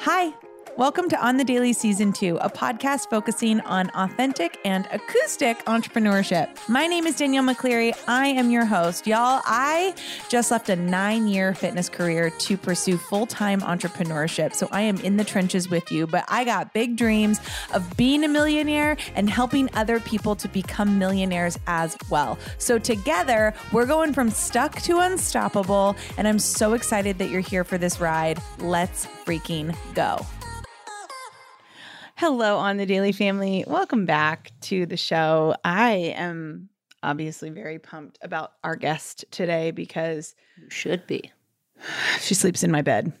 Hi. 0.00 0.32
Welcome 0.78 1.08
to 1.08 1.20
On 1.26 1.36
the 1.36 1.42
Daily 1.42 1.72
Season 1.72 2.12
2, 2.12 2.36
a 2.36 2.48
podcast 2.48 3.10
focusing 3.10 3.58
on 3.62 3.90
authentic 3.96 4.60
and 4.64 4.86
acoustic 4.92 5.58
entrepreneurship. 5.64 6.56
My 6.68 6.86
name 6.86 7.04
is 7.04 7.16
Danielle 7.16 7.42
McCleary. 7.42 7.98
I 8.06 8.28
am 8.28 8.52
your 8.52 8.64
host. 8.64 9.04
Y'all, 9.04 9.42
I 9.44 9.92
just 10.28 10.52
left 10.52 10.68
a 10.68 10.76
nine 10.76 11.26
year 11.26 11.52
fitness 11.52 11.88
career 11.88 12.30
to 12.30 12.56
pursue 12.56 12.96
full 12.96 13.26
time 13.26 13.60
entrepreneurship. 13.62 14.54
So 14.54 14.68
I 14.70 14.82
am 14.82 14.98
in 14.98 15.16
the 15.16 15.24
trenches 15.24 15.68
with 15.68 15.90
you, 15.90 16.06
but 16.06 16.24
I 16.28 16.44
got 16.44 16.72
big 16.72 16.94
dreams 16.94 17.40
of 17.74 17.96
being 17.96 18.22
a 18.22 18.28
millionaire 18.28 18.96
and 19.16 19.28
helping 19.28 19.68
other 19.74 19.98
people 19.98 20.36
to 20.36 20.46
become 20.46 20.96
millionaires 20.96 21.58
as 21.66 21.96
well. 22.08 22.38
So 22.58 22.78
together, 22.78 23.52
we're 23.72 23.86
going 23.86 24.12
from 24.12 24.30
stuck 24.30 24.80
to 24.82 25.00
unstoppable. 25.00 25.96
And 26.16 26.28
I'm 26.28 26.38
so 26.38 26.74
excited 26.74 27.18
that 27.18 27.30
you're 27.30 27.40
here 27.40 27.64
for 27.64 27.78
this 27.78 27.98
ride. 28.00 28.40
Let's 28.60 29.06
freaking 29.26 29.74
go. 29.94 30.24
Hello, 32.18 32.56
on 32.56 32.78
the 32.78 32.86
Daily 32.86 33.12
Family. 33.12 33.62
Welcome 33.68 34.04
back 34.04 34.50
to 34.62 34.86
the 34.86 34.96
show. 34.96 35.54
I 35.64 36.14
am 36.16 36.68
obviously 37.00 37.48
very 37.50 37.78
pumped 37.78 38.18
about 38.22 38.54
our 38.64 38.74
guest 38.74 39.24
today 39.30 39.70
because 39.70 40.34
You 40.60 40.68
should 40.68 41.06
be. 41.06 41.30
she 42.20 42.34
sleeps 42.34 42.64
in 42.64 42.72
my 42.72 42.82
bed. 42.82 43.12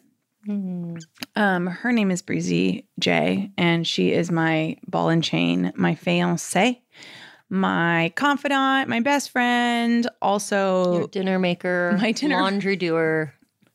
Um, 0.48 1.66
her 1.66 1.92
name 1.92 2.10
is 2.10 2.22
Breezy 2.22 2.88
J, 2.98 3.52
and 3.56 3.86
she 3.86 4.12
is 4.12 4.32
my 4.32 4.78
ball 4.88 5.10
and 5.10 5.22
chain, 5.22 5.72
my 5.76 5.94
fiance, 5.94 6.82
my 7.50 8.12
confidant, 8.16 8.88
my 8.88 8.98
best 9.00 9.30
friend, 9.30 10.08
also 10.22 10.94
Your 10.98 11.06
dinner 11.08 11.38
maker, 11.38 11.96
My 12.00 12.10
dinner- 12.12 12.40
laundry 12.40 12.74
doer, 12.76 13.32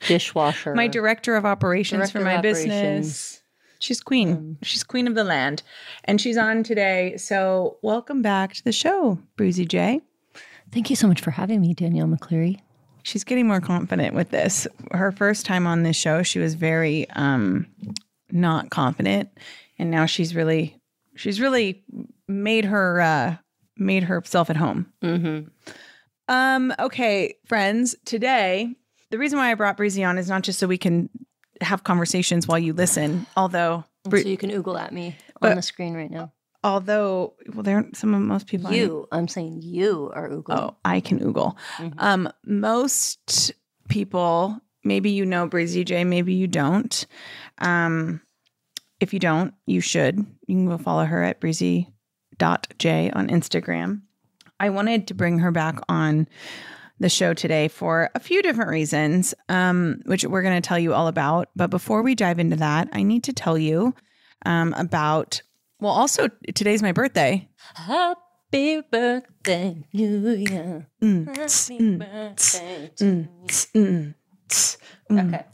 dishwasher, 0.08 0.73
my 0.76 0.88
director 0.88 1.36
of 1.38 1.45
operations 1.45 2.00
Director 2.12 2.20
for 2.20 2.26
my 2.26 2.42
business. 2.42 2.73
operations. 2.73 3.43
She's 3.84 4.00
queen. 4.00 4.58
she's 4.62 4.82
queen 4.82 5.08
of 5.08 5.16
the 5.16 5.26
land. 5.26 5.62
And 6.06 6.22
she's 6.22 6.38
on 6.38 6.64
today. 6.64 7.17
So 7.17 7.80
welcome 7.81 8.22
back 8.22 8.53
to 8.53 8.64
the 8.64 8.72
show, 8.72 9.20
Breezy 9.36 9.66
J. 9.66 10.00
Thank 10.72 10.89
you 10.89 10.95
so 10.95 11.06
much 11.06 11.20
for 11.20 11.31
having 11.31 11.59
me, 11.59 11.73
Danielle 11.73 12.08
McCleary. 12.08 12.61
She's 13.04 13.26
getting 13.26 13.45
more 13.45 13.59
confident 13.59 14.16
with 14.16 14.30
this. 14.30 14.70
Her 14.92 15.11
first 15.11 15.45
time 15.45 15.67
on 15.67 15.84
this 15.84 15.98
show, 15.98 16.23
she 16.23 16.39
was 16.39 16.54
very 16.54 17.09
um 17.09 17.67
not 18.31 18.70
confident. 18.70 19.30
And 19.78 19.92
now 19.92 20.06
she's 20.06 20.34
really 20.34 20.80
she's 21.17 21.42
really 21.42 21.84
made 22.30 22.64
her 22.64 23.02
uh 23.02 23.36
made 23.76 24.04
herself 24.04 24.50
at 24.50 24.56
home. 24.56 24.94
Mm-hmm. 25.04 25.50
Um, 26.30 26.73
okay, 26.80 27.36
friends, 27.44 27.98
today, 28.06 28.78
the 29.09 29.17
reason 29.17 29.38
why 29.38 29.52
I 29.52 29.56
brought 29.56 29.76
Breezy 29.76 30.06
on 30.06 30.17
is 30.17 30.30
not 30.30 30.44
just 30.44 30.58
so 30.58 30.67
we 30.67 30.78
can 30.78 31.09
have 31.64 31.83
conversations 31.83 32.47
while 32.47 32.59
you 32.59 32.73
listen, 32.73 33.25
although 33.38 33.83
so 34.09 34.17
you 34.17 34.38
can 34.38 34.50
oogle 34.52 34.80
at 34.80 34.94
me 34.94 35.16
But- 35.39 35.52
on 35.52 35.56
the 35.56 35.61
screen 35.61 35.94
right 35.94 36.11
now. 36.11 36.31
although 36.64 37.33
well 37.53 37.64
there 37.64 37.75
aren't 37.75 37.97
some 37.97 38.14
of 38.14 38.22
most 38.22 38.47
people 38.47 38.72
You, 38.72 39.08
I'm 39.11 39.28
saying 39.28 39.61
you 39.64 40.11
are 40.16 40.30
oogle. 40.30 40.58
oh 40.58 40.75
i 40.86 41.00
can 41.02 41.20
oogle 41.20 41.55
Mhm. 41.78 41.94
um 41.97 42.30
most 42.45 43.52
people 43.89 44.58
maybe 44.83 45.09
you 45.11 45.25
know 45.25 45.47
breezy 45.47 45.83
j 45.83 46.03
maybe 46.03 46.33
you 46.33 46.47
don't 46.47 47.05
um 47.59 48.22
if 49.00 49.14
you 49.14 49.20
don't 49.20 49.53
you 49.66 49.81
should 49.81 50.17
you 50.48 50.55
can 50.55 50.66
go 50.67 50.77
follow 50.77 51.03
her 51.05 51.22
at 51.23 51.39
breezy 51.42 51.89
dot 52.38 52.67
j 52.80 53.09
on 53.11 53.27
instagram 53.27 54.02
i 54.59 54.70
wanted 54.70 55.08
to 55.08 55.14
bring 55.14 55.39
her 55.39 55.52
back 55.52 55.80
on 55.89 56.27
the 56.99 57.09
show 57.09 57.33
today 57.33 57.67
for 57.67 58.09
a 58.16 58.19
few 58.19 58.41
different 58.41 58.69
reasons 58.69 59.33
um 59.49 60.02
which 60.05 60.23
we're 60.25 60.41
going 60.41 60.61
to 60.61 60.67
tell 60.67 60.80
you 60.80 60.94
all 60.94 61.08
about. 61.08 61.49
But 61.55 61.69
before 61.69 62.02
we 62.02 62.16
dive 62.16 62.39
into 62.39 62.55
that 62.58 62.89
i 62.94 63.03
need 63.03 63.23
to 63.25 63.33
tell 63.33 63.58
you 63.58 63.94
um 64.45 64.73
about 64.73 65.41
well 65.80 65.91
also 65.91 66.30
today's 66.53 66.81
my 66.81 66.91
birthday. 66.91 67.47
Happy 67.75 68.81
birthday, 68.81 69.83
New 69.93 70.30
Year. 70.30 70.87
Mm, 71.02 71.26
Happy 71.27 71.80
mm, 71.80 71.99
birthday 71.99 72.92
to 72.98 73.27
mm, 73.76 74.15
mm. 74.49 75.27
Okay. 75.27 75.45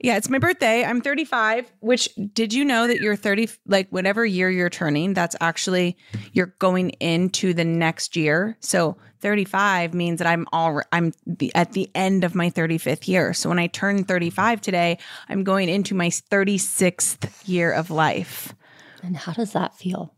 Yeah, 0.00 0.16
it's 0.16 0.28
my 0.28 0.38
birthday. 0.38 0.84
I'm 0.84 1.00
35, 1.00 1.70
which 1.80 2.08
did 2.32 2.52
you 2.52 2.64
know 2.64 2.86
that 2.86 3.00
you're 3.00 3.16
30 3.16 3.48
like 3.66 3.88
whatever 3.90 4.24
year 4.24 4.50
you're 4.50 4.70
turning, 4.70 5.14
that's 5.14 5.36
actually 5.40 5.96
you're 6.32 6.54
going 6.58 6.90
into 6.90 7.54
the 7.54 7.64
next 7.64 8.16
year. 8.16 8.56
So 8.60 8.96
35 9.20 9.94
means 9.94 10.18
that 10.18 10.26
I'm 10.26 10.46
all 10.52 10.82
I'm 10.92 11.12
the, 11.26 11.54
at 11.54 11.72
the 11.72 11.90
end 11.94 12.24
of 12.24 12.34
my 12.34 12.50
35th 12.50 13.08
year. 13.08 13.32
So 13.32 13.48
when 13.48 13.58
I 13.58 13.66
turn 13.66 14.04
35 14.04 14.60
today, 14.60 14.98
I'm 15.28 15.44
going 15.44 15.68
into 15.68 15.94
my 15.94 16.10
36th 16.10 17.48
year 17.48 17.72
of 17.72 17.90
life. 17.90 18.54
And 19.02 19.16
how 19.16 19.32
does 19.32 19.52
that 19.52 19.74
feel? 19.74 20.14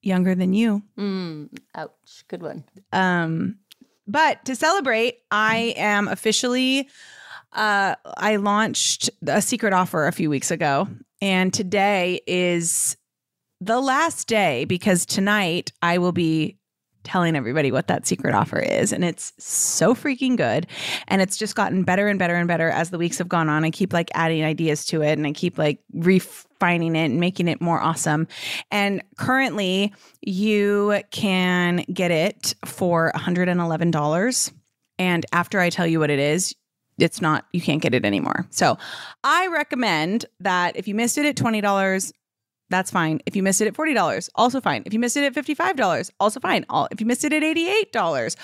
Younger 0.00 0.34
than 0.34 0.52
you. 0.52 0.82
Mm, 0.98 1.56
ouch. 1.74 2.24
Good 2.28 2.42
one. 2.42 2.64
Um, 2.92 3.58
but 4.06 4.44
to 4.46 4.56
celebrate, 4.56 5.18
I 5.30 5.74
am 5.76 6.08
officially. 6.08 6.88
Uh, 7.52 7.94
I 8.16 8.36
launched 8.36 9.10
a 9.26 9.42
secret 9.42 9.72
offer 9.72 10.06
a 10.06 10.12
few 10.12 10.30
weeks 10.30 10.50
ago, 10.50 10.88
and 11.20 11.52
today 11.52 12.20
is 12.26 12.96
the 13.60 13.80
last 13.80 14.26
day 14.26 14.64
because 14.64 15.06
tonight 15.06 15.72
I 15.82 15.98
will 15.98 16.12
be 16.12 16.56
telling 17.04 17.36
everybody 17.36 17.72
what 17.72 17.88
that 17.88 18.06
secret 18.06 18.34
offer 18.34 18.58
is. 18.58 18.92
And 18.92 19.04
it's 19.04 19.32
so 19.38 19.94
freaking 19.94 20.36
good. 20.36 20.66
And 21.08 21.20
it's 21.20 21.36
just 21.36 21.54
gotten 21.54 21.82
better 21.82 22.08
and 22.08 22.18
better 22.18 22.34
and 22.36 22.46
better 22.46 22.68
as 22.70 22.90
the 22.90 22.98
weeks 22.98 23.18
have 23.18 23.28
gone 23.28 23.48
on. 23.48 23.64
I 23.64 23.70
keep 23.70 23.92
like 23.92 24.10
adding 24.14 24.44
ideas 24.44 24.84
to 24.86 25.02
it 25.02 25.18
and 25.18 25.26
I 25.26 25.32
keep 25.32 25.58
like 25.58 25.80
refining 25.92 26.96
it 26.96 27.06
and 27.06 27.20
making 27.20 27.48
it 27.48 27.60
more 27.60 27.80
awesome. 27.80 28.28
And 28.70 29.02
currently, 29.16 29.92
you 30.20 31.02
can 31.10 31.84
get 31.92 32.10
it 32.10 32.54
for 32.64 33.12
$111. 33.14 34.52
And 34.98 35.26
after 35.32 35.58
I 35.58 35.70
tell 35.70 35.86
you 35.86 35.98
what 35.98 36.10
it 36.10 36.18
is, 36.18 36.54
it's 36.98 37.20
not, 37.20 37.46
you 37.52 37.60
can't 37.60 37.82
get 37.82 37.94
it 37.94 38.04
anymore. 38.04 38.46
So 38.50 38.78
I 39.24 39.48
recommend 39.48 40.26
that 40.40 40.76
if 40.76 40.86
you 40.86 40.94
missed 40.94 41.18
it 41.18 41.26
at 41.26 41.36
$20, 41.36 42.12
that's 42.70 42.90
fine. 42.90 43.20
If 43.26 43.36
you 43.36 43.42
missed 43.42 43.60
it 43.60 43.68
at 43.68 43.74
$40, 43.74 44.28
also 44.34 44.60
fine. 44.60 44.82
If 44.86 44.92
you 44.92 44.98
missed 44.98 45.16
it 45.16 45.24
at 45.24 45.44
$55, 45.44 46.10
also 46.18 46.40
fine. 46.40 46.64
All, 46.68 46.88
if 46.90 47.00
you 47.00 47.06
missed 47.06 47.24
it 47.24 47.32
at 47.32 47.42
$88, 47.42 48.36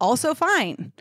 also 0.00 0.34
fine. 0.34 0.92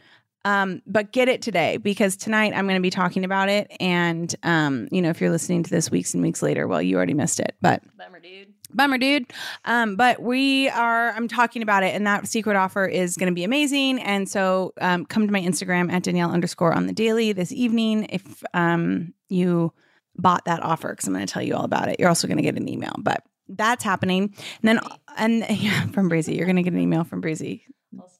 Um, 0.45 0.81
but 0.87 1.11
get 1.11 1.27
it 1.27 1.41
today 1.41 1.77
because 1.77 2.15
tonight 2.15 2.53
I'm 2.55 2.65
going 2.65 2.79
to 2.79 2.81
be 2.81 2.89
talking 2.89 3.25
about 3.25 3.49
it. 3.49 3.71
And, 3.79 4.33
um, 4.43 4.87
you 4.91 5.01
know, 5.01 5.09
if 5.09 5.19
you're 5.21 5.29
listening 5.29 5.63
to 5.63 5.69
this 5.69 5.91
weeks 5.91 6.13
and 6.13 6.23
weeks 6.23 6.41
later, 6.41 6.67
well, 6.67 6.81
you 6.81 6.95
already 6.95 7.13
missed 7.13 7.39
it. 7.39 7.55
But 7.61 7.83
Bummer, 7.97 8.19
dude. 8.19 8.53
Bummer, 8.73 8.97
dude. 8.97 9.31
Um, 9.65 9.95
but 9.95 10.21
we 10.21 10.69
are, 10.69 11.11
I'm 11.11 11.27
talking 11.27 11.61
about 11.61 11.83
it, 11.83 11.95
and 11.95 12.05
that 12.07 12.27
secret 12.27 12.55
offer 12.55 12.85
is 12.85 13.17
going 13.17 13.29
to 13.29 13.35
be 13.35 13.43
amazing. 13.43 13.99
And 13.99 14.27
so 14.29 14.73
um, 14.79 15.05
come 15.05 15.25
to 15.25 15.33
my 15.33 15.41
Instagram 15.41 15.91
at 15.91 16.03
Danielle 16.03 16.31
underscore 16.31 16.73
on 16.73 16.87
the 16.87 16.93
daily 16.93 17.33
this 17.33 17.51
evening 17.51 18.07
if 18.09 18.43
um, 18.53 19.13
you 19.29 19.73
bought 20.17 20.45
that 20.45 20.61
offer 20.61 20.89
because 20.89 21.07
I'm 21.07 21.13
going 21.13 21.25
to 21.25 21.31
tell 21.31 21.43
you 21.43 21.55
all 21.55 21.63
about 21.63 21.87
it. 21.89 21.99
You're 21.99 22.09
also 22.09 22.27
going 22.27 22.37
to 22.37 22.43
get 22.43 22.57
an 22.57 22.67
email, 22.67 22.93
but 22.97 23.23
that's 23.47 23.83
happening. 23.83 24.33
And 24.61 24.67
then, 24.67 24.79
and 25.17 25.45
yeah, 25.49 25.87
from 25.87 26.09
Breezy, 26.09 26.35
you're 26.35 26.45
going 26.45 26.55
to 26.57 26.63
get 26.63 26.73
an 26.73 26.79
email 26.79 27.03
from 27.03 27.21
Breezy 27.21 27.65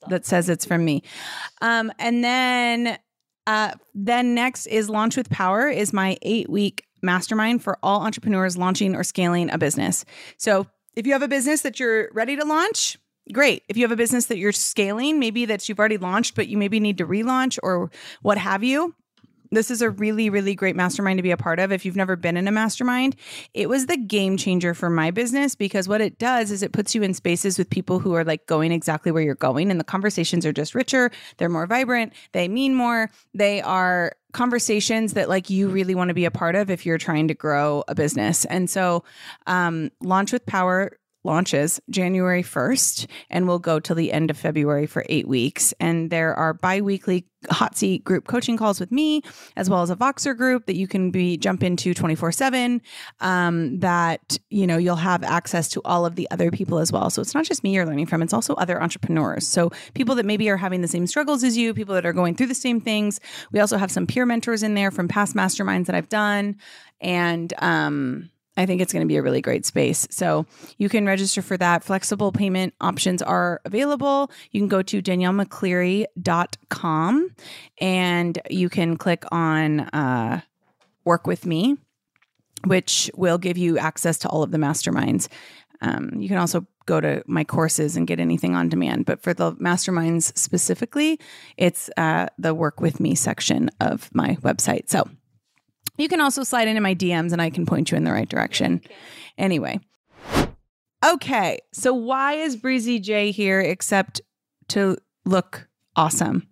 that 0.08 0.26
says 0.26 0.50
it's 0.50 0.66
from 0.66 0.84
me. 0.84 1.04
Um, 1.62 1.92
and 2.00 2.24
then, 2.24 2.98
uh, 3.46 3.74
then 3.94 4.34
next 4.34 4.66
is 4.68 4.90
Launch 4.90 5.18
with 5.18 5.30
Power 5.30 5.68
is 5.68 5.94
my 5.94 6.18
eight 6.22 6.50
week 6.50 6.86
mastermind 7.02 7.64
for 7.64 7.78
all 7.84 8.02
entrepreneurs 8.02 8.58
launching 8.58 8.96
or 8.96 9.04
scaling 9.04 9.50
a 9.52 9.58
business. 9.58 10.06
So 10.38 10.68
if 10.96 11.06
you 11.06 11.14
have 11.14 11.22
a 11.22 11.28
business 11.28 11.62
that 11.62 11.80
you're 11.80 12.10
ready 12.14 12.36
to 12.36 12.46
launch, 12.46 12.98
great. 13.32 13.64
If 13.70 13.78
you 13.78 13.84
have 13.84 13.92
a 13.92 13.96
business 13.96 14.26
that 14.28 14.38
you're 14.38 14.52
scaling, 14.52 15.20
maybe 15.20 15.46
that 15.46 15.68
you've 15.70 15.80
already 15.80 15.98
launched, 15.98 16.36
but 16.36 16.48
you 16.48 16.58
maybe 16.58 16.80
need 16.80 16.98
to 16.98 17.06
relaunch 17.06 17.60
or 17.64 17.92
what 18.22 18.38
have 18.38 18.64
you. 18.64 18.96
This 19.52 19.72
is 19.72 19.82
a 19.82 19.90
really, 19.90 20.30
really 20.30 20.56
great 20.56 20.76
mastermind 20.76 21.18
to 21.18 21.24
be 21.24 21.32
a 21.32 21.38
part 21.38 21.60
of. 21.60 21.72
If 21.72 21.86
you've 21.86 21.96
never 21.96 22.16
been 22.16 22.38
in 22.38 22.48
a 22.48 22.52
mastermind, 22.52 23.16
it 23.54 23.68
was 23.68 23.88
the 23.88 23.98
game 23.98 24.38
changer 24.38 24.74
for 24.74 24.90
my 24.90 25.12
business 25.12 25.56
because 25.56 25.88
what 25.88 26.02
it 26.02 26.20
does 26.20 26.52
is 26.52 26.62
it 26.62 26.72
puts 26.72 26.94
you 26.94 27.02
in 27.02 27.14
spaces 27.14 27.58
with 27.58 27.70
people 27.70 28.00
who 28.00 28.14
are 28.14 28.24
like 28.24 28.46
going 28.46 28.72
exactly 28.72 29.12
where 29.12 29.24
you're 29.24 29.36
going. 29.36 29.72
And 29.72 29.80
the 29.80 29.86
conversations 29.86 30.46
are 30.46 30.54
just 30.54 30.76
richer, 30.76 31.12
they're 31.38 31.50
more 31.50 31.66
vibrant, 31.66 32.14
they 32.32 32.48
mean 32.48 32.76
more, 32.76 33.10
they 33.34 33.62
are 33.62 34.14
conversations 34.32 35.14
that 35.14 35.28
like 35.28 35.50
you 35.50 35.70
really 35.70 35.96
want 35.96 36.10
to 36.10 36.14
be 36.14 36.26
a 36.26 36.32
part 36.32 36.56
of 36.56 36.70
if 36.70 36.86
you're 36.86 37.00
trying 37.00 37.28
to 37.28 37.34
grow 37.34 37.84
a 37.88 37.96
business. 37.96 38.46
And 38.46 38.70
so, 38.70 39.04
um, 39.48 39.90
Launch 40.02 40.32
with 40.32 40.46
Power 40.46 40.92
launches 41.24 41.80
January 41.90 42.44
1st 42.44 43.08
and 43.30 43.48
will 43.48 43.60
go 43.60 43.80
till 43.80 43.96
the 43.96 44.12
end 44.12 44.30
of 44.30 44.38
February 44.38 44.86
for 44.86 45.06
eight 45.10 45.28
weeks. 45.28 45.74
And 45.80 46.10
there 46.10 46.34
are 46.36 46.54
bi 46.54 46.82
weekly 46.82 47.26
hot 47.50 47.78
seat 47.78 48.04
group 48.04 48.28
coaching 48.28 48.58
calls 48.58 48.80
with 48.80 48.92
me, 48.92 49.22
as 49.56 49.70
well 49.70 49.82
as 49.82 49.90
a 49.90 49.96
Voxer 49.96 50.36
group 50.36 50.66
that 50.66 50.76
you 50.76 50.88
can 50.88 51.12
be 51.12 51.38
jump 51.38 51.64
into 51.64 51.94
24 51.94 52.32
7. 52.32 52.82
Um, 53.20 53.80
that, 53.80 54.38
you 54.50 54.68
know, 54.68 54.78
you'll 54.78 54.96
have 54.96 55.24
access 55.24 55.70
to 55.70 55.82
all 55.86 56.06
of 56.06 56.16
the 56.16 56.30
other 56.32 56.52
people 56.52 56.80
as 56.80 56.92
well. 56.92 57.10
So 57.10 57.22
it's 57.22 57.34
not 57.34 57.46
just 57.46 57.64
me 57.64 57.74
you're 57.74 57.86
learning 57.86 58.08
from, 58.08 58.22
it's 58.22 58.34
also 58.34 58.54
other 58.56 58.82
entrepreneurs. 58.82 59.48
So 59.48 59.72
people 59.94 60.16
that 60.16 60.26
maybe 60.26 60.50
are 60.50 60.58
having 60.58 60.82
the 60.82 60.88
same 60.88 61.08
struggles 61.08 61.44
as 61.44 61.58
you, 61.58 61.74
people 61.74 61.96
that 61.96 62.06
are 62.06 62.14
going 62.14 62.36
through 62.36 62.48
the 62.48 62.56
same 62.56 62.82
things. 62.82 63.20
We 63.52 63.60
also 63.60 63.78
have 63.78 63.92
some 63.92 64.08
peer 64.08 64.26
mentors 64.26 64.64
in 64.64 64.74
there 64.74 64.92
from 64.92 65.08
past 65.08 65.36
masterminds 65.36 65.86
that 65.86 65.96
I've 65.96 66.10
done. 66.10 66.58
And, 67.02 67.54
um, 67.60 68.30
I 68.60 68.66
think 68.66 68.82
it's 68.82 68.92
going 68.92 69.06
to 69.06 69.08
be 69.08 69.16
a 69.16 69.22
really 69.22 69.42
great 69.42 69.66
space. 69.66 70.06
So 70.12 70.46
you 70.78 70.90
can 70.90 71.06
register 71.06 71.42
for 71.42 71.56
that. 71.56 71.82
Flexible 71.82 72.34
payment 72.34 72.74
options 72.82 73.22
are 73.22 73.62
available. 73.64 74.30
You 74.52 74.60
can 74.60 74.68
go 74.68 74.82
to 74.82 75.02
daniellemccleary.com 75.02 77.36
and 77.80 78.42
you 78.50 78.68
can 78.68 78.98
click 78.98 79.24
on 79.32 79.80
uh, 79.80 80.42
work 81.06 81.26
with 81.26 81.46
me, 81.46 81.78
which 82.66 83.10
will 83.16 83.38
give 83.38 83.58
you 83.58 83.78
access 83.78 84.18
to 84.20 84.28
all 84.28 84.44
of 84.44 84.52
the 84.52 84.58
masterminds. 84.58 85.30
Um, 85.80 86.12
you 86.18 86.28
can 86.28 86.38
also 86.38 86.68
go 86.86 87.00
to 87.00 87.24
my 87.28 87.46
courses 87.46 87.96
and 87.96 88.08
get 88.08 88.20
anything 88.20 88.58
on 88.58 88.68
demand. 88.68 89.06
But 89.06 89.24
for 89.24 89.34
the 89.34 89.54
masterminds 89.54 90.38
specifically, 90.38 91.18
it's 91.56 91.90
uh, 91.96 92.28
the 92.38 92.54
work 92.54 92.82
with 92.82 93.00
me 93.00 93.16
section 93.16 93.70
of 93.80 94.14
my 94.14 94.36
website. 94.42 94.90
So 94.90 95.10
you 96.00 96.10
can 96.10 96.22
also 96.22 96.44
slide 96.44 96.68
into 96.68 96.82
my 96.82 96.96
DMs 96.96 97.32
and 97.32 97.42
I 97.42 97.50
can 97.50 97.66
point 97.66 97.92
you 97.92 97.98
in 97.98 98.04
the 98.04 98.12
right 98.12 98.30
direction. 98.30 98.82
Anyway. 99.38 99.80
Okay. 101.06 101.60
So 101.74 101.94
why 101.94 102.34
is 102.34 102.56
Breezy 102.56 103.00
J 103.00 103.32
here 103.32 103.62
except 103.62 104.22
to 104.70 104.98
look 105.26 105.68
awesome? 105.96 106.48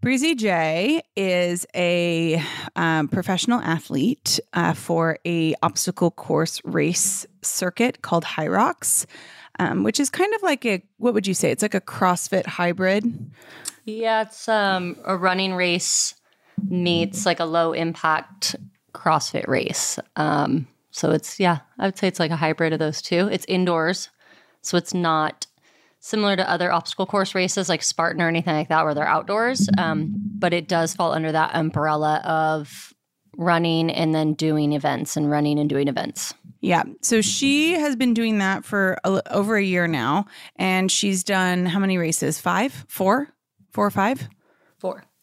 Breezy 0.00 0.34
J 0.34 1.02
is 1.14 1.66
a 1.74 2.42
um, 2.74 3.08
professional 3.08 3.60
athlete 3.60 4.40
uh, 4.54 4.72
for 4.72 5.18
a 5.26 5.54
obstacle 5.62 6.10
course 6.10 6.60
race 6.64 7.26
circuit 7.42 8.00
called 8.00 8.24
Hyrox, 8.24 9.04
um, 9.58 9.82
which 9.82 10.00
is 10.00 10.08
kind 10.08 10.32
of 10.34 10.42
like 10.42 10.64
a 10.64 10.82
what 10.96 11.12
would 11.12 11.26
you 11.26 11.34
say? 11.34 11.50
It's 11.50 11.60
like 11.62 11.74
a 11.74 11.82
CrossFit 11.82 12.46
hybrid. 12.46 13.30
Yeah, 13.84 14.22
it's 14.22 14.48
um, 14.48 14.96
a 15.04 15.18
running 15.18 15.54
race 15.54 16.14
meets 16.68 17.26
like 17.26 17.40
a 17.40 17.44
low 17.44 17.72
impact 17.72 18.56
CrossFit 18.92 19.46
race. 19.46 19.98
Um, 20.16 20.66
so 20.90 21.10
it's 21.12 21.38
yeah, 21.38 21.58
I 21.78 21.86
would 21.86 21.98
say 21.98 22.08
it's 22.08 22.20
like 22.20 22.30
a 22.30 22.36
hybrid 22.36 22.72
of 22.72 22.78
those 22.78 23.00
two. 23.00 23.28
It's 23.30 23.44
indoors, 23.46 24.10
so 24.62 24.76
it's 24.76 24.94
not 24.94 25.46
similar 26.00 26.34
to 26.34 26.50
other 26.50 26.72
obstacle 26.72 27.06
course 27.06 27.34
races 27.34 27.68
like 27.68 27.82
Spartan 27.82 28.22
or 28.22 28.28
anything 28.28 28.54
like 28.54 28.68
that 28.68 28.84
where 28.84 28.94
they're 28.94 29.06
outdoors. 29.06 29.68
Um, 29.78 30.14
but 30.16 30.52
it 30.52 30.66
does 30.66 30.94
fall 30.94 31.12
under 31.12 31.30
that 31.30 31.54
umbrella 31.54 32.22
of 32.24 32.92
running 33.36 33.90
and 33.90 34.14
then 34.14 34.34
doing 34.34 34.72
events 34.72 35.16
and 35.16 35.30
running 35.30 35.58
and 35.58 35.68
doing 35.68 35.88
events. 35.88 36.34
Yeah. 36.60 36.82
So 37.02 37.20
she 37.20 37.72
has 37.72 37.96
been 37.96 38.12
doing 38.12 38.38
that 38.38 38.64
for 38.64 38.98
a, 39.04 39.22
over 39.32 39.56
a 39.56 39.62
year 39.62 39.86
now. 39.86 40.26
And 40.56 40.90
she's 40.90 41.24
done 41.24 41.66
how 41.66 41.78
many 41.78 41.96
races? 41.96 42.38
Five, 42.38 42.84
four, 42.88 43.28
four 43.70 43.86
or 43.86 43.90
five? 43.90 44.28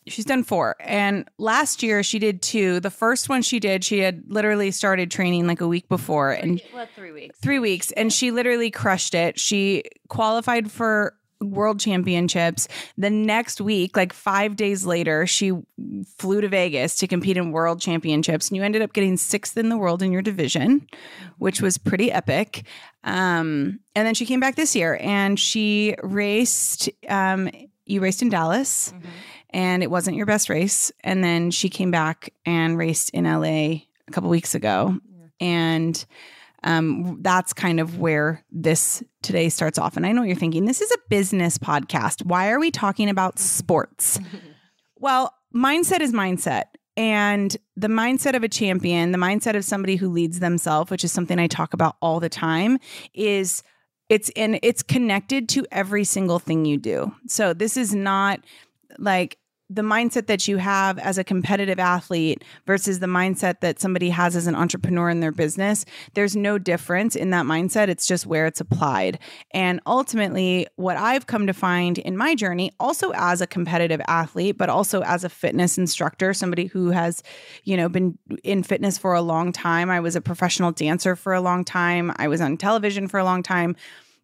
She's 0.07 0.25
done 0.25 0.44
four. 0.44 0.75
And 0.80 1.27
last 1.38 1.83
year 1.83 2.04
she 2.04 2.19
did 2.19 2.42
two. 2.42 2.80
The 2.80 2.89
first 2.92 3.30
one 3.30 3.42
she 3.42 3.59
did, 3.59 3.83
she 3.83 4.00
had 4.00 4.24
literally 4.27 4.71
started 4.71 5.12
training 5.12 5.48
like 5.48 5.62
a 5.62 5.68
week 5.68 5.88
before 5.89 6.31
and 6.31 6.62
What, 6.71 6.89
three 6.95 7.12
weeks? 7.12 7.39
three 7.39 7.59
weeks, 7.59 7.92
and 7.92 8.12
she 8.12 8.31
literally 8.31 8.71
crushed 8.71 9.13
it. 9.15 9.39
She 9.39 9.83
qualified 10.09 10.71
for 10.71 11.13
world 11.39 11.80
championships. 11.80 12.68
The 12.98 13.12
next 13.12 13.62
week, 13.62 13.95
like 13.95 14.12
five 14.12 14.56
days 14.56 14.88
later, 14.88 15.27
she 15.27 15.51
flew 16.18 16.42
to 16.42 16.48
Vegas 16.50 16.95
to 16.95 17.07
compete 17.07 17.38
in 17.38 17.51
world 17.51 17.80
championships. 17.80 18.48
And 18.50 18.57
you 18.57 18.63
ended 18.63 18.81
up 18.81 18.92
getting 18.92 19.18
sixth 19.18 19.56
in 19.56 19.69
the 19.69 19.77
world 19.77 20.01
in 20.01 20.12
your 20.12 20.24
division, 20.24 20.88
which 21.38 21.62
was 21.62 21.77
pretty 21.77 22.12
epic. 22.12 22.63
Um, 23.04 23.80
and 23.95 24.07
then 24.07 24.15
she 24.15 24.25
came 24.25 24.39
back 24.39 24.56
this 24.56 24.75
year 24.75 24.98
and 25.00 25.39
she 25.39 25.95
raced. 26.01 26.89
Um, 27.07 27.50
you 27.86 28.01
raced 28.01 28.21
in 28.21 28.30
Dallas 28.30 28.92
and 29.52 29.84
it 29.84 29.92
wasn't 29.92 30.18
your 30.18 30.26
best 30.26 30.50
race. 30.50 30.92
And 31.04 31.24
then 31.24 31.52
she 31.52 31.70
came 31.70 31.92
back 31.92 32.34
and 32.46 32.78
raced 32.78 33.10
in 33.12 33.24
LA 33.24 33.44
a 33.44 34.12
couple 34.12 34.30
weeks 34.30 34.56
ago. 34.56 35.00
And 35.40 36.06
um, 36.64 37.22
that's 37.22 37.54
kind 37.54 37.80
of 37.80 38.00
where 38.00 38.44
this 38.52 39.04
today 39.22 39.50
starts 39.50 39.78
off. 39.78 39.96
And 39.96 40.06
I 40.06 40.12
know 40.12 40.22
what 40.22 40.28
you're 40.28 40.36
thinking 40.36 40.66
this 40.66 40.82
is 40.82 40.92
a 40.92 40.98
business 41.10 41.58
podcast. 41.58 42.26
Why 42.26 42.50
are 42.50 42.60
we 42.60 42.72
talking 42.72 43.10
about 43.10 43.40
sports? 43.40 44.20
well, 44.98 45.34
mindset 45.56 46.02
is 46.02 46.12
mindset. 46.12 46.64
And 46.96 47.56
the 47.76 47.88
mindset 47.88 48.36
of 48.36 48.44
a 48.44 48.50
champion, 48.50 49.12
the 49.12 49.20
mindset 49.20 49.56
of 49.56 49.64
somebody 49.64 49.98
who 49.98 50.10
leads 50.10 50.40
themselves, 50.40 50.90
which 50.90 51.04
is 51.04 51.12
something 51.12 51.38
I 51.38 51.46
talk 51.46 51.76
about 51.76 51.96
all 52.02 52.20
the 52.20 52.30
time, 52.30 52.80
is 53.14 53.62
it's 54.10 54.30
in 54.36 54.60
it's 54.64 54.82
connected 54.82 55.48
to 55.50 55.66
every 55.72 56.04
single 56.04 56.40
thing 56.40 56.66
you 56.66 56.78
do. 56.78 57.14
So 57.28 57.54
this 57.54 57.78
is 57.78 57.94
not 57.94 58.40
like 58.98 59.38
the 59.69 59.81
mindset 59.81 60.28
that 60.28 60.48
you 60.48 60.57
have 60.57 60.98
as 60.98 61.18
a 61.18 61.24
competitive 61.24 61.78
athlete 61.78 62.44
versus 62.66 63.00
the 63.00 63.07
mindset 63.07 63.60
that 63.60 63.81
somebody 63.81 64.10
has 64.10 64.36
as 64.36 64.48
an 64.48 64.56
entrepreneur 64.56 65.10
in 65.10 65.19
their 65.19 65.31
business, 65.31 65.84
there's 66.13 66.38
no 66.38 66.57
difference 66.57 67.18
in 67.18 67.31
that 67.31 67.45
mindset. 67.45 67.89
It's 67.89 68.07
just 68.07 68.25
where 68.25 68.45
it's 68.45 68.62
applied. 68.62 69.19
And 69.51 69.81
ultimately, 69.86 70.68
what 70.78 70.95
I've 70.95 71.28
come 71.28 71.48
to 71.48 71.54
find 71.54 71.98
in 71.98 72.16
my 72.16 72.34
journey, 72.34 72.72
also 72.80 73.12
as 73.13 73.42
a 73.42 73.48
competitive 73.48 74.00
athlete, 74.07 74.57
but 74.57 74.69
also 74.69 75.01
as 75.01 75.25
a 75.25 75.30
fitness 75.30 75.78
instructor, 75.78 76.33
somebody 76.33 76.68
who 76.68 76.92
has, 76.92 77.22
you 77.66 77.75
know, 77.75 77.90
been 77.90 78.18
in 78.45 78.63
fitness 78.63 78.98
for 78.98 79.16
a 79.16 79.22
long 79.22 79.51
time. 79.51 79.90
I 79.90 80.00
was 80.00 80.16
a 80.16 80.22
professional 80.22 80.72
dancer 80.72 81.18
for 81.18 81.33
a 81.33 81.42
long 81.42 81.66
time. 81.66 82.13
I 82.16 82.30
was 82.30 82.40
on 82.40 82.56
television 82.56 83.10
for 83.10 83.19
a 83.19 83.25
long 83.25 83.44
time 83.44 83.75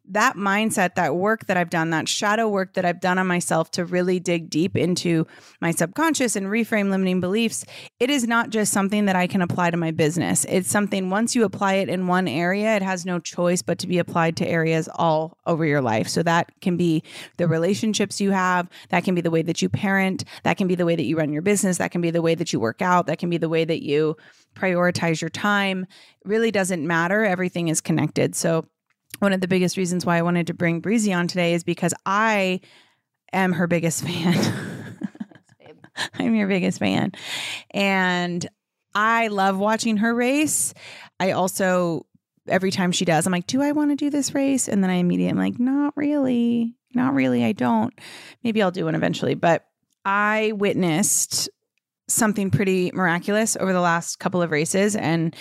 that 0.09 0.35
mindset, 0.35 0.95
that 0.95 1.15
work 1.15 1.45
that 1.45 1.55
I've 1.55 1.69
done, 1.69 1.91
that 1.91 2.09
shadow 2.09 2.49
work 2.49 2.73
that 2.73 2.83
I've 2.83 2.99
done 2.99 3.17
on 3.17 3.27
myself 3.27 3.71
to 3.71 3.85
really 3.85 4.19
dig 4.19 4.49
deep 4.49 4.75
into 4.75 5.25
my 5.61 5.71
subconscious 5.71 6.35
and 6.35 6.47
reframe 6.47 6.89
limiting 6.89 7.21
beliefs, 7.21 7.63
it 7.99 8.09
is 8.09 8.27
not 8.27 8.49
just 8.49 8.73
something 8.73 9.05
that 9.05 9.15
I 9.15 9.27
can 9.27 9.41
apply 9.41 9.71
to 9.71 9.77
my 9.77 9.91
business. 9.91 10.45
It's 10.49 10.69
something 10.69 11.09
once 11.09 11.35
you 11.35 11.45
apply 11.45 11.75
it 11.75 11.89
in 11.89 12.07
one 12.07 12.27
area, 12.27 12.75
it 12.75 12.81
has 12.81 13.05
no 13.05 13.19
choice 13.19 13.61
but 13.61 13.79
to 13.79 13.87
be 13.87 13.97
applied 13.97 14.35
to 14.37 14.47
areas 14.47 14.89
all 14.93 15.37
over 15.45 15.65
your 15.65 15.81
life. 15.81 16.09
So 16.09 16.21
that 16.23 16.51
can 16.59 16.75
be 16.75 17.03
the 17.37 17.47
relationships 17.47 18.19
you 18.19 18.31
have, 18.31 18.69
that 18.89 19.05
can 19.05 19.15
be 19.15 19.21
the 19.21 19.31
way 19.31 19.41
that 19.41 19.61
you 19.61 19.69
parent, 19.69 20.25
that 20.43 20.57
can 20.57 20.67
be 20.67 20.75
the 20.75 20.85
way 20.85 20.97
that 20.97 21.03
you 21.03 21.17
run 21.17 21.31
your 21.31 21.41
business, 21.41 21.77
that 21.77 21.91
can 21.91 22.01
be 22.01 22.11
the 22.11 22.21
way 22.21 22.35
that 22.35 22.51
you 22.51 22.59
work 22.59 22.81
out, 22.81 23.07
that 23.07 23.19
can 23.19 23.29
be 23.29 23.37
the 23.37 23.49
way 23.49 23.63
that 23.63 23.83
you 23.83 24.17
prioritize 24.55 25.21
your 25.21 25.29
time. 25.29 25.83
It 25.83 26.27
really 26.27 26.51
doesn't 26.51 26.85
matter. 26.85 27.23
Everything 27.23 27.69
is 27.69 27.81
connected. 27.81 28.35
So 28.35 28.65
one 29.19 29.33
of 29.33 29.41
the 29.41 29.47
biggest 29.47 29.77
reasons 29.77 30.05
why 30.05 30.17
I 30.17 30.21
wanted 30.21 30.47
to 30.47 30.53
bring 30.53 30.79
Breezy 30.79 31.13
on 31.13 31.27
today 31.27 31.53
is 31.53 31.63
because 31.63 31.93
I 32.05 32.61
am 33.31 33.53
her 33.53 33.67
biggest 33.67 34.03
fan. 34.07 34.37
I'm 36.15 36.35
your 36.35 36.47
biggest 36.47 36.79
fan. 36.79 37.11
And 37.71 38.47
I 38.95 39.27
love 39.27 39.57
watching 39.57 39.97
her 39.97 40.13
race. 40.13 40.73
I 41.19 41.31
also, 41.31 42.05
every 42.47 42.71
time 42.71 42.91
she 42.91 43.05
does, 43.05 43.25
I'm 43.25 43.31
like, 43.31 43.47
do 43.47 43.61
I 43.61 43.71
want 43.71 43.91
to 43.91 43.95
do 43.95 44.09
this 44.09 44.33
race? 44.33 44.67
And 44.67 44.83
then 44.83 44.89
I 44.89 44.95
immediately 44.95 45.31
am 45.31 45.37
like, 45.37 45.59
not 45.59 45.95
really. 45.95 46.75
Not 46.93 47.13
really. 47.13 47.43
I 47.43 47.53
don't. 47.53 47.93
Maybe 48.43 48.61
I'll 48.61 48.71
do 48.71 48.85
one 48.85 48.95
eventually. 48.95 49.35
But 49.35 49.65
I 50.05 50.51
witnessed 50.55 51.49
something 52.07 52.51
pretty 52.51 52.91
miraculous 52.93 53.55
over 53.59 53.73
the 53.73 53.81
last 53.81 54.19
couple 54.19 54.41
of 54.41 54.51
races. 54.51 54.95
And 54.95 55.35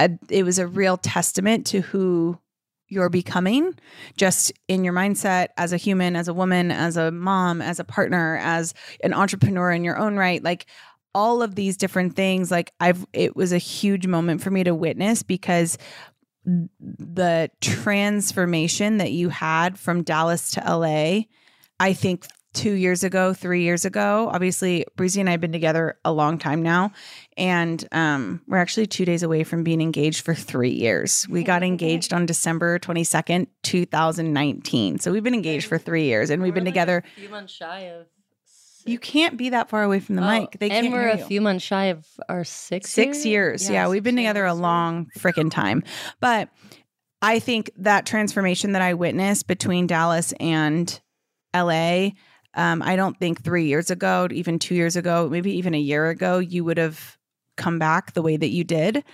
uh, 0.00 0.08
it 0.28 0.44
was 0.44 0.58
a 0.58 0.66
real 0.66 0.96
testament 0.96 1.66
to 1.68 1.80
who 1.80 2.38
you're 2.88 3.08
becoming 3.08 3.74
just 4.16 4.52
in 4.68 4.84
your 4.84 4.92
mindset 4.92 5.48
as 5.56 5.72
a 5.72 5.76
human, 5.76 6.16
as 6.16 6.28
a 6.28 6.34
woman, 6.34 6.70
as 6.70 6.96
a 6.96 7.10
mom, 7.10 7.60
as 7.60 7.80
a 7.80 7.84
partner, 7.84 8.38
as 8.42 8.74
an 9.02 9.12
entrepreneur 9.12 9.70
in 9.72 9.84
your 9.84 9.98
own 9.98 10.16
right. 10.16 10.42
Like 10.42 10.66
all 11.14 11.42
of 11.42 11.54
these 11.54 11.76
different 11.76 12.14
things, 12.14 12.50
like 12.50 12.72
I've, 12.78 13.04
it 13.12 13.34
was 13.34 13.52
a 13.52 13.58
huge 13.58 14.06
moment 14.06 14.42
for 14.42 14.50
me 14.50 14.64
to 14.64 14.74
witness 14.74 15.22
because 15.22 15.78
the 16.44 17.50
transformation 17.60 18.98
that 18.98 19.10
you 19.10 19.30
had 19.30 19.78
from 19.78 20.04
Dallas 20.04 20.52
to 20.52 20.60
LA, 20.60 21.22
I 21.80 21.92
think 21.92 22.26
two 22.56 22.72
years 22.72 23.04
ago, 23.04 23.34
three 23.34 23.62
years 23.62 23.84
ago. 23.84 24.30
Obviously, 24.32 24.86
Breezy 24.96 25.20
and 25.20 25.28
I 25.28 25.32
have 25.32 25.40
been 25.40 25.52
together 25.52 25.98
a 26.04 26.12
long 26.12 26.38
time 26.38 26.62
now. 26.62 26.92
And 27.36 27.86
um, 27.92 28.40
we're 28.46 28.56
actually 28.56 28.86
two 28.86 29.04
days 29.04 29.22
away 29.22 29.44
from 29.44 29.62
being 29.62 29.80
engaged 29.82 30.24
for 30.24 30.34
three 30.34 30.70
years. 30.70 31.26
We 31.28 31.42
got 31.42 31.62
engaged 31.62 32.14
on 32.14 32.24
December 32.24 32.78
22nd, 32.78 33.48
2019. 33.62 34.98
So 34.98 35.12
we've 35.12 35.22
been 35.22 35.34
engaged 35.34 35.66
for 35.66 35.76
three 35.78 36.04
years 36.04 36.30
and 36.30 36.42
we've 36.42 36.54
been 36.54 36.64
together. 36.64 37.02
A 37.16 37.20
few 37.20 37.28
months 37.28 37.52
shy 37.52 37.80
of. 37.90 38.06
You 38.86 38.98
can't 39.00 39.36
be 39.36 39.50
that 39.50 39.68
far 39.68 39.82
away 39.82 39.98
from 40.00 40.14
the 40.14 40.22
mic. 40.22 40.58
They 40.60 40.70
Oh, 40.70 40.72
and 40.72 40.84
can't 40.86 40.94
we're 40.94 41.08
a 41.08 41.18
few 41.18 41.40
months 41.40 41.64
shy 41.64 41.86
of 41.86 42.06
our 42.28 42.44
six 42.44 42.88
six 42.90 43.26
years. 43.26 43.68
Yeah, 43.68 43.88
we've 43.88 44.04
been 44.04 44.16
together 44.16 44.46
a 44.46 44.54
long 44.54 45.08
freaking 45.18 45.50
time. 45.50 45.82
But 46.20 46.50
I 47.20 47.40
think 47.40 47.70
that 47.78 48.06
transformation 48.06 48.72
that 48.72 48.82
I 48.82 48.94
witnessed 48.94 49.48
between 49.48 49.88
Dallas 49.88 50.32
and 50.38 51.00
LA, 51.52 52.10
um, 52.54 52.80
I 52.80 52.94
don't 52.94 53.18
think 53.18 53.42
three 53.42 53.66
years 53.66 53.90
ago, 53.90 54.28
even 54.30 54.60
two 54.60 54.76
years 54.76 54.94
ago, 54.94 55.28
maybe 55.28 55.50
even 55.56 55.74
a 55.74 55.80
year 55.80 56.08
ago, 56.08 56.38
you 56.38 56.62
would 56.64 56.78
have 56.78 57.15
come 57.56 57.78
back 57.78 58.12
the 58.12 58.22
way 58.22 58.36
that 58.36 58.48
you 58.48 58.64
did. 58.64 59.04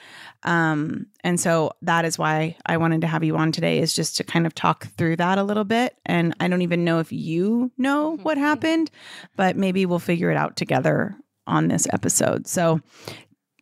Um, 0.42 1.06
and 1.22 1.38
so 1.38 1.72
that 1.82 2.04
is 2.04 2.18
why 2.18 2.56
I 2.66 2.76
wanted 2.76 3.00
to 3.02 3.06
have 3.06 3.25
you 3.25 3.37
on 3.37 3.52
today 3.52 3.78
is 3.78 3.94
just 3.94 4.16
to 4.16 4.25
kind 4.25 4.46
of 4.46 4.54
talk 4.54 4.88
through 4.96 5.16
that 5.16 5.38
a 5.38 5.44
little 5.44 5.64
bit. 5.64 5.96
And 6.04 6.34
I 6.40 6.49
don't 6.49 6.62
even 6.62 6.84
know 6.84 6.99
if 6.99 7.12
you 7.12 7.70
know 7.78 8.16
what 8.22 8.38
happened, 8.38 8.90
but 9.37 9.56
maybe 9.56 9.87
we'll 9.87 9.99
figure 9.99 10.30
it 10.30 10.37
out 10.37 10.56
together 10.56 11.16
on 11.46 11.68
this 11.68 11.87
episode. 11.92 12.46
So 12.46 12.80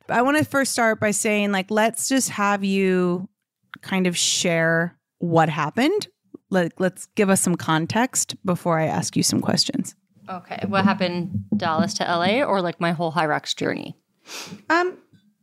I 0.08 0.22
want 0.22 0.38
to 0.38 0.44
first 0.44 0.72
start 0.72 1.00
by 1.00 1.12
saying, 1.12 1.52
like, 1.52 1.70
let's 1.70 2.08
just 2.08 2.30
have 2.30 2.64
you 2.64 3.28
kind 3.82 4.06
of 4.06 4.16
share 4.16 4.96
what 5.18 5.48
happened. 5.48 6.08
Like 6.50 6.72
let's 6.80 7.06
give 7.14 7.30
us 7.30 7.40
some 7.40 7.54
context 7.54 8.34
before 8.44 8.78
I 8.78 8.86
ask 8.86 9.16
you 9.16 9.22
some 9.22 9.40
questions. 9.40 9.94
Okay. 10.28 10.64
What 10.66 10.84
happened 10.84 11.44
Dallas 11.56 11.94
to 11.94 12.04
LA 12.04 12.42
or 12.42 12.60
like 12.60 12.80
my 12.80 12.92
whole 12.92 13.12
Hyrox 13.12 13.54
journey? 13.54 13.96
Um, 14.68 14.98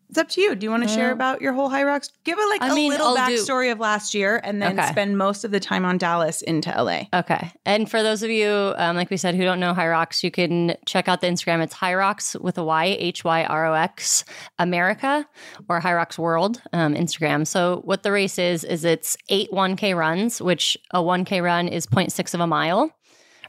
it's 0.10 0.18
up 0.18 0.30
to 0.30 0.42
you. 0.42 0.56
Do 0.56 0.64
you 0.66 0.72
want 0.72 0.84
to 0.84 0.90
share 0.90 1.12
about 1.12 1.42
your 1.42 1.52
whole 1.52 1.70
Hyrox? 1.70 2.10
Give 2.24 2.40
it 2.40 2.50
like 2.50 2.62
I 2.62 2.70
a 2.72 2.74
mean, 2.76 2.92
little 2.92 3.08
I'll 3.18 3.28
do- 3.28 3.36
backstory 3.36 3.74
of 3.74 3.80
last 3.82 4.14
year 4.14 4.40
and 4.42 4.62
then 4.62 4.80
Okay. 4.80 4.90
spend 4.90 5.18
most 5.18 5.44
of 5.44 5.52
the 5.52 5.60
time 5.60 5.84
on 5.84 5.98
Dallas 5.98 6.42
into 6.42 6.70
LA. 6.70 7.08
Okay. 7.14 7.52
And 7.66 7.92
for 7.92 8.02
those 8.02 8.24
of 8.24 8.30
you, 8.30 8.74
um, 8.78 8.96
like 8.96 9.10
we 9.10 9.18
said, 9.18 9.36
who 9.36 9.44
don't 9.44 9.60
know 9.60 9.74
Hyrox, 9.74 10.24
you 10.24 10.32
can 10.32 10.78
check 10.86 11.10
out 11.10 11.20
the 11.20 11.28
Instagram. 11.28 11.62
It's 11.62 11.74
Hyrox 11.76 12.40
with 12.40 12.58
a 12.58 12.64
Y, 12.64 12.86
H 12.98 13.26
Y 13.26 13.44
R 13.44 13.66
O 13.66 13.74
X 13.74 14.24
America 14.60 15.28
or 15.68 15.82
Hyrox 15.82 16.18
World 16.18 16.62
um, 16.72 16.96
Instagram. 16.96 17.46
So 17.46 17.82
what 17.84 18.04
the 18.04 18.12
race 18.14 18.40
is, 18.40 18.64
is 18.64 18.86
it's 18.86 19.18
eight 19.28 19.52
1K 19.52 19.94
runs, 19.94 20.42
which 20.42 20.78
a 20.92 21.00
1K 21.04 21.44
run 21.44 21.68
is 21.68 21.86
0.6 21.86 22.34
of 22.34 22.40
a 22.40 22.48
mile 22.48 22.92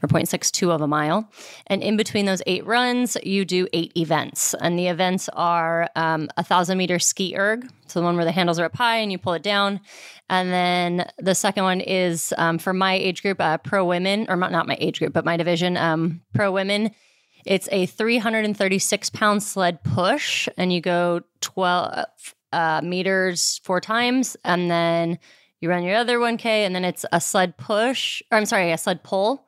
or 0.01 0.07
0.62 0.07 0.69
of 0.69 0.81
a 0.81 0.87
mile. 0.87 1.29
And 1.67 1.81
in 1.81 1.97
between 1.97 2.25
those 2.25 2.41
eight 2.45 2.65
runs, 2.65 3.17
you 3.23 3.45
do 3.45 3.67
eight 3.73 3.91
events. 3.97 4.53
And 4.61 4.77
the 4.77 4.87
events 4.87 5.29
are 5.29 5.89
um, 5.95 6.29
a 6.37 6.43
thousand 6.43 6.77
meter 6.77 6.99
ski 6.99 7.35
erg, 7.37 7.69
so 7.87 7.99
the 7.99 8.03
one 8.03 8.15
where 8.15 8.25
the 8.25 8.31
handles 8.31 8.59
are 8.59 8.65
up 8.65 8.75
high 8.75 8.97
and 8.97 9.11
you 9.11 9.17
pull 9.17 9.33
it 9.33 9.43
down. 9.43 9.79
And 10.29 10.51
then 10.51 11.09
the 11.17 11.33
second 11.33 11.63
one 11.63 11.81
is 11.81 12.33
um, 12.37 12.59
for 12.59 12.73
my 12.73 12.93
age 12.93 13.21
group, 13.21 13.41
uh, 13.41 13.57
pro 13.57 13.83
women, 13.83 14.27
or 14.29 14.35
not, 14.35 14.67
my 14.67 14.77
age 14.79 14.99
group, 14.99 15.13
but 15.13 15.25
my 15.25 15.37
division, 15.37 15.75
um, 15.75 16.21
pro 16.33 16.51
women. 16.51 16.91
It's 17.45 17.69
a 17.71 17.85
336 17.85 19.09
pound 19.09 19.41
sled 19.41 19.83
push, 19.83 20.47
and 20.57 20.71
you 20.71 20.81
go 20.81 21.21
12 21.41 22.05
uh, 22.51 22.81
meters 22.83 23.61
four 23.63 23.79
times, 23.81 24.37
and 24.43 24.69
then 24.69 25.19
you 25.59 25.69
run 25.69 25.83
your 25.83 25.95
other 25.95 26.19
1K, 26.19 26.45
and 26.45 26.75
then 26.75 26.85
it's 26.85 27.05
a 27.11 27.19
sled 27.19 27.57
push, 27.57 28.21
or 28.31 28.37
I'm 28.37 28.45
sorry, 28.45 28.71
a 28.71 28.77
sled 28.77 29.03
pull. 29.03 29.47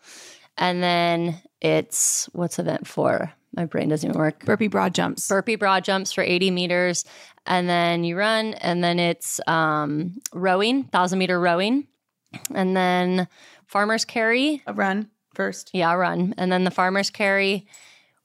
And 0.61 0.81
then 0.83 1.41
it's 1.59 2.29
what's 2.33 2.59
event 2.59 2.87
four? 2.87 3.33
My 3.53 3.65
brain 3.65 3.89
doesn't 3.89 4.07
even 4.07 4.17
work. 4.17 4.45
Burpee 4.45 4.67
broad 4.67 4.93
jumps. 4.93 5.27
Burpee 5.27 5.55
broad 5.55 5.83
jumps 5.83 6.13
for 6.13 6.23
80 6.23 6.51
meters. 6.51 7.03
And 7.47 7.67
then 7.67 8.03
you 8.03 8.15
run, 8.15 8.53
and 8.53 8.83
then 8.83 8.99
it's 8.99 9.41
um, 9.47 10.21
rowing, 10.31 10.83
thousand 10.85 11.19
meter 11.19 11.39
rowing. 11.39 11.87
And 12.53 12.77
then 12.77 13.27
farmer's 13.65 14.05
carry. 14.05 14.61
a 14.67 14.73
run 14.73 15.09
first. 15.33 15.71
Yeah, 15.73 15.93
run. 15.93 16.35
And 16.37 16.51
then 16.51 16.63
the 16.63 16.71
farmer's 16.71 17.09
carry, 17.09 17.65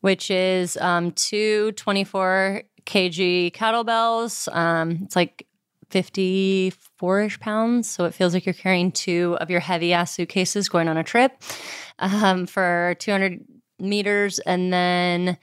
which 0.01 0.31
is 0.31 0.77
um, 0.77 1.13
two 1.13 1.73
24 1.73 2.63
kg 2.85 3.53
kettlebells. 3.53 4.55
Um, 4.55 5.01
it's 5.05 5.17
like 5.17 5.47
54 5.91 7.21
ish 7.23 7.41
pounds. 7.41 7.89
So 7.89 8.05
it 8.05 8.15
feels 8.15 8.35
like 8.35 8.45
you're 8.47 8.55
carrying 8.55 8.93
two 8.93 9.37
of 9.41 9.51
your 9.51 9.61
heavy 9.61 9.93
ass 9.93 10.13
suitcases 10.13 10.69
going 10.69 10.89
on 10.89 10.97
a 10.97 11.05
trip 11.05 11.41
um, 11.99 12.47
for 12.47 12.97
200 12.99 13.45
meters. 13.79 14.39
And 14.41 14.73
then 14.73 15.39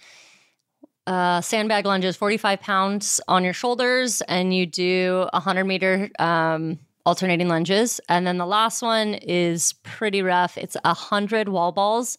uh, 1.07 1.41
sandbag 1.41 1.85
lunges, 1.85 2.15
45 2.15 2.61
pounds 2.61 3.21
on 3.27 3.43
your 3.43 3.53
shoulders, 3.53 4.21
and 4.21 4.53
you 4.53 4.65
do 4.65 5.27
100 5.33 5.63
meter 5.65 6.09
um, 6.19 6.79
alternating 7.05 7.47
lunges. 7.47 7.99
And 8.09 8.25
then 8.25 8.37
the 8.37 8.45
last 8.45 8.81
one 8.81 9.15
is 9.15 9.73
pretty 9.83 10.21
rough. 10.21 10.57
It's 10.57 10.77
100 10.83 11.49
wall 11.49 11.71
balls 11.71 12.17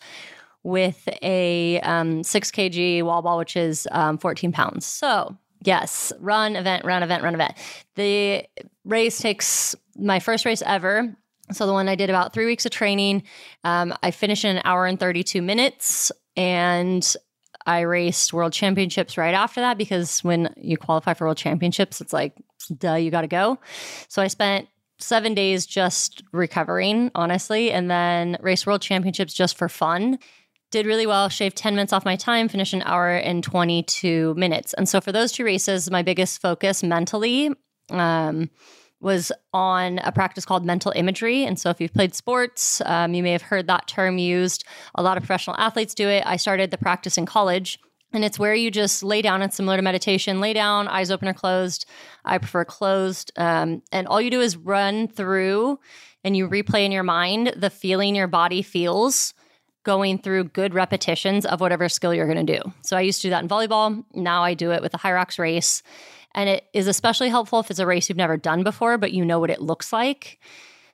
with 0.63 1.09
a 1.23 1.81
um, 1.81 2.23
6 2.23 2.51
kg 2.51 3.03
wall 3.03 3.23
ball, 3.23 3.39
which 3.39 3.57
is 3.57 3.87
um, 3.93 4.19
14 4.19 4.53
pounds. 4.53 4.87
So, 4.87 5.37
yes, 5.65 6.13
run, 6.21 6.57
event, 6.57 6.85
run, 6.85 7.03
event, 7.03 7.23
run, 7.23 7.35
event. 7.35 7.55
The 7.97 8.45
race 8.85 9.19
takes 9.19 9.75
my 9.97 10.21
first 10.21 10.45
race 10.45 10.63
ever. 10.65 11.15
So, 11.53 11.67
the 11.67 11.73
one 11.73 11.89
I 11.89 11.95
did 11.95 12.09
about 12.09 12.33
three 12.33 12.47
weeks 12.47 12.65
of 12.65 12.73
training, 12.73 13.23
um, 13.65 13.95
I 14.03 14.11
finished 14.11 14.45
in 14.45 14.57
an 14.57 14.63
hour 14.65 14.87
and 14.87 14.99
32 14.99 15.43
minutes. 15.43 16.11
And 16.37 17.17
I 17.67 17.81
raced 17.81 18.33
world 18.33 18.53
championships 18.53 19.17
right 19.17 19.35
after 19.35 19.61
that 19.61 19.79
because 19.79 20.23
when 20.23 20.53
you 20.57 20.77
qualify 20.77 21.15
for 21.15 21.25
world 21.25 21.37
championships, 21.37 22.01
it's 22.01 22.13
like, 22.13 22.35
duh, 22.77 22.95
you 22.95 23.11
got 23.11 23.23
to 23.23 23.27
go. 23.27 23.59
So 24.09 24.23
I 24.23 24.29
spent 24.29 24.69
seven 24.99 25.35
days 25.35 25.67
just 25.67 26.23
recovering, 26.33 27.11
honestly, 27.15 27.73
and 27.73 27.91
then 27.91 28.37
raced 28.41 28.67
world 28.67 28.83
championships 28.83 29.35
just 29.35 29.57
for 29.57 29.69
fun. 29.69 30.19
Did 30.75 30.87
really 30.87 31.07
well, 31.07 31.29
shaved 31.29 31.57
10 31.57 31.77
minutes 31.77 31.93
off 31.93 32.05
my 32.05 32.17
time, 32.17 32.49
finished 32.49 32.73
an 32.73 32.83
hour 32.83 33.09
and 33.09 33.45
22 33.45 34.35
minutes. 34.35 34.75
And 34.75 34.89
so 34.89 35.01
for 35.01 35.13
those 35.13 35.31
two 35.31 35.45
races, 35.45 35.89
my 35.89 36.03
biggest 36.03 36.43
focus 36.43 36.83
mentally 36.83 37.51
um, 37.91 38.51
was 39.01 39.31
on 39.53 40.01
a 40.01 40.11
practice 40.11 40.45
called 40.45 40.65
mental 40.67 40.93
imagery. 40.97 41.45
And 41.45 41.61
so, 41.61 41.71
if 41.71 41.81
you've 41.81 41.95
played 41.95 42.13
sports, 42.13 42.83
um, 42.87 43.15
you 43.15 43.23
may 43.23 43.31
have 43.31 43.43
heard 43.43 43.69
that 43.69 43.87
term 43.87 44.19
used. 44.19 44.65
A 44.97 45.03
lot 45.05 45.17
of 45.17 45.23
professional 45.23 45.55
athletes 45.61 45.95
do 45.95 46.09
it. 46.09 46.25
I 46.27 46.35
started 46.35 46.73
the 46.73 46.79
practice 46.79 47.17
in 47.17 47.25
college. 47.25 47.79
And 48.13 48.25
it's 48.25 48.41
where 48.41 48.57
you 48.57 48.73
just 48.73 49.05
lay 49.05 49.23
down. 49.23 49.43
It's 49.43 49.55
similar 49.55 49.77
to 49.77 49.83
meditation. 49.83 50.41
Lay 50.41 50.55
down, 50.55 50.89
eyes 50.89 51.13
open 51.13 51.29
or 51.29 51.35
closed. 51.35 51.87
I 52.25 52.39
prefer 52.39 52.65
closed. 52.65 53.31
Um, 53.37 53.83
and 53.93 54.09
all 54.09 54.21
you 54.21 54.29
do 54.29 54.41
is 54.41 54.57
run 54.57 55.07
through 55.07 55.79
and 56.25 56.37
you 56.37 56.49
replay 56.49 56.85
in 56.85 56.91
your 56.91 57.05
mind 57.05 57.55
the 57.57 57.71
feeling 57.71 58.17
your 58.17 58.27
body 58.27 58.63
feels 58.63 59.35
going 59.85 60.19
through 60.19 60.45
good 60.45 60.75
repetitions 60.75 61.47
of 61.47 61.61
whatever 61.61 61.89
skill 61.89 62.13
you're 62.13 62.27
going 62.27 62.45
to 62.45 62.59
do. 62.59 62.73
So 62.83 62.97
I 62.97 63.03
used 63.03 63.21
to 63.23 63.29
do 63.29 63.31
that 63.31 63.43
in 63.43 63.49
volleyball. 63.49 64.05
Now 64.15 64.43
I 64.43 64.55
do 64.55 64.73
it 64.73 64.83
with 64.83 64.93
the 64.93 64.99
Hyrox 64.99 65.39
race. 65.39 65.83
And 66.35 66.49
it 66.49 66.65
is 66.73 66.89
especially 66.89 67.29
helpful 67.29 67.61
if 67.61 67.71
it's 67.71 67.79
a 67.79 67.87
race 67.87 68.09
you've 68.09 68.19
never 68.19 68.37
done 68.37 68.65
before, 68.65 68.99
but 68.99 69.13
you 69.13 69.25
know 69.25 69.39
what 69.39 69.51
it 69.51 69.61
looks 69.61 69.93
like. 69.93 70.41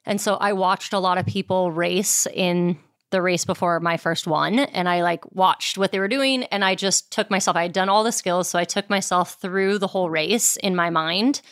And 0.05 0.21
so 0.21 0.35
I 0.35 0.53
watched 0.53 0.93
a 0.93 0.99
lot 0.99 1.19
of 1.19 1.27
people 1.27 1.73
race 1.73 2.27
in 2.35 2.79
the 3.11 3.23
race 3.23 3.45
before 3.45 3.81
my 3.81 3.97
first 3.97 4.27
one 4.27 4.61
and 4.61 4.89
I 4.89 5.03
like 5.03 5.25
watched 5.35 5.77
what 5.77 5.91
they 5.93 5.99
were 5.99 6.09
doing 6.09 6.45
and 6.45 6.65
I 6.65 6.77
just 6.77 7.11
took 7.11 7.29
myself 7.29 7.57
I 7.57 7.63
had 7.63 7.73
done 7.73 7.89
all 7.89 8.05
the 8.05 8.13
skills 8.13 8.49
so 8.49 8.57
I 8.57 8.65
took 8.65 8.89
myself 8.89 9.35
through 9.41 9.79
the 9.79 9.89
whole 9.89 10.09
race 10.09 10.57
in 10.57 10.77
my 10.77 10.91
mind. 10.91 11.43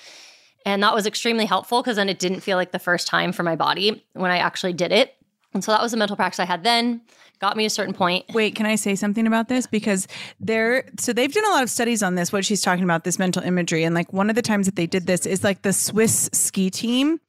And 0.64 0.82
that 0.82 0.94
was 0.94 1.06
extremely 1.06 1.46
helpful 1.46 1.82
because 1.82 1.96
then 1.96 2.08
it 2.08 2.18
didn't 2.18 2.40
feel 2.40 2.56
like 2.56 2.72
the 2.72 2.78
first 2.78 3.06
time 3.06 3.32
for 3.32 3.42
my 3.42 3.56
body 3.56 4.04
when 4.12 4.30
I 4.30 4.38
actually 4.38 4.72
did 4.72 4.92
it. 4.92 5.14
And 5.54 5.64
so 5.64 5.72
that 5.72 5.82
was 5.82 5.92
the 5.92 5.96
mental 5.96 6.16
practice 6.16 6.40
I 6.40 6.44
had 6.44 6.62
then. 6.62 7.00
Got 7.40 7.56
me 7.56 7.64
a 7.64 7.70
certain 7.70 7.94
point. 7.94 8.24
Wait, 8.34 8.56
can 8.56 8.66
I 8.66 8.74
say 8.74 8.96
something 8.96 9.26
about 9.26 9.48
this? 9.48 9.66
Because 9.66 10.08
they're 10.40 10.84
so 10.98 11.12
they've 11.12 11.32
done 11.32 11.44
a 11.44 11.50
lot 11.50 11.62
of 11.62 11.70
studies 11.70 12.02
on 12.02 12.16
this, 12.16 12.32
what 12.32 12.44
she's 12.44 12.60
talking 12.60 12.84
about, 12.84 13.04
this 13.04 13.18
mental 13.18 13.42
imagery. 13.42 13.84
And 13.84 13.94
like 13.94 14.12
one 14.12 14.28
of 14.28 14.36
the 14.36 14.42
times 14.42 14.66
that 14.66 14.74
they 14.74 14.86
did 14.86 15.06
this 15.06 15.24
is 15.24 15.44
like 15.44 15.62
the 15.62 15.72
Swiss 15.72 16.28
ski 16.32 16.68
team. 16.68 17.20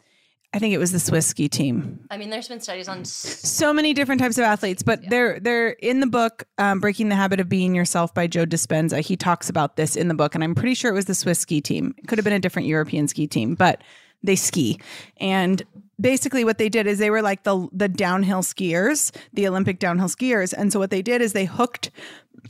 I 0.51 0.57
think 0.57 0.73
it 0.73 0.79
was 0.79 0.91
the 0.91 0.99
Swiss 0.99 1.27
ski 1.27 1.47
team. 1.47 1.99
I 2.09 2.17
mean, 2.17 2.31
there's 2.31 2.47
been 2.47 2.59
studies 2.59 2.87
on 2.87 3.05
So 3.05 3.71
many 3.71 3.93
different 3.93 4.19
types 4.19 4.39
of 4.39 4.45
athletes, 4.45 4.81
but 4.81 5.07
they're 5.07 5.39
they're 5.39 5.69
in 5.69 5.99
the 5.99 6.07
book 6.07 6.45
um, 6.57 6.79
"Breaking 6.79 7.09
the 7.09 7.15
Habit 7.15 7.39
of 7.39 7.47
Being 7.47 7.75
Yourself" 7.75 8.11
by 8.15 8.25
Joe 8.25 8.47
Dispenza. 8.47 8.99
He 8.99 9.15
talks 9.15 9.47
about 9.47 9.75
this 9.75 9.95
in 9.95 10.07
the 10.07 10.15
book, 10.15 10.33
and 10.33 10.43
I'm 10.43 10.55
pretty 10.55 10.73
sure 10.73 10.89
it 10.89 10.95
was 10.95 11.05
the 11.05 11.13
Swiss 11.13 11.37
ski 11.37 11.61
team. 11.61 11.93
It 11.99 12.07
could 12.07 12.17
have 12.17 12.25
been 12.25 12.33
a 12.33 12.39
different 12.39 12.67
European 12.67 13.07
ski 13.07 13.27
team, 13.27 13.53
but 13.53 13.83
they 14.23 14.35
ski. 14.35 14.79
And 15.17 15.61
basically, 15.99 16.43
what 16.43 16.57
they 16.57 16.69
did 16.69 16.87
is 16.87 16.99
they 16.99 17.09
were 17.09 17.21
like 17.21 17.43
the 17.43 17.67
the 17.71 17.89
downhill 17.89 18.41
skiers, 18.41 19.15
the 19.33 19.47
Olympic 19.47 19.79
downhill 19.79 20.07
skiers. 20.07 20.53
And 20.53 20.71
so 20.71 20.79
what 20.79 20.91
they 20.91 21.01
did 21.01 21.21
is 21.21 21.33
they 21.33 21.45
hooked 21.45 21.91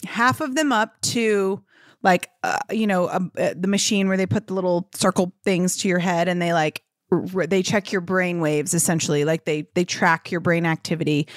half 0.06 0.42
of 0.42 0.56
them 0.56 0.72
up 0.72 1.00
to 1.02 1.64
like 2.04 2.30
uh, 2.44 2.60
you 2.72 2.88
know 2.88 3.06
uh, 3.06 3.20
uh, 3.38 3.54
the 3.58 3.68
machine 3.68 4.08
where 4.08 4.18
they 4.18 4.26
put 4.26 4.48
the 4.48 4.54
little 4.54 4.90
circle 4.94 5.34
things 5.44 5.78
to 5.78 5.88
your 5.88 6.00
head 6.00 6.28
and 6.28 6.42
they 6.42 6.54
like 6.54 6.84
r- 7.12 7.48
they 7.48 7.64
check 7.64 7.92
your 7.92 8.02
brain 8.02 8.40
waves 8.40 8.74
essentially. 8.74 9.26
Like 9.26 9.46
they 9.46 9.68
they 9.74 9.86
track 9.86 10.32
your 10.32 10.42
brain 10.42 10.66
activity 10.66 11.28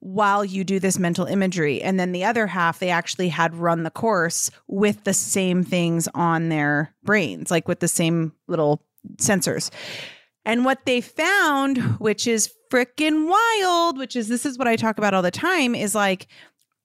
while 0.00 0.44
you 0.44 0.64
do 0.64 0.80
this 0.80 0.98
mental 0.98 1.26
imagery. 1.26 1.80
And 1.80 1.98
then 1.98 2.10
the 2.10 2.24
other 2.24 2.48
half 2.48 2.80
they 2.80 2.90
actually 2.90 3.28
had 3.28 3.54
run 3.54 3.84
the 3.84 3.90
course 3.90 4.50
with 4.66 5.04
the 5.04 5.14
same 5.14 5.62
things 5.62 6.08
on 6.14 6.48
their 6.48 6.94
brains 7.04 7.50
like 7.50 7.68
with 7.68 7.80
the 7.80 7.88
same 7.88 8.32
little 8.48 8.84
sensors 9.16 9.70
and 10.44 10.64
what 10.64 10.84
they 10.86 11.00
found 11.00 11.78
which 11.98 12.26
is 12.26 12.52
freaking 12.70 13.28
wild 13.28 13.98
which 13.98 14.16
is 14.16 14.28
this 14.28 14.46
is 14.46 14.58
what 14.58 14.68
I 14.68 14.76
talk 14.76 14.98
about 14.98 15.14
all 15.14 15.22
the 15.22 15.30
time 15.30 15.74
is 15.74 15.94
like 15.94 16.28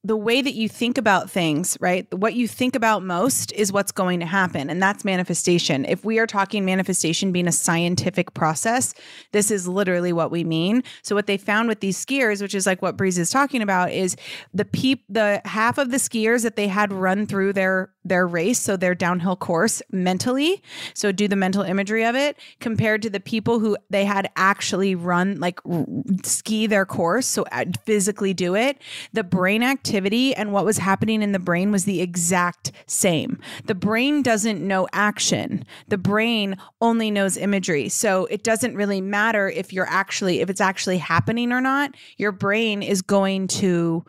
the 0.07 0.15
way 0.15 0.41
that 0.41 0.53
you 0.53 0.69
think 0.69 0.97
about 0.97 1.29
things, 1.29 1.77
right? 1.81 2.07
What 2.13 2.33
you 2.33 2.47
think 2.47 2.75
about 2.75 3.03
most 3.03 3.51
is 3.51 3.73
what's 3.73 3.91
going 3.91 4.21
to 4.21 4.25
happen. 4.25 4.69
And 4.69 4.81
that's 4.81 5.03
manifestation. 5.03 5.83
If 5.83 6.05
we 6.05 6.17
are 6.17 6.25
talking 6.25 6.63
manifestation 6.63 7.33
being 7.33 7.47
a 7.47 7.51
scientific 7.51 8.33
process, 8.33 8.93
this 9.33 9.51
is 9.51 9.67
literally 9.67 10.13
what 10.13 10.31
we 10.31 10.45
mean. 10.45 10.83
So 11.01 11.13
what 11.13 11.27
they 11.27 11.35
found 11.35 11.67
with 11.67 11.81
these 11.81 12.03
skiers, 12.03 12.41
which 12.41 12.55
is 12.55 12.65
like 12.65 12.81
what 12.81 12.95
Breeze 12.95 13.17
is 13.17 13.29
talking 13.29 13.61
about, 13.61 13.91
is 13.91 14.15
the 14.53 14.65
peep 14.65 15.03
the 15.09 15.41
half 15.43 15.77
of 15.77 15.91
the 15.91 15.97
skiers 15.97 16.43
that 16.43 16.55
they 16.55 16.67
had 16.67 16.93
run 16.93 17.25
through 17.25 17.51
their 17.53 17.91
their 18.09 18.27
race, 18.27 18.59
so 18.59 18.77
their 18.77 18.95
downhill 18.95 19.35
course 19.35 19.81
mentally, 19.91 20.61
so 20.93 21.11
do 21.11 21.27
the 21.27 21.35
mental 21.35 21.63
imagery 21.63 22.05
of 22.05 22.15
it, 22.15 22.37
compared 22.59 23.01
to 23.01 23.09
the 23.09 23.19
people 23.19 23.59
who 23.59 23.77
they 23.89 24.05
had 24.05 24.29
actually 24.35 24.95
run 24.95 25.39
like 25.39 25.59
r- 25.65 25.85
ski 26.23 26.67
their 26.67 26.85
course, 26.85 27.27
so 27.27 27.45
physically 27.85 28.33
do 28.33 28.55
it. 28.55 28.77
The 29.13 29.23
brain 29.23 29.63
activity 29.63 30.33
and 30.35 30.51
what 30.51 30.65
was 30.65 30.77
happening 30.77 31.21
in 31.21 31.31
the 31.31 31.39
brain 31.39 31.71
was 31.71 31.85
the 31.85 32.01
exact 32.01 32.71
same. 32.85 33.39
The 33.65 33.75
brain 33.75 34.21
doesn't 34.21 34.65
know 34.65 34.87
action. 34.93 35.65
The 35.87 35.97
brain 35.97 36.57
only 36.81 37.11
knows 37.11 37.37
imagery. 37.37 37.89
So 37.89 38.25
it 38.25 38.43
doesn't 38.43 38.75
really 38.75 39.01
matter 39.01 39.49
if 39.49 39.73
you're 39.73 39.89
actually 39.89 40.41
if 40.41 40.49
it's 40.49 40.61
actually 40.61 40.97
happening 40.97 41.51
or 41.51 41.61
not. 41.61 41.95
Your 42.17 42.31
brain 42.31 42.81
is 42.81 43.01
going 43.01 43.47
to 43.47 44.05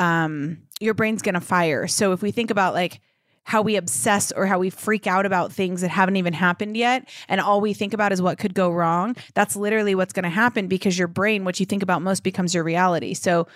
um 0.00 0.58
your 0.80 0.94
brain's 0.94 1.22
going 1.22 1.34
to 1.34 1.40
fire. 1.40 1.86
So 1.88 2.12
if 2.12 2.22
we 2.22 2.30
think 2.30 2.50
about 2.50 2.74
like 2.74 3.00
how 3.48 3.62
we 3.62 3.76
obsess 3.76 4.30
or 4.32 4.44
how 4.44 4.58
we 4.58 4.68
freak 4.68 5.06
out 5.06 5.24
about 5.24 5.50
things 5.50 5.80
that 5.80 5.88
haven't 5.88 6.16
even 6.16 6.34
happened 6.34 6.76
yet 6.76 7.08
and 7.28 7.40
all 7.40 7.62
we 7.62 7.72
think 7.72 7.94
about 7.94 8.12
is 8.12 8.20
what 8.20 8.36
could 8.36 8.52
go 8.52 8.70
wrong 8.70 9.16
that's 9.32 9.56
literally 9.56 9.94
what's 9.94 10.12
going 10.12 10.24
to 10.24 10.28
happen 10.28 10.68
because 10.68 10.98
your 10.98 11.08
brain 11.08 11.46
what 11.46 11.58
you 11.58 11.64
think 11.64 11.82
about 11.82 12.02
most 12.02 12.22
becomes 12.22 12.54
your 12.54 12.62
reality. 12.62 13.14
So 13.14 13.46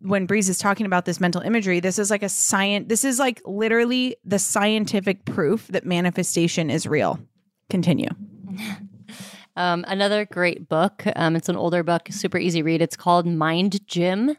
when 0.00 0.26
breeze 0.26 0.50
is 0.50 0.58
talking 0.58 0.84
about 0.84 1.06
this 1.06 1.18
mental 1.18 1.40
imagery 1.40 1.80
this 1.80 1.98
is 1.98 2.10
like 2.10 2.22
a 2.22 2.28
science 2.28 2.88
this 2.88 3.06
is 3.06 3.18
like 3.18 3.40
literally 3.46 4.16
the 4.22 4.38
scientific 4.38 5.24
proof 5.24 5.66
that 5.68 5.86
manifestation 5.86 6.68
is 6.68 6.86
real. 6.86 7.18
Continue. 7.70 8.10
Um, 9.56 9.84
another 9.88 10.24
great 10.24 10.68
book 10.68 11.02
um, 11.16 11.34
it's 11.34 11.48
an 11.48 11.56
older 11.56 11.82
book 11.82 12.06
super 12.12 12.38
easy 12.38 12.62
read. 12.62 12.80
It's 12.80 12.94
called 12.94 13.26
mind 13.26 13.84
gym 13.88 14.36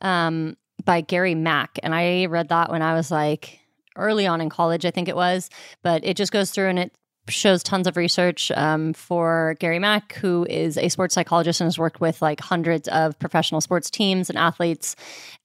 um, 0.00 0.56
by 0.86 1.02
gary 1.02 1.34
mack 1.34 1.78
and 1.82 1.94
i 1.94 2.24
read 2.26 2.48
that 2.48 2.70
when 2.70 2.80
i 2.80 2.94
was 2.94 3.10
like 3.10 3.60
early 3.96 4.26
on 4.26 4.40
in 4.40 4.48
college, 4.48 4.84
I 4.84 4.90
think 4.90 5.08
it 5.08 5.16
was. 5.16 5.50
But 5.82 6.04
it 6.04 6.16
just 6.16 6.32
goes 6.32 6.50
through 6.50 6.68
and 6.68 6.78
it 6.78 6.92
shows 7.28 7.62
tons 7.62 7.86
of 7.86 7.96
research 7.96 8.50
um, 8.52 8.92
for 8.92 9.56
Gary 9.58 9.78
Mack, 9.78 10.12
who 10.14 10.46
is 10.50 10.76
a 10.76 10.88
sports 10.88 11.14
psychologist 11.14 11.60
and 11.60 11.66
has 11.66 11.78
worked 11.78 12.00
with 12.00 12.20
like 12.20 12.40
hundreds 12.40 12.86
of 12.88 13.18
professional 13.18 13.60
sports 13.60 13.90
teams 13.90 14.28
and 14.28 14.38
athletes, 14.38 14.94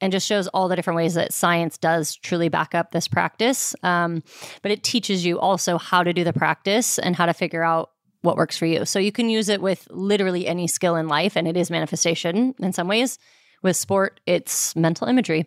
and 0.02 0.12
just 0.12 0.28
shows 0.28 0.48
all 0.50 0.68
the 0.68 0.76
different 0.76 0.98
ways 0.98 1.14
that 1.14 1.34
science 1.34 1.78
does 1.78 2.16
truly 2.18 2.50
back 2.50 2.76
up 2.76 2.92
this 2.92 3.08
practice. 3.08 3.76
Um, 3.82 4.24
but 4.62 4.72
it 4.72 4.84
teaches 4.84 5.26
you 5.26 5.40
also 5.40 5.78
how 5.78 6.04
to 6.04 6.12
do 6.12 6.24
the 6.24 6.34
practice 6.34 7.00
and 7.00 7.16
how 7.16 7.26
to 7.26 7.34
figure 7.34 7.64
out 7.64 7.92
what 8.22 8.36
works 8.36 8.58
for 8.58 8.66
you. 8.66 8.84
So 8.84 9.00
you 9.00 9.14
can 9.14 9.30
use 9.30 9.48
it 9.48 9.62
with 9.62 9.88
literally 9.90 10.48
any 10.48 10.68
skill 10.68 10.98
in 10.98 11.08
life, 11.08 11.38
and 11.38 11.48
it 11.48 11.56
is 11.56 11.72
manifestation 11.72 12.56
in 12.60 12.74
some 12.74 12.88
ways. 12.90 13.18
With 13.62 13.76
sport, 13.76 14.22
it's 14.26 14.74
mental 14.76 15.08
imagery. 15.08 15.46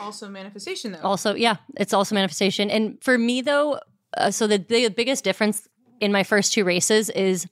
Also 0.00 0.28
manifestation, 0.28 0.92
though. 0.92 1.00
Also, 1.00 1.34
yeah, 1.34 1.56
it's 1.76 1.94
also 1.94 2.14
manifestation. 2.14 2.70
And 2.70 3.02
for 3.02 3.16
me, 3.16 3.40
though, 3.40 3.80
uh, 4.16 4.30
so 4.30 4.46
the, 4.46 4.58
the 4.58 4.88
biggest 4.88 5.24
difference 5.24 5.66
in 6.00 6.12
my 6.12 6.24
first 6.24 6.52
two 6.52 6.64
races 6.64 7.08
is 7.10 7.46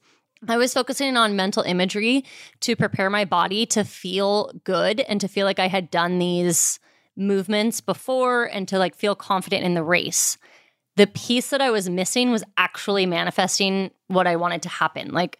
I 0.47 0.57
was 0.57 0.73
focusing 0.73 1.17
on 1.17 1.35
mental 1.35 1.63
imagery 1.63 2.25
to 2.61 2.75
prepare 2.75 3.09
my 3.09 3.25
body 3.25 3.65
to 3.67 3.83
feel 3.83 4.51
good 4.63 4.99
and 5.01 5.19
to 5.21 5.27
feel 5.27 5.45
like 5.45 5.59
I 5.59 5.67
had 5.67 5.89
done 5.89 6.19
these 6.19 6.79
movements 7.15 7.81
before 7.81 8.45
and 8.45 8.67
to 8.67 8.77
like 8.77 8.95
feel 8.95 9.15
confident 9.15 9.63
in 9.63 9.73
the 9.73 9.83
race. 9.83 10.37
The 10.95 11.07
piece 11.07 11.49
that 11.49 11.61
I 11.61 11.71
was 11.71 11.89
missing 11.89 12.31
was 12.31 12.43
actually 12.57 13.05
manifesting 13.05 13.91
what 14.07 14.27
I 14.27 14.35
wanted 14.35 14.63
to 14.63 14.69
happen. 14.69 15.11
Like 15.11 15.39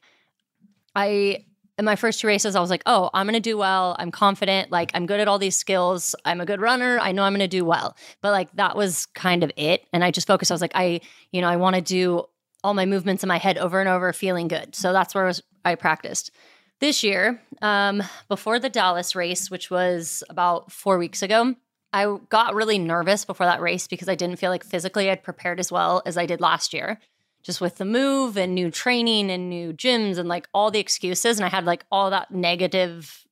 I 0.95 1.45
in 1.77 1.85
my 1.85 1.95
first 1.95 2.19
two 2.19 2.27
races, 2.27 2.55
I 2.55 2.61
was 2.61 2.69
like, 2.69 2.83
oh, 2.85 3.09
I'm 3.13 3.25
going 3.25 3.33
to 3.33 3.39
do 3.39 3.57
well. 3.57 3.95
I'm 3.97 4.11
confident. 4.11 4.71
Like, 4.71 4.91
I'm 4.93 5.05
good 5.05 5.19
at 5.19 5.27
all 5.27 5.39
these 5.39 5.55
skills. 5.55 6.15
I'm 6.23 6.39
a 6.39 6.45
good 6.45 6.61
runner. 6.61 6.99
I 6.99 7.11
know 7.11 7.23
I'm 7.23 7.33
going 7.33 7.39
to 7.39 7.47
do 7.47 7.65
well. 7.65 7.95
But 8.21 8.31
like, 8.31 8.51
that 8.55 8.75
was 8.75 9.07
kind 9.07 9.43
of 9.43 9.51
it. 9.57 9.85
And 9.91 10.03
I 10.03 10.11
just 10.11 10.27
focused. 10.27 10.51
I 10.51 10.53
was 10.53 10.61
like, 10.61 10.75
I, 10.75 11.01
you 11.31 11.41
know, 11.41 11.47
I 11.47 11.55
want 11.55 11.75
to 11.75 11.81
do 11.81 12.25
all 12.63 12.73
my 12.73 12.85
movements 12.85 13.23
in 13.23 13.27
my 13.27 13.39
head 13.39 13.57
over 13.57 13.79
and 13.79 13.89
over, 13.89 14.13
feeling 14.13 14.47
good. 14.47 14.75
So 14.75 14.93
that's 14.93 15.15
where 15.15 15.23
I, 15.23 15.27
was, 15.27 15.41
I 15.65 15.75
practiced. 15.75 16.31
This 16.79 17.03
year, 17.03 17.41
um, 17.61 18.03
before 18.27 18.59
the 18.59 18.69
Dallas 18.69 19.15
race, 19.15 19.49
which 19.49 19.71
was 19.71 20.23
about 20.29 20.71
four 20.71 20.97
weeks 20.97 21.23
ago, 21.23 21.55
I 21.91 22.17
got 22.29 22.55
really 22.55 22.77
nervous 22.79 23.25
before 23.25 23.45
that 23.45 23.61
race 23.61 23.87
because 23.87 24.09
I 24.09 24.15
didn't 24.15 24.37
feel 24.37 24.49
like 24.49 24.63
physically 24.63 25.09
I'd 25.09 25.23
prepared 25.23 25.59
as 25.59 25.71
well 25.71 26.01
as 26.05 26.17
I 26.17 26.25
did 26.25 26.41
last 26.41 26.73
year 26.73 26.99
just 27.43 27.59
with 27.59 27.77
the 27.77 27.85
move 27.85 28.37
and 28.37 28.55
new 28.55 28.71
training 28.71 29.29
and 29.29 29.49
new 29.49 29.73
gyms 29.73 30.17
and 30.17 30.29
like 30.29 30.47
all 30.53 30.71
the 30.71 30.79
excuses. 30.79 31.37
And 31.37 31.45
I 31.45 31.49
had 31.49 31.65
like 31.65 31.85
all 31.91 32.09
that 32.09 32.31
negative, 32.31 33.25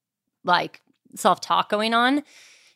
like 0.44 0.82
self 1.16 1.42
talk 1.42 1.70
going 1.70 1.94
on. 1.94 2.24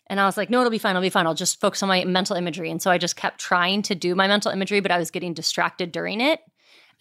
And 0.08 0.20
I 0.20 0.26
was 0.26 0.38
like, 0.38 0.50
no, 0.50 0.60
it'll 0.60 0.72
be 0.72 0.78
fine. 0.78 0.96
I'll 0.96 1.02
be 1.02 1.10
fine. 1.10 1.26
I'll 1.26 1.34
just 1.34 1.60
focus 1.60 1.82
on 1.84 1.90
my 1.90 2.04
mental 2.06 2.36
imagery. 2.36 2.70
And 2.70 2.82
so 2.82 2.92
I 2.92 2.98
just 2.98 3.16
kept 3.16 3.40
trying 3.40 3.82
to 3.84 3.96
do 3.96 4.16
my 4.16 4.28
mental 4.28 4.52
imagery, 4.52 4.80
but 4.80 4.92
I 4.92 5.00
was 5.00 5.12
getting 5.12 5.34
distracted 5.34 5.92
during 5.92 6.22
it. 6.22 6.42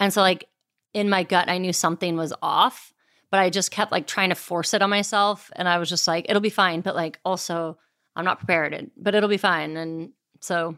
And 0.00 0.12
so, 0.12 0.22
like, 0.22 0.48
in 0.94 1.11
my 1.11 1.22
gut, 1.22 1.48
I 1.48 1.58
knew 1.58 1.72
something 1.72 2.16
was 2.16 2.32
off, 2.40 2.94
but 3.30 3.40
I 3.40 3.50
just 3.50 3.70
kept 3.70 3.92
like 3.92 4.06
trying 4.06 4.30
to 4.30 4.35
force 4.35 4.72
it 4.74 4.80
on 4.80 4.90
myself. 4.90 5.50
And 5.54 5.68
I 5.68 5.78
was 5.78 5.88
just 5.88 6.08
like, 6.08 6.26
it'll 6.28 6.40
be 6.40 6.50
fine. 6.50 6.80
But 6.80 6.96
like, 6.96 7.20
also, 7.24 7.78
I'm 8.16 8.24
not 8.24 8.38
prepared, 8.38 8.90
but 8.96 9.14
it'll 9.14 9.28
be 9.28 9.37
fine. 9.37 9.76
And 9.76 10.12
so, 10.40 10.76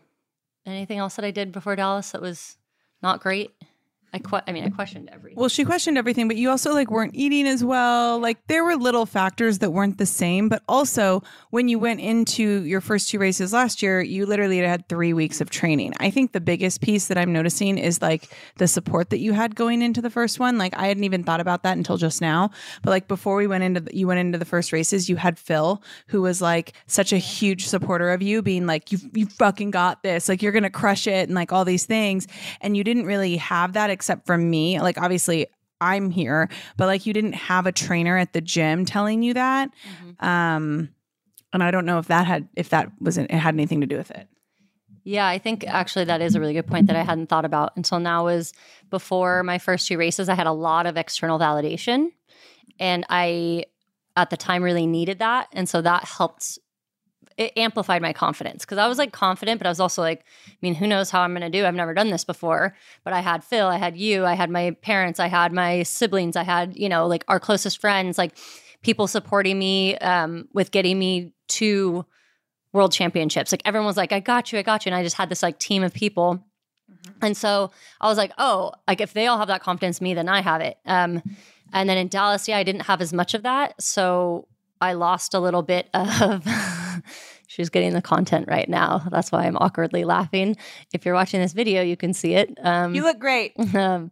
anything 0.67 0.99
else 0.99 1.17
that 1.17 1.25
I 1.25 1.31
did 1.31 1.53
before 1.53 1.77
Dallas 1.77 2.11
that 2.11 2.21
was 2.21 2.57
not 3.07 3.21
great. 3.21 3.53
I 4.13 4.19
que- 4.19 4.41
I 4.47 4.53
mean, 4.53 4.65
I 4.65 4.71
questioned 4.71 5.11
everything. 5.13 5.39
Well, 5.39 5.49
she 5.49 5.65
questioned 5.65 5.99
everything, 5.99 6.27
but 6.29 6.37
you 6.37 6.49
also 6.49 6.73
like 6.73 6.91
weren't 6.91 7.15
eating 7.15 7.47
as 7.47 7.63
well. 7.63 8.19
Like 8.19 8.39
there 8.47 8.65
were 8.65 8.77
little 8.77 9.05
factors 9.05 9.59
that 9.59 9.71
weren't 9.71 9.99
the 9.99 10.07
same, 10.07 10.49
but 10.49 10.63
also 10.69 11.23
when 11.51 11.69
you 11.69 11.79
went 11.79 12.01
into 12.01 12.63
your 12.65 12.81
first 12.81 13.11
two 13.11 13.19
races 13.19 13.53
last 13.53 13.83
year, 13.83 14.01
you 14.01 14.25
literally 14.25 14.59
had 14.59 14.89
3 14.89 15.13
weeks 15.13 15.41
of 15.41 15.51
training. 15.51 15.93
I 16.01 16.11
think 16.11 16.33
the 16.33 16.41
biggest 16.41 16.81
piece 16.81 17.09
that 17.09 17.19
I'm 17.19 17.33
noticing 17.33 17.79
is 17.79 18.01
like 18.01 18.31
the 18.57 18.69
support 18.69 19.11
that 19.11 19.19
you 19.19 19.33
had 19.33 19.55
going 19.55 19.83
into 19.83 20.01
the 20.01 20.11
first 20.11 20.39
one. 20.41 20.57
Like 20.57 20.77
I 20.77 20.87
hadn't 20.87 21.05
even 21.05 21.25
thought 21.25 21.41
about 21.41 21.63
that 21.65 21.77
until 21.77 21.97
just 21.97 22.21
now, 22.21 22.51
but 22.83 22.91
like 22.91 23.09
before 23.09 23.37
we 23.37 23.47
went 23.47 23.65
into 23.65 23.81
the, 23.81 23.97
you 23.97 24.07
went 24.07 24.21
into 24.21 24.39
the 24.39 24.45
first 24.45 24.73
races, 24.73 25.09
you 25.09 25.17
had 25.17 25.39
Phil 25.39 25.83
who 26.07 26.23
was 26.23 26.41
like 26.41 26.73
such 26.87 27.13
a 27.13 27.19
huge 27.19 27.67
supporter 27.67 28.11
of 28.11 28.23
you 28.23 28.41
being 28.41 28.67
like 28.67 28.93
you 28.93 28.99
you 29.13 29.27
fucking 29.27 29.73
got 29.73 30.03
this. 30.03 30.29
Like 30.29 30.43
you're 30.43 30.53
going 30.53 30.63
to 30.63 30.71
crush 30.71 31.07
it 31.07 31.29
and 31.29 31.35
like 31.35 31.53
all 31.53 31.65
these 31.65 31.85
things 31.85 32.27
and 32.61 32.77
you 32.77 32.85
didn't 32.85 33.05
really 33.07 33.37
have 33.37 33.73
that 33.75 33.91
except 33.97 34.27
for 34.27 34.37
me. 34.39 34.79
Like, 34.81 35.01
obviously, 35.01 35.47
I'm 35.81 36.11
here, 36.11 36.49
but 36.77 36.87
like, 36.87 37.07
you 37.07 37.13
didn't 37.13 37.35
have 37.35 37.67
a 37.67 37.73
trainer 37.73 38.17
at 38.17 38.33
the 38.33 38.41
gym 38.41 38.85
telling 38.85 39.23
you 39.23 39.35
that. 39.35 39.71
Mm-hmm. 39.71 40.25
Um, 40.27 40.91
and 41.53 41.63
I 41.63 41.71
don't 41.71 41.87
know 41.87 41.99
if 41.99 42.09
that 42.09 42.27
had 42.27 42.49
if 42.55 42.69
that 42.69 42.91
wasn't 43.01 43.31
it 43.31 43.37
had 43.37 43.55
anything 43.55 43.81
to 43.81 43.87
do 43.87 43.97
with 43.97 44.11
it. 44.11 44.29
Yeah, 45.05 45.27
I 45.27 45.39
think 45.39 45.65
actually 45.67 46.05
that 46.07 46.21
is 46.21 46.35
a 46.35 46.41
really 46.41 46.53
good 46.53 46.67
point 46.67 46.89
that 46.89 46.97
I 46.97 47.03
hadn't 47.03 47.29
thought 47.29 47.45
about 47.45 47.73
until 47.77 47.99
now. 47.99 48.25
Was 48.25 48.53
before 48.91 49.43
my 49.43 49.59
first 49.59 49.87
two 49.87 49.97
races, 49.97 50.29
I 50.29 50.35
had 50.35 50.47
a 50.47 50.53
lot 50.53 50.87
of 50.87 50.97
external 50.97 51.39
validation, 51.39 52.09
and 52.79 53.07
I 53.09 53.65
at 54.17 54.31
the 54.31 54.37
time 54.37 54.63
really 54.63 54.87
needed 54.87 55.21
that, 55.21 55.49
and 55.53 55.69
so 55.69 55.81
that 55.81 56.05
helped 56.05 56.59
it 57.37 57.53
amplified 57.57 58.01
my 58.01 58.13
confidence 58.13 58.65
because 58.65 58.79
I 58.79 58.89
was 58.89 58.99
like 58.99 59.13
confident, 59.13 59.59
but 59.59 59.67
I 59.67 59.71
was 59.71 59.81
also 59.81 60.01
like, 60.01 60.25
I 60.49 60.57
mean, 60.63 60.75
who 60.75 60.87
knows 60.87 61.11
how 61.11 61.21
I'm 61.21 61.33
going 61.33 61.43
to 61.43 61.51
do? 61.51 61.67
I've 61.67 61.75
never 61.75 61.93
done 61.93 62.11
this 62.11 62.25
before. 62.25 62.75
But 63.05 63.13
I 63.13 63.21
had 63.21 63.45
Phil, 63.45 63.67
I 63.67 63.77
had 63.77 63.97
you, 63.97 64.25
I 64.25 64.35
had 64.35 64.49
my 64.49 64.71
parents, 64.83 65.21
I 65.21 65.27
had 65.27 65.53
my 65.53 65.83
siblings, 65.83 66.37
I 66.37 66.45
had, 66.45 66.77
you 66.77 66.89
know, 66.89 67.07
like 67.07 67.25
our 67.29 67.39
closest 67.39 67.81
friends, 67.81 68.17
like 68.17 68.37
people 68.83 69.07
supporting 69.07 69.59
me 69.59 69.97
um, 69.99 70.49
with 70.55 70.71
getting 70.71 70.99
me 70.99 71.33
to 71.49 72.07
world 72.73 72.93
championships. 72.93 73.53
Like 73.53 73.63
everyone 73.65 73.87
was 73.87 73.97
like, 73.97 74.13
I 74.13 74.21
got 74.21 74.53
you, 74.53 74.59
I 74.59 74.63
got 74.63 74.87
you. 74.87 74.91
And 74.91 74.97
I 74.99 75.03
just 75.03 75.17
had 75.17 75.29
this 75.29 75.43
like 75.43 75.59
team 75.59 75.83
of 75.83 75.93
people. 75.93 76.43
Mm-hmm. 76.91 77.25
And 77.25 77.37
so 77.37 77.71
I 78.01 78.09
was 78.09 78.17
like, 78.17 78.33
oh, 78.39 78.73
like 78.89 79.01
if 79.03 79.13
they 79.13 79.27
all 79.27 79.39
have 79.39 79.49
that 79.49 79.63
confidence 79.63 80.01
me, 80.01 80.15
then 80.15 80.29
I 80.29 80.41
have 80.41 80.63
it. 80.63 80.79
Um, 80.87 81.23
and 81.73 81.89
then 81.89 81.99
in 81.99 82.09
Dallas, 82.09 82.49
yeah, 82.49 82.57
I 82.57 82.63
didn't 82.63 82.83
have 82.83 83.03
as 83.03 83.13
much 83.13 83.35
of 83.35 83.43
that. 83.43 83.81
So 83.83 84.49
I 84.81 84.95
lost 84.95 85.35
a 85.35 85.41
little 85.41 85.63
bit 85.63 85.89
of. 85.95 86.47
she's 87.47 87.69
getting 87.69 87.93
the 87.93 88.03
content 88.03 88.47
right 88.49 88.69
now. 88.69 89.07
That's 89.11 89.33
why 89.33 89.45
I'm 89.45 89.57
awkwardly 89.57 90.05
laughing. 90.05 90.57
If 90.93 91.05
you're 91.05 91.15
watching 91.15 91.41
this 91.41 91.53
video, 91.53 91.83
you 91.83 91.97
can 91.97 92.13
see 92.13 92.35
it. 92.35 92.57
Um, 92.63 92.95
you 92.95 93.03
look 93.03 93.19
great. 93.19 93.53
Um, 93.77 94.11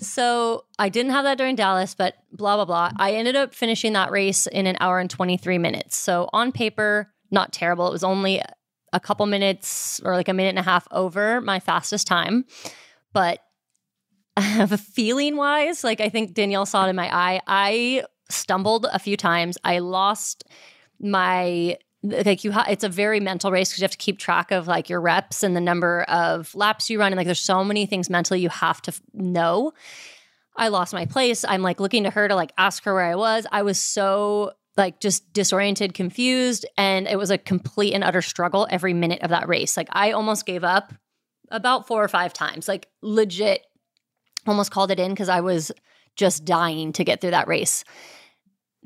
so 0.00 0.64
I 0.78 0.88
didn't 0.88 1.12
have 1.12 1.24
that 1.24 1.38
during 1.38 1.56
Dallas, 1.56 1.94
but 1.94 2.14
blah, 2.32 2.56
blah, 2.56 2.64
blah. 2.64 2.90
I 2.96 3.12
ended 3.12 3.36
up 3.36 3.54
finishing 3.54 3.94
that 3.94 4.10
race 4.10 4.46
in 4.46 4.66
an 4.66 4.76
hour 4.80 4.98
and 4.98 5.10
23 5.10 5.58
minutes. 5.58 5.96
So 5.96 6.28
on 6.32 6.52
paper, 6.52 7.12
not 7.30 7.52
terrible. 7.52 7.88
It 7.88 7.92
was 7.92 8.04
only 8.04 8.40
a 8.92 9.00
couple 9.00 9.26
minutes 9.26 10.00
or 10.04 10.14
like 10.14 10.28
a 10.28 10.32
minute 10.32 10.50
and 10.50 10.58
a 10.58 10.62
half 10.62 10.86
over 10.90 11.40
my 11.40 11.60
fastest 11.60 12.06
time. 12.06 12.44
But 13.12 13.40
feeling 14.94 15.36
wise, 15.36 15.84
like 15.84 16.00
I 16.00 16.08
think 16.08 16.34
Danielle 16.34 16.66
saw 16.66 16.86
it 16.86 16.90
in 16.90 16.96
my 16.96 17.14
eye, 17.14 17.40
I 17.46 18.04
stumbled 18.30 18.86
a 18.92 18.98
few 18.98 19.16
times. 19.16 19.58
I 19.64 19.78
lost 19.78 20.44
my 21.00 21.76
like 22.02 22.44
you 22.44 22.52
ha- 22.52 22.66
it's 22.68 22.84
a 22.84 22.88
very 22.88 23.20
mental 23.20 23.50
race 23.50 23.70
because 23.70 23.80
you 23.80 23.84
have 23.84 23.90
to 23.90 23.96
keep 23.96 24.18
track 24.18 24.50
of 24.50 24.68
like 24.68 24.88
your 24.88 25.00
reps 25.00 25.42
and 25.42 25.56
the 25.56 25.60
number 25.60 26.02
of 26.02 26.54
laps 26.54 26.88
you 26.88 26.98
run 27.00 27.12
and 27.12 27.16
like 27.16 27.26
there's 27.26 27.40
so 27.40 27.64
many 27.64 27.86
things 27.86 28.08
mentally 28.08 28.40
you 28.40 28.48
have 28.48 28.80
to 28.82 28.92
f- 28.92 29.00
know. 29.12 29.72
I 30.56 30.68
lost 30.68 30.92
my 30.92 31.06
place. 31.06 31.44
I'm 31.44 31.62
like 31.62 31.80
looking 31.80 32.04
to 32.04 32.10
her 32.10 32.28
to 32.28 32.34
like 32.34 32.52
ask 32.58 32.84
her 32.84 32.94
where 32.94 33.04
i 33.04 33.14
was. 33.14 33.46
I 33.50 33.62
was 33.62 33.80
so 33.80 34.52
like 34.76 35.00
just 35.00 35.32
disoriented 35.32 35.94
confused 35.94 36.66
and 36.76 37.08
it 37.08 37.16
was 37.16 37.30
a 37.30 37.38
complete 37.38 37.94
and 37.94 38.04
utter 38.04 38.22
struggle 38.22 38.66
every 38.70 38.94
minute 38.94 39.22
of 39.22 39.30
that 39.30 39.48
race. 39.48 39.76
Like 39.76 39.88
i 39.92 40.12
almost 40.12 40.46
gave 40.46 40.62
up 40.64 40.94
about 41.50 41.86
four 41.86 42.04
or 42.04 42.08
five 42.08 42.32
times 42.32 42.68
like 42.68 42.88
legit 43.02 43.62
almost 44.46 44.70
called 44.70 44.90
it 44.90 45.00
in 45.00 45.10
because 45.10 45.30
i 45.30 45.40
was 45.40 45.72
just 46.14 46.44
dying 46.44 46.92
to 46.92 47.04
get 47.04 47.20
through 47.20 47.30
that 47.30 47.48
race. 47.48 47.84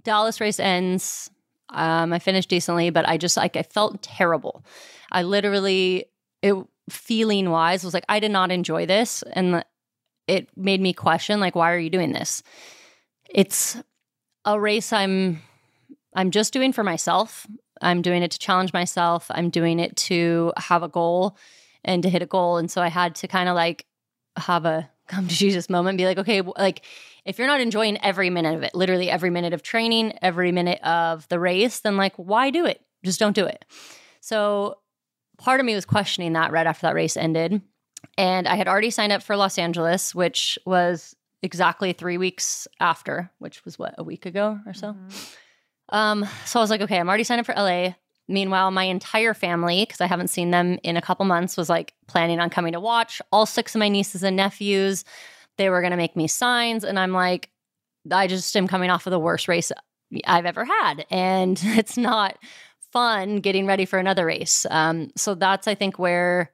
Dallas 0.03 0.41
race 0.41 0.61
ends 0.61 1.31
um, 1.73 2.13
I 2.13 2.19
finished 2.19 2.49
decently, 2.49 2.91
but 2.91 3.09
I 3.09 3.17
just 3.17 3.37
like 3.37 3.57
I 3.57 3.63
felt 3.63 4.03
terrible. 4.03 4.65
I 5.11 5.23
literally, 5.23 6.07
it 6.43 6.55
feeling 6.91 7.51
wise 7.51 7.85
was 7.85 7.95
like 7.95 8.05
I 8.09 8.21
did 8.21 8.31
not 8.31 8.51
enjoy 8.51 8.87
this, 8.87 9.23
and 9.33 9.65
it 10.27 10.49
made 10.57 10.81
me 10.81 10.93
question 10.93 11.41
like 11.41 11.55
why 11.55 11.73
are 11.73 11.79
you 11.79 11.91
doing 11.91 12.13
this? 12.13 12.43
It's 13.29 13.77
a 14.45 14.59
race 14.59 14.93
I'm 14.93 15.43
I'm 16.15 16.31
just 16.31 16.53
doing 16.53 16.73
for 16.73 16.85
myself. 16.85 17.47
I'm 17.81 18.03
doing 18.03 18.23
it 18.23 18.31
to 18.31 18.39
challenge 18.39 18.73
myself. 18.73 19.27
I'm 19.31 19.51
doing 19.51 19.79
it 19.79 19.97
to 19.97 20.53
have 20.57 20.83
a 20.83 20.89
goal 20.89 21.37
and 21.85 22.03
to 22.03 22.09
hit 22.09 22.23
a 22.23 22.27
goal. 22.27 22.59
And 22.59 22.71
so 22.71 22.81
I 22.81 22.89
had 22.89 23.15
to 23.17 23.29
kind 23.29 23.49
of 23.49 23.57
like 23.57 23.87
have 24.37 24.65
a 24.65 24.89
come 25.09 25.29
to 25.29 25.35
Jesus 25.35 25.69
moment, 25.69 25.99
be 25.99 26.05
like, 26.05 26.19
okay, 26.19 26.41
like 26.41 26.85
if 27.25 27.39
you're 27.39 27.47
not 27.47 27.61
enjoying 27.61 27.99
every 28.03 28.31
minute 28.31 28.55
of 28.55 28.63
it, 28.63 28.75
literally 28.75 29.11
every 29.11 29.31
minute 29.31 29.53
of 29.53 29.63
training, 29.63 30.13
every 30.23 30.53
minute 30.53 30.81
of 30.83 31.29
the 31.29 31.39
race, 31.39 31.81
then 31.81 31.97
like, 31.97 32.15
why 32.17 32.51
do 32.51 32.67
it? 32.67 32.81
Just 33.05 33.21
don't 33.21 33.35
do 33.35 33.47
it. 33.47 33.65
So 34.21 34.79
part 35.39 35.61
of 35.61 35.67
me 35.67 35.75
was 35.75 35.85
questioning 35.85 36.33
that 36.35 36.53
right 36.53 36.67
after 36.67 36.87
that 36.87 36.95
race 36.95 37.17
ended. 37.17 37.63
And 38.19 38.49
I 38.49 38.57
had 38.57 38.69
already 38.69 38.91
signed 38.91 39.13
up 39.13 39.23
for 39.23 39.37
Los 39.37 39.59
Angeles, 39.59 40.15
which 40.15 40.59
was 40.67 41.15
exactly 41.43 41.93
three 41.93 42.19
weeks 42.19 42.69
after, 42.81 43.31
which 43.39 43.65
was 43.65 43.79
what, 43.79 43.95
a 43.99 44.05
week 44.05 44.27
ago 44.27 44.59
or 44.67 44.75
so. 44.75 44.89
Mm-hmm. 44.93 45.97
Um, 45.97 46.27
so 46.45 46.59
I 46.59 46.63
was 46.63 46.71
like, 46.71 46.81
okay, 46.81 46.99
I'm 46.99 47.09
already 47.09 47.25
signed 47.25 47.41
up 47.41 47.47
for 47.47 47.55
LA. 47.55 47.95
Meanwhile, 48.29 48.71
my 48.71 48.85
entire 48.85 49.35
family, 49.35 49.85
because 49.85 50.01
I 50.01 50.07
haven't 50.07 50.29
seen 50.29 50.53
them 50.53 50.79
in 50.83 50.97
a 50.97 51.03
couple 51.03 51.27
months, 51.27 51.57
was 51.57 51.69
like 51.69 51.93
planning 52.07 52.41
on 52.41 52.51
coming 52.51 52.73
to 52.73 52.81
watch. 52.81 53.21
All 53.31 53.47
six 53.47 53.75
of 53.75 53.81
my 53.81 53.89
nieces 53.89 54.23
and 54.23 54.37
nephews, 54.37 55.05
they 55.59 55.71
were 55.71 55.81
going 55.81 55.93
to 55.93 55.97
make 55.97 56.17
me 56.17 56.27
signs. 56.27 56.85
And 56.85 56.99
I'm 56.99 57.13
like, 57.13 57.51
I 58.11 58.27
just 58.27 58.57
am 58.57 58.69
coming 58.69 58.91
off 58.91 59.07
of 59.07 59.11
the 59.11 59.19
worst 59.19 59.49
race 59.49 59.71
I've 60.27 60.47
ever 60.47 60.65
had. 60.65 61.07
And 61.11 61.61
it's 61.63 61.97
not 61.97 62.39
fun 62.93 63.37
getting 63.37 63.67
ready 63.67 63.85
for 63.85 63.99
another 63.99 64.27
race. 64.27 64.67
Um, 64.71 65.11
so 65.17 65.35
that's, 65.35 65.67
I 65.67 65.75
think, 65.75 65.99
where 65.99 66.53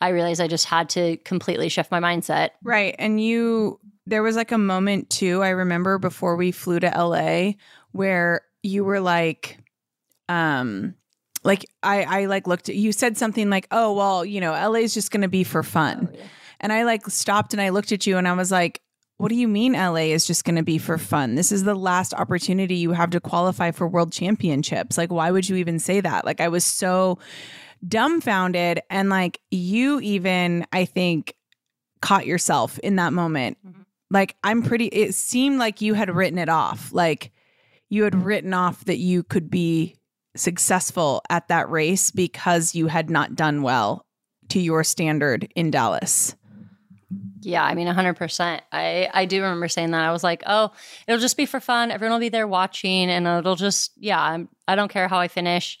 I 0.00 0.08
realized 0.08 0.40
I 0.40 0.48
just 0.48 0.66
had 0.66 0.88
to 0.90 1.16
completely 1.18 1.68
shift 1.68 1.90
my 1.90 2.00
mindset. 2.00 2.50
Right. 2.62 2.94
And 2.98 3.20
you, 3.20 3.80
there 4.06 4.22
was 4.22 4.36
like 4.36 4.52
a 4.52 4.58
moment 4.58 5.10
too, 5.10 5.42
I 5.42 5.50
remember 5.50 5.98
before 5.98 6.36
we 6.36 6.52
flew 6.52 6.80
to 6.80 6.88
LA 6.88 7.52
where 7.92 8.42
you 8.62 8.84
were 8.84 9.00
like, 9.00 9.58
um, 10.28 10.94
like 11.44 11.66
I, 11.82 12.02
I 12.02 12.24
like 12.26 12.46
looked 12.46 12.68
at 12.68 12.76
you 12.76 12.92
said 12.92 13.16
something 13.16 13.50
like, 13.50 13.66
oh, 13.70 13.92
well, 13.94 14.24
you 14.24 14.40
know, 14.40 14.52
LA 14.52 14.80
is 14.80 14.94
just 14.94 15.10
going 15.10 15.22
to 15.22 15.28
be 15.28 15.44
for 15.44 15.62
fun. 15.62 16.08
Oh, 16.10 16.16
yeah. 16.16 16.24
And 16.62 16.72
I 16.72 16.84
like 16.84 17.06
stopped 17.08 17.52
and 17.52 17.60
I 17.60 17.70
looked 17.70 17.92
at 17.92 18.06
you 18.06 18.16
and 18.16 18.26
I 18.26 18.32
was 18.32 18.50
like, 18.50 18.80
what 19.18 19.28
do 19.28 19.34
you 19.34 19.46
mean 19.46 19.74
LA 19.74 20.10
is 20.10 20.26
just 20.26 20.44
going 20.44 20.56
to 20.56 20.62
be 20.62 20.78
for 20.78 20.98
fun? 20.98 21.34
This 21.34 21.52
is 21.52 21.64
the 21.64 21.74
last 21.74 22.14
opportunity 22.14 22.76
you 22.76 22.92
have 22.92 23.10
to 23.10 23.20
qualify 23.20 23.70
for 23.70 23.86
world 23.86 24.12
championships. 24.12 24.98
Like, 24.98 25.12
why 25.12 25.30
would 25.30 25.48
you 25.48 25.56
even 25.56 25.78
say 25.78 26.00
that? 26.00 26.24
Like, 26.24 26.40
I 26.40 26.48
was 26.48 26.64
so 26.64 27.18
dumbfounded. 27.86 28.80
And 28.90 29.10
like, 29.10 29.40
you 29.50 30.00
even, 30.00 30.66
I 30.72 30.84
think, 30.84 31.34
caught 32.00 32.26
yourself 32.26 32.78
in 32.80 32.96
that 32.96 33.12
moment. 33.12 33.58
Mm-hmm. 33.66 33.82
Like, 34.10 34.36
I'm 34.42 34.62
pretty, 34.62 34.86
it 34.86 35.14
seemed 35.14 35.58
like 35.58 35.80
you 35.80 35.94
had 35.94 36.14
written 36.14 36.38
it 36.38 36.48
off. 36.48 36.92
Like, 36.92 37.30
you 37.88 38.04
had 38.04 38.24
written 38.24 38.54
off 38.54 38.84
that 38.86 38.98
you 38.98 39.22
could 39.22 39.50
be 39.50 39.96
successful 40.34 41.22
at 41.28 41.48
that 41.48 41.70
race 41.70 42.10
because 42.10 42.74
you 42.74 42.86
had 42.86 43.10
not 43.10 43.36
done 43.36 43.62
well 43.62 44.04
to 44.48 44.60
your 44.60 44.82
standard 44.82 45.50
in 45.54 45.70
Dallas. 45.70 46.34
Yeah, 47.44 47.64
I 47.64 47.74
mean 47.74 47.88
100%. 47.88 48.60
I 48.70 49.08
I 49.12 49.24
do 49.24 49.42
remember 49.42 49.68
saying 49.68 49.90
that. 49.90 50.04
I 50.04 50.12
was 50.12 50.24
like, 50.24 50.42
"Oh, 50.46 50.70
it'll 51.06 51.20
just 51.20 51.36
be 51.36 51.46
for 51.46 51.60
fun. 51.60 51.90
Everyone 51.90 52.14
will 52.14 52.20
be 52.20 52.28
there 52.28 52.46
watching 52.46 53.10
and 53.10 53.26
it'll 53.26 53.56
just 53.56 53.92
yeah, 53.96 54.20
I'm, 54.20 54.48
I 54.68 54.74
don't 54.76 54.90
care 54.90 55.08
how 55.08 55.18
I 55.18 55.28
finish." 55.28 55.78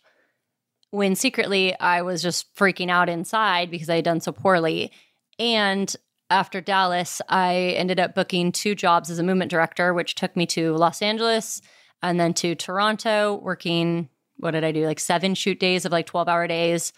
When 0.90 1.14
secretly 1.14 1.78
I 1.78 2.02
was 2.02 2.20
just 2.20 2.54
freaking 2.54 2.90
out 2.90 3.08
inside 3.08 3.70
because 3.70 3.88
I 3.88 3.96
had 3.96 4.04
done 4.04 4.20
so 4.20 4.32
poorly. 4.32 4.92
And 5.38 5.94
after 6.28 6.60
Dallas, 6.60 7.22
I 7.28 7.74
ended 7.76 7.98
up 7.98 8.14
booking 8.14 8.52
two 8.52 8.74
jobs 8.74 9.08
as 9.10 9.18
a 9.18 9.22
movement 9.22 9.50
director, 9.50 9.94
which 9.94 10.14
took 10.14 10.36
me 10.36 10.44
to 10.46 10.74
Los 10.76 11.00
Angeles 11.00 11.62
and 12.02 12.20
then 12.20 12.34
to 12.34 12.54
Toronto, 12.54 13.40
working 13.42 14.08
what 14.38 14.52
did 14.52 14.64
I 14.64 14.72
do? 14.72 14.86
Like 14.86 14.98
seven 14.98 15.34
shoot 15.34 15.60
days 15.60 15.84
of 15.84 15.92
like 15.92 16.06
12 16.06 16.28
hour 16.28 16.48
days. 16.48 16.92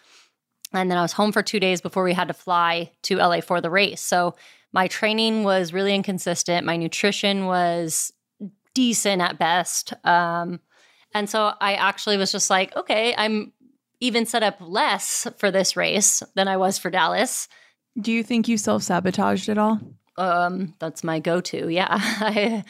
And 0.75 0.91
then 0.91 0.99
I 0.99 1.03
was 1.03 1.13
home 1.13 1.33
for 1.33 1.43
two 1.43 1.61
days 1.61 1.81
before 1.81 2.03
we 2.03 2.13
had 2.13 2.29
to 2.29 2.35
fly 2.35 2.91
to 3.03 3.17
LA 3.17 3.41
for 3.41 3.61
the 3.61 3.71
race. 3.71 4.01
So 4.01 4.35
my 4.73 4.89
training 4.89 5.45
was 5.45 5.73
really 5.73 5.95
inconsistent. 5.95 6.67
My 6.67 6.77
nutrition 6.77 7.47
was 7.47 8.13
decent 8.75 9.23
at 9.23 9.39
best. 9.39 9.95
Um, 10.05 10.61
and 11.15 11.31
so 11.31 11.53
I 11.61 11.75
actually 11.75 12.17
was 12.17 12.33
just 12.33 12.51
like, 12.51 12.75
okay, 12.77 13.15
I'm 13.17 13.53
even 14.01 14.27
set 14.27 14.43
up 14.43 14.57
less 14.61 15.29
for 15.39 15.51
this 15.51 15.77
race 15.77 16.23
than 16.35 16.49
I 16.49 16.57
was 16.57 16.77
for 16.77 16.91
Dallas. 16.91 17.49
Do 17.99 18.11
you 18.11 18.25
think 18.25 18.49
you 18.49 18.59
self 18.59 18.83
sabotaged 18.83 19.49
at 19.49 19.59
all? 19.59 19.81
Um, 20.17 20.75
that's 20.81 21.05
my 21.05 21.21
go 21.21 21.41
to. 21.41 21.69
Yeah. 21.69 21.87
I, 21.91 22.65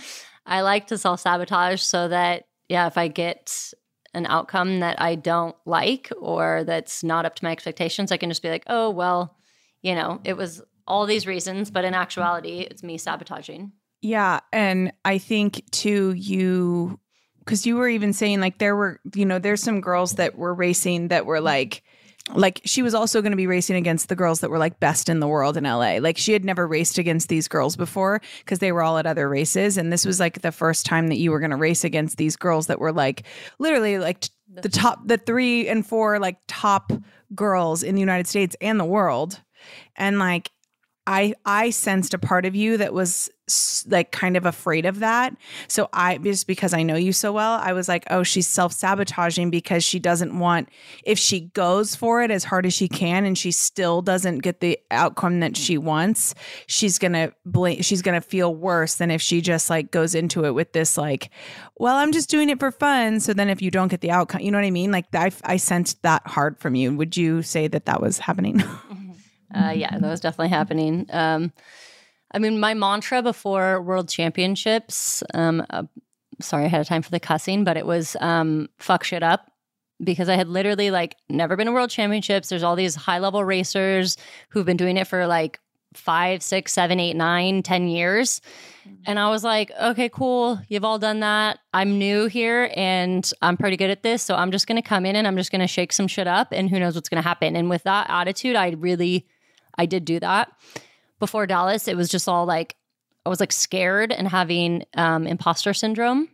I 0.45 0.61
like 0.61 0.89
to 0.89 0.99
self 0.99 1.21
sabotage 1.21 1.81
so 1.81 2.09
that, 2.09 2.45
yeah, 2.69 2.87
if 2.87 2.99
I 2.99 3.09
get 3.09 3.73
an 4.15 4.27
outcome 4.27 4.81
that 4.81 5.01
I 5.01 5.15
don't 5.15 5.57
like 5.65 6.11
or 6.21 6.65
that's 6.65 7.05
not 7.05 7.27
up 7.27 7.35
to 7.37 7.45
my 7.45 7.53
expectations, 7.53 8.13
I 8.13 8.17
can 8.17 8.31
just 8.31 8.43
be 8.43 8.51
like, 8.51 8.65
oh, 8.67 8.91
well, 8.91 9.37
you 9.83 9.95
know, 9.95 10.21
it 10.25 10.37
was 10.37 10.63
all 10.87 11.07
these 11.07 11.27
reasons, 11.27 11.71
but 11.71 11.85
in 11.85 11.95
actuality, 11.95 12.61
it's 12.61 12.83
me 12.83 12.99
sabotaging. 12.99 13.73
Yeah. 14.03 14.41
And 14.53 14.93
I 15.05 15.19
think 15.19 15.63
too, 15.71 16.13
you, 16.13 16.99
because 17.39 17.67
you 17.67 17.77
were 17.77 17.89
even 17.89 18.13
saying 18.13 18.41
like 18.41 18.59
there 18.59 18.77
were, 18.77 19.01
you 19.15 19.25
know, 19.25 19.39
there's 19.39 19.63
some 19.63 19.81
girls 19.81 20.15
that 20.15 20.37
were 20.37 20.55
racing 20.55 21.09
that 21.09 21.27
were 21.27 21.41
like, 21.41 21.83
like 22.33 22.63
she 22.65 22.83
was 22.83 22.95
also 22.95 23.21
going 23.21 23.33
to 23.33 23.37
be 23.37 23.47
racing 23.47 23.77
against 23.77 24.09
the 24.09 24.17
girls 24.17 24.41
that 24.41 24.51
were 24.51 24.59
like 24.59 24.81
best 24.81 25.09
in 25.09 25.21
the 25.21 25.29
world 25.29 25.57
in 25.57 25.65
LA. 25.65 25.99
Like 25.99 26.17
she 26.17 26.33
had 26.33 26.45
never 26.45 26.67
raced 26.67 26.97
against 26.97 27.29
these 27.29 27.49
girls 27.49 27.77
before 27.77 28.21
because 28.39 28.61
they 28.61 28.73
were 28.73 28.83
all 28.83 28.97
at 28.97 29.07
other 29.07 29.29
races 29.29 29.77
and 29.77 29.93
this 29.93 30.07
was 30.07 30.21
like 30.21 30.41
the 30.41 30.53
first 30.53 30.87
time 30.87 31.09
that 31.09 31.19
you 31.19 31.31
were 31.31 31.39
going 31.39 31.51
to 31.51 31.57
race 31.57 31.85
against 31.85 32.17
these 32.17 32.37
girls 32.37 32.67
that 32.69 32.81
were 32.81 32.93
like 32.93 33.25
literally 33.59 33.99
like 33.99 34.29
the 34.49 34.69
top 34.69 35.07
the 35.07 35.19
3 35.19 35.69
and 35.69 35.87
4 35.87 36.19
like 36.19 36.39
top 36.49 36.93
girls 37.35 37.83
in 37.83 37.95
the 37.95 38.01
United 38.01 38.27
States 38.27 38.57
and 38.61 38.81
the 38.81 38.85
world. 38.85 39.41
And 39.97 40.19
like 40.19 40.51
I 41.07 41.35
I 41.45 41.71
sensed 41.71 42.15
a 42.15 42.19
part 42.19 42.47
of 42.47 42.55
you 42.55 42.77
that 42.79 42.95
was 42.95 43.31
like 43.87 44.11
kind 44.11 44.39
of 44.39 44.47
afraid 44.47 44.87
of 44.87 45.01
that. 45.01 45.37
So 45.69 45.91
I 45.93 46.17
just 46.17 46.47
because 46.47 46.73
I 46.73 46.83
know 46.83 46.97
you 46.97 47.13
so 47.13 47.31
well, 47.31 47.61
I 47.63 47.75
was 47.75 47.89
like, 47.89 48.05
"Oh, 48.11 48.23
she's 48.23 48.47
self-sabotaging 48.47 49.51
because 49.51 49.85
she 49.85 49.99
doesn't 49.99 50.39
want 50.39 50.71
if 51.05 51.19
she 51.19 51.41
goes 51.41 51.95
for 51.95 52.23
it 52.23 52.31
as 52.31 52.45
hard 52.45 52.65
as 52.65 52.73
she 52.73 52.89
can 52.89 53.27
and 53.27 53.37
she 53.37 53.51
still 53.51 54.01
doesn't 54.01 54.39
get 54.39 54.61
the 54.61 54.79
outcome 54.91 55.41
that 55.41 55.59
she 55.59 55.77
wants, 55.77 56.35
she's 56.67 56.99
going 56.99 57.13
to 57.13 57.35
blame 57.45 57.83
she's 57.83 58.01
going 58.01 58.19
to 58.19 58.27
feel 58.27 58.55
worse 58.55 58.95
than 58.95 59.11
if 59.11 59.21
she 59.21 59.43
just 59.43 59.69
like 59.69 59.91
goes 59.91 60.15
into 60.15 60.47
it 60.47 60.53
with 60.53 60.73
this 60.73 60.97
like, 60.97 61.29
well, 61.77 61.97
I'm 61.97 62.13
just 62.13 62.31
doing 62.31 62.49
it 62.49 62.59
for 62.59 62.71
fun. 62.71 63.21
So 63.21 63.35
then 63.35 63.51
if 63.51 63.61
you 63.61 63.71
don't 63.71 63.89
get 63.89 64.01
the 64.01 64.11
outcome, 64.11 64.41
you 64.41 64.51
know 64.51 64.59
what 64.59 64.65
I 64.65 64.71
mean? 64.71 64.91
Like 64.91 65.15
I 65.15 65.31
I 65.45 65.59
sensed 65.59 66.03
that 66.03 66.27
hard 66.27 66.59
from 66.59 66.75
you. 66.75 66.97
Would 66.97 67.17
you 67.17 67.43
say 67.43 67.69
that 67.69 67.85
that 67.85 68.01
was 68.01 68.19
happening? 68.19 68.63
Uh, 69.55 69.71
yeah, 69.71 69.99
that 69.99 70.09
was 70.09 70.21
definitely 70.21 70.51
happening. 70.51 71.07
Um, 71.11 71.53
I 72.33 72.39
mean, 72.39 72.59
my 72.59 72.75
mantra 72.75 73.23
before 73.23 73.81
World 73.81 74.09
Championships, 74.09 75.23
um, 75.35 75.65
uh, 75.71 75.85
sorry 76.41 76.65
ahead 76.65 76.81
of 76.81 76.89
time 76.89 77.03
for 77.03 77.11
the 77.11 77.21
cussing, 77.21 77.65
but 77.65 77.77
it 77.77 77.87
was 77.87 78.17
um, 78.21 78.69
fuck 78.79 79.05
shit 79.05 79.23
up 79.23 79.51
because 80.03 80.29
I 80.29 80.35
had 80.35 80.49
literally 80.49 80.91
like 80.91 81.17
never 81.29 81.57
been 81.57 81.67
to 81.67 81.73
World 81.73 81.91
Championships. 81.91 82.49
There's 82.49 82.63
all 82.63 82.77
these 82.77 82.95
high 82.95 83.19
level 83.19 83.45
racers 83.45 84.17
who've 84.49 84.67
been 84.67 84.77
doing 84.77 84.97
it 84.97 85.07
for 85.07 85.27
like 85.27 85.61
five, 85.95 86.43
six, 86.43 86.73
seven, 86.73 86.99
eight, 86.99 87.15
nine, 87.15 87.63
ten 87.63 87.87
years. 87.87 88.41
Mm-hmm. 88.87 89.03
And 89.07 89.19
I 89.19 89.31
was 89.31 89.45
like, 89.45 89.71
okay, 89.81 90.09
cool. 90.09 90.61
You've 90.69 90.85
all 90.85 90.99
done 90.99 91.21
that. 91.21 91.61
I'm 91.73 91.99
new 91.99 92.27
here 92.27 92.71
and 92.75 93.31
I'm 93.43 93.57
pretty 93.57 93.77
good 93.77 93.91
at 93.91 94.03
this. 94.03 94.23
So 94.23 94.35
I'm 94.35 94.51
just 94.51 94.67
going 94.67 94.81
to 94.81 94.87
come 94.87 95.07
in 95.07 95.15
and 95.17 95.27
I'm 95.27 95.37
just 95.37 95.53
going 95.53 95.61
to 95.61 95.69
shake 95.69 95.93
some 95.93 96.09
shit 96.09 96.27
up 96.27 96.49
and 96.51 96.69
who 96.69 96.81
knows 96.81 96.97
what's 96.97 97.09
going 97.09 97.23
to 97.23 97.29
happen. 97.29 97.55
And 97.55 97.71
with 97.71 97.85
that 97.85 98.11
attitude, 98.11 98.57
I 98.57 98.71
really 98.71 99.27
I 99.77 99.87
did 99.87 100.05
do 100.05 100.21
that. 100.21 100.53
Before 101.19 101.47
Dallas, 101.47 101.89
it 101.89 101.97
was 101.97 102.09
just 102.09 102.29
all 102.29 102.45
like 102.47 102.77
I 103.25 103.29
was 103.31 103.41
like 103.41 103.53
scared 103.53 104.13
and 104.13 104.29
having 104.29 104.85
um, 104.97 105.27
imposter 105.27 105.73
syndrome, 105.73 106.29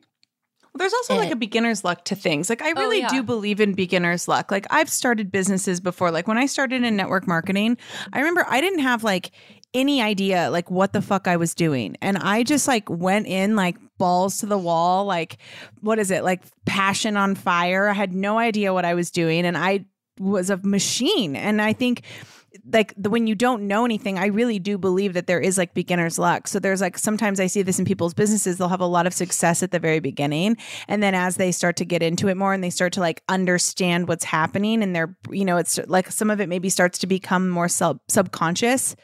Well, 0.62 0.79
there's 0.79 0.92
also 0.94 1.14
like 1.16 1.31
a 1.31 1.37
beginner's 1.37 1.85
luck 1.85 2.05
to 2.07 2.16
things. 2.16 2.50
Like 2.50 2.62
I 2.62 2.70
Oh, 2.72 2.81
really 2.81 2.98
yeah. 3.00 3.09
do 3.09 3.22
believe 3.22 3.61
in 3.61 3.74
beginner's 3.74 4.26
luck. 4.26 4.50
Like 4.50 4.66
I've 4.70 4.88
started 4.88 5.31
businesses 5.31 5.81
before. 5.81 6.11
Like 6.11 6.26
when 6.26 6.38
I 6.38 6.46
started 6.46 6.83
in 6.83 6.96
network 6.96 7.29
marketing, 7.29 7.76
I 8.12 8.18
remember 8.18 8.44
I 8.48 8.61
didn't 8.61 8.81
have 8.81 9.05
like 9.05 9.31
any 9.72 10.03
idea 10.03 10.50
like 10.50 10.68
what 10.68 10.92
the 10.92 11.00
fuck 11.03 11.29
I 11.29 11.37
was 11.37 11.55
doing. 11.55 11.94
And 12.03 12.18
I 12.18 12.42
just 12.42 12.66
like 12.66 12.90
went 12.90 13.29
in 13.29 13.55
like 13.55 13.76
balls 13.98 14.38
to 14.38 14.46
the 14.46 14.59
wall, 14.59 15.05
like 15.05 15.37
what 15.81 16.00
is 16.00 16.11
it? 16.11 16.24
Like 16.24 16.42
passion 16.66 17.16
on 17.16 17.37
fire. 17.37 17.88
I 17.88 17.92
had 17.92 18.12
no 18.12 18.38
idea 18.38 18.74
what 18.74 18.85
I 18.85 18.94
was 18.94 19.12
doing 19.12 19.44
and 19.46 19.57
I 19.57 19.85
was 20.18 20.50
a 20.50 20.57
machine. 20.57 21.37
And 21.37 21.62
I 21.62 21.72
think 21.72 22.03
like 22.72 22.94
the, 22.96 23.10
when 23.10 23.26
you 23.26 23.34
don't 23.34 23.66
know 23.66 23.84
anything, 23.84 24.18
I 24.18 24.26
really 24.26 24.58
do 24.58 24.78
believe 24.78 25.14
that 25.14 25.26
there 25.26 25.40
is 25.40 25.56
like 25.56 25.74
beginner's 25.74 26.18
luck. 26.18 26.48
So 26.48 26.58
there's 26.58 26.80
like 26.80 26.98
sometimes 26.98 27.40
I 27.40 27.46
see 27.46 27.62
this 27.62 27.78
in 27.78 27.84
people's 27.84 28.14
businesses, 28.14 28.58
they'll 28.58 28.68
have 28.68 28.80
a 28.80 28.86
lot 28.86 29.06
of 29.06 29.14
success 29.14 29.62
at 29.62 29.70
the 29.70 29.78
very 29.78 30.00
beginning. 30.00 30.56
And 30.88 31.02
then 31.02 31.14
as 31.14 31.36
they 31.36 31.52
start 31.52 31.76
to 31.76 31.84
get 31.84 32.02
into 32.02 32.28
it 32.28 32.36
more 32.36 32.52
and 32.52 32.62
they 32.62 32.70
start 32.70 32.92
to 32.94 33.00
like 33.00 33.22
understand 33.28 34.08
what's 34.08 34.24
happening 34.24 34.82
and 34.82 34.94
they're, 34.94 35.16
you 35.30 35.44
know, 35.44 35.56
it's 35.56 35.78
like 35.86 36.10
some 36.10 36.30
of 36.30 36.40
it 36.40 36.48
maybe 36.48 36.68
starts 36.68 36.98
to 36.98 37.06
become 37.06 37.48
more 37.48 37.68
sub- 37.68 38.00
subconscious. 38.08 38.96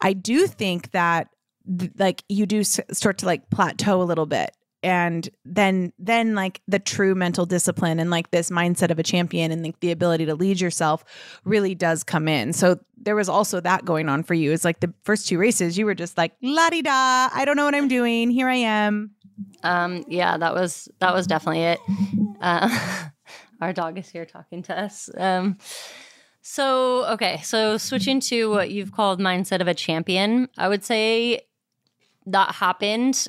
I 0.00 0.12
do 0.12 0.46
think 0.46 0.92
that 0.92 1.28
th- 1.78 1.92
like 1.98 2.22
you 2.28 2.46
do 2.46 2.62
start 2.64 3.18
to 3.18 3.26
like 3.26 3.50
plateau 3.50 4.02
a 4.02 4.04
little 4.04 4.26
bit 4.26 4.52
and 4.82 5.28
then 5.44 5.92
then 5.98 6.34
like 6.34 6.60
the 6.66 6.78
true 6.78 7.14
mental 7.14 7.46
discipline 7.46 7.98
and 7.98 8.10
like 8.10 8.30
this 8.30 8.50
mindset 8.50 8.90
of 8.90 8.98
a 8.98 9.02
champion 9.02 9.50
and 9.52 9.62
like 9.64 9.78
the 9.80 9.90
ability 9.90 10.26
to 10.26 10.34
lead 10.34 10.60
yourself 10.60 11.04
really 11.44 11.74
does 11.74 12.02
come 12.04 12.28
in 12.28 12.52
so 12.52 12.78
there 12.96 13.14
was 13.16 13.28
also 13.28 13.60
that 13.60 13.84
going 13.84 14.08
on 14.08 14.22
for 14.22 14.34
you 14.34 14.52
it's 14.52 14.64
like 14.64 14.80
the 14.80 14.92
first 15.04 15.28
two 15.28 15.38
races 15.38 15.78
you 15.78 15.86
were 15.86 15.94
just 15.94 16.16
like 16.18 16.32
la 16.42 16.68
di 16.70 16.82
da 16.82 17.28
i 17.34 17.44
don't 17.44 17.56
know 17.56 17.64
what 17.64 17.74
i'm 17.74 17.88
doing 17.88 18.30
here 18.30 18.48
i 18.48 18.54
am 18.54 19.10
Um, 19.62 20.04
yeah, 20.08 20.36
that 20.36 20.54
was 20.54 20.88
that 21.00 21.14
was 21.14 21.26
definitely 21.26 21.62
it. 21.62 21.80
Uh, 22.40 22.68
our 23.60 23.72
dog 23.72 23.98
is 23.98 24.08
here 24.08 24.26
talking 24.26 24.62
to 24.64 24.78
us. 24.78 25.08
Um, 25.16 25.56
so 26.42 27.06
okay, 27.14 27.40
so 27.42 27.78
switching 27.78 28.20
to 28.28 28.50
what 28.50 28.70
you've 28.70 28.92
called 28.92 29.20
mindset 29.20 29.60
of 29.60 29.68
a 29.68 29.74
champion, 29.74 30.48
I 30.58 30.68
would 30.68 30.84
say 30.84 31.40
that 32.26 32.54
happened 32.56 33.26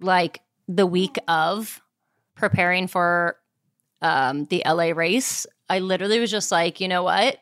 like 0.00 0.40
the 0.68 0.86
week 0.86 1.16
of 1.28 1.80
preparing 2.34 2.86
for 2.86 3.36
um, 4.02 4.46
the 4.46 4.62
LA 4.66 4.90
race. 4.90 5.46
I 5.68 5.78
literally 5.78 6.20
was 6.20 6.30
just 6.30 6.52
like, 6.52 6.80
you 6.80 6.88
know 6.88 7.02
what? 7.02 7.38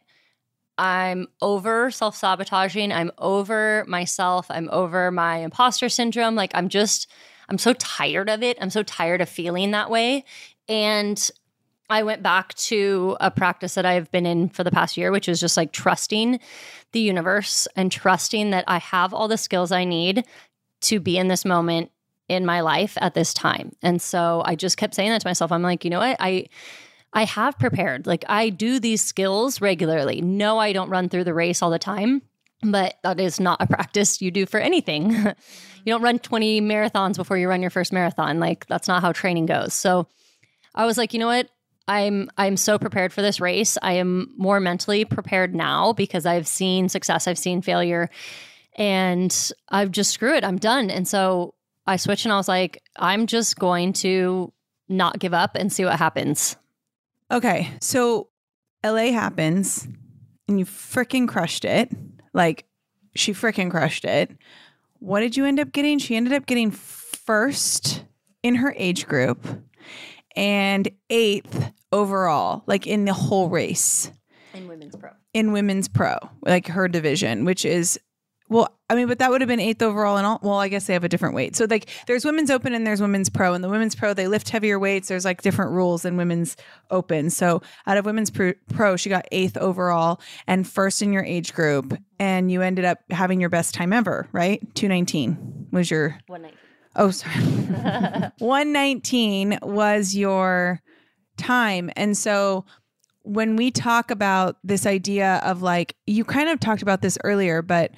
I'm 0.79 1.29
over 1.41 1.91
self 1.91 2.17
sabotaging. 2.17 2.93
I'm 2.93 3.13
over 3.19 3.85
myself. 3.87 4.47
I'm 4.51 4.69
over 4.71 5.11
my 5.11 5.39
imposter 5.39 5.89
syndrome. 5.89 6.35
Like, 6.35 6.53
I'm 6.55 6.69
just, 6.69 7.11
I'm 7.49 7.59
so 7.59 7.73
tired 7.75 8.31
of 8.31 8.43
it. 8.43 8.59
I'm 8.61 8.71
so 8.71 8.83
tired 8.83 9.21
of 9.21 9.29
feeling 9.29 9.73
that 9.73 9.91
way. 9.91 10.25
And 10.69 11.31
I 11.91 12.05
went 12.05 12.23
back 12.23 12.55
to 12.55 13.17
a 13.21 13.31
practice 13.31 13.75
that 13.75 13.85
I've 13.85 14.11
been 14.11 14.25
in 14.25 14.49
for 14.49 14.65
the 14.65 14.71
past 14.71 14.97
year, 14.97 15.13
which 15.13 15.29
is 15.29 15.41
just 15.41 15.57
like 15.57 15.73
trusting 15.73 16.41
the 16.93 17.01
universe 17.01 17.69
and 17.77 17.93
trusting 17.93 18.51
that 18.51 18.65
I 18.67 18.79
have 18.79 19.13
all 19.13 19.29
the 19.29 19.37
skills 19.37 19.73
I 19.73 19.85
need 19.85 20.25
to 20.83 21.01
be 21.01 21.19
in 21.19 21.29
this 21.29 21.45
moment 21.45 21.91
in 22.33 22.47
my 22.47 22.61
life 22.61 22.97
at 23.01 23.15
this 23.15 23.35
time. 23.35 23.73
And 23.83 24.01
so 24.01 24.43
I 24.45 24.55
just 24.55 24.77
kept 24.77 24.95
saying 24.95 25.11
that 25.11 25.21
to 25.21 25.27
myself. 25.27 25.53
I'm 25.53 25.63
like, 25.63 25.85
you 25.85 25.91
know 25.91 26.01
what? 26.01 26.17
I 26.19 26.47
I 27.13 27.25
have 27.25 27.59
prepared. 27.59 28.07
Like 28.07 28.25
I 28.29 28.49
do 28.49 28.81
these 28.81 29.03
skills 29.03 29.61
regularly. 29.61 30.21
No, 30.21 30.59
I 30.59 30.73
don't 30.73 30.91
run 30.91 31.09
through 31.09 31.25
the 31.25 31.35
race 31.35 31.63
all 31.63 31.71
the 31.71 31.79
time, 31.79 32.23
but 32.63 32.95
that 33.03 33.21
is 33.21 33.39
not 33.39 33.61
a 33.61 33.67
practice 33.67 34.23
you 34.23 34.31
do 34.31 34.47
for 34.47 34.59
anything. 34.59 35.11
you 35.85 35.93
don't 35.93 36.03
run 36.03 36.19
20 36.19 36.61
marathons 36.63 37.17
before 37.17 37.37
you 37.37 37.49
run 37.49 37.61
your 37.61 37.71
first 37.71 37.93
marathon. 37.93 38.41
Like 38.41 38.67
that's 38.67 38.89
not 38.89 39.03
how 39.03 39.13
training 39.13 39.47
goes. 39.47 39.75
So 39.75 40.07
I 40.75 40.87
was 40.87 40.97
like, 40.97 41.13
you 41.13 41.19
know 41.19 41.27
what? 41.27 41.49
I'm 41.89 42.31
I'm 42.39 42.57
so 42.57 42.79
prepared 42.79 43.13
for 43.13 43.23
this 43.23 43.41
race. 43.41 43.77
I 43.83 43.95
am 43.95 44.33
more 44.37 44.61
mentally 44.61 45.05
prepared 45.05 45.55
now 45.55 45.93
because 45.93 46.27
I've 46.27 46.47
seen 46.47 46.89
success, 46.89 47.27
I've 47.27 47.39
seen 47.39 47.61
failure, 47.61 48.09
and 48.77 49.53
I've 49.69 49.91
just 49.91 50.13
screw 50.13 50.35
it. 50.35 50.45
I'm 50.45 50.59
done. 50.59 50.91
And 50.91 51.07
so 51.07 51.55
I 51.87 51.97
switched 51.97 52.25
and 52.25 52.33
I 52.33 52.37
was 52.37 52.49
like, 52.49 52.83
I'm 52.97 53.27
just 53.27 53.59
going 53.59 53.93
to 53.95 54.53
not 54.89 55.19
give 55.19 55.35
up 55.35 55.57
and 55.57 55.73
see 55.73 55.85
what 55.85 55.99
happens. 55.99 56.57
okay 57.33 57.71
so 57.81 58.29
la 58.85 59.11
happens 59.11 59.87
and 60.49 60.59
you 60.59 60.67
freaking 60.67 61.27
crushed 61.27 61.65
it 61.65 61.91
like 62.35 62.67
she 63.15 63.33
freaking 63.33 63.71
crushed 63.71 64.05
it 64.05 64.31
what 64.99 65.21
did 65.21 65.37
you 65.37 65.45
end 65.47 65.59
up 65.61 65.73
getting 65.73 65.99
she 65.99 66.15
ended 66.17 66.33
up 66.33 66.45
getting 66.47 66.71
first 66.71 68.05
in 68.43 68.57
her 68.57 68.75
age 68.77 69.07
group 69.07 69.47
and 70.37 70.89
eighth 71.11 71.73
overall 71.93 72.65
like 72.67 72.87
in 72.87 73.05
the 73.07 73.13
whole 73.15 73.49
race 73.49 74.11
In 74.53 74.69
women's 74.69 74.97
pro. 74.97 75.11
in 75.33 75.53
women's 75.53 75.89
pro, 75.89 76.17
like 76.43 76.67
her 76.69 76.89
division, 76.89 77.45
which 77.47 77.65
is 77.65 77.99
well, 78.49 78.79
I 78.91 78.95
mean, 78.95 79.09
but 79.09 79.19
that 79.21 79.31
would 79.31 79.41
have 79.41 79.49
been 79.49 79.61
eighth 79.61 79.81
overall 79.83 80.17
and 80.17 80.27
all. 80.27 80.39
Well, 80.43 80.59
I 80.59 80.69
guess 80.69 80.87
they 80.87 80.93
have 80.93 81.05
a 81.05 81.09
different 81.09 81.35
weight. 81.35 81.57
So 81.57 81.67
like, 81.69 81.89
there's 82.07 82.25
women's 82.25 82.51
open 82.51 82.75
and 82.75 82.87
there's 82.87 83.01
women's 83.01 83.31
pro, 83.31 83.55
and 83.55 83.65
the 83.65 83.69
women's 83.69 83.95
pro 83.95 84.13
they 84.15 84.29
lift 84.29 84.51
heavier 84.51 84.79
weights. 84.79 85.09
There's 85.09 85.25
like 85.25 85.43
different 85.43 85.73
rules 85.73 86.03
than 86.03 86.17
women's 86.17 86.57
open. 86.91 87.31
So 87.31 87.63
out 87.87 87.97
of 87.97 88.05
women's 88.05 88.31
pro, 88.31 88.97
she 88.97 89.09
got 89.09 89.27
eighth 89.33 89.57
overall 89.57 90.21
and 90.47 90.69
first 90.69 91.03
in 91.03 91.13
your 91.13 91.25
age 91.25 91.55
group, 91.55 91.97
and 92.19 92.51
you 92.51 92.63
ended 92.63 92.85
up 92.85 92.99
having 93.11 93.41
your 93.41 93.51
best 93.51 93.75
time 93.75 93.93
ever, 93.93 94.29
right? 94.33 94.63
Two 94.75 94.89
nineteen 94.89 95.69
was 95.73 95.91
your 95.91 96.19
One 96.27 96.43
night. 96.43 96.55
Oh, 96.95 97.11
sorry. 97.11 97.35
119 98.39 99.59
was 99.63 100.15
your 100.15 100.83
time. 101.37 101.91
And 101.97 102.17
so 102.17 102.65
when 103.23 103.57
we 103.57 103.71
talk 103.71 104.11
about 104.11 104.57
this 104.65 104.85
idea 104.85 105.41
of 105.45 105.63
like, 105.63 105.97
you 106.07 106.25
kind 106.25 106.49
of 106.49 106.61
talked 106.61 106.83
about 106.83 107.03
this 107.03 107.17
earlier, 107.25 107.63
but 107.63 107.93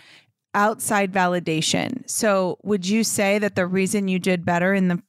outside 0.55 1.13
validation. 1.13 2.09
So 2.09 2.59
would 2.63 2.87
you 2.87 3.05
say 3.05 3.39
that 3.39 3.57
the 3.57 3.67
reason 3.67 4.09
you 4.09 4.19
did 4.19 4.45
better 4.45 4.73
in 4.73 4.89
the 4.89 5.03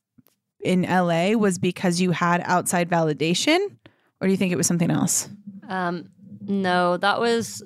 in 0.63 0.81
LA 0.81 1.31
was 1.33 1.59
because 1.59 2.01
you 2.01 2.09
had 2.09 2.41
outside 2.45 2.89
validation 2.89 3.59
or 4.19 4.27
do 4.27 4.31
you 4.31 4.37
think 4.37 4.51
it 4.51 4.55
was 4.55 4.67
something 4.67 4.89
else? 4.89 5.29
Um, 5.69 6.09
no, 6.41 6.97
that 6.97 7.19
was 7.19 7.63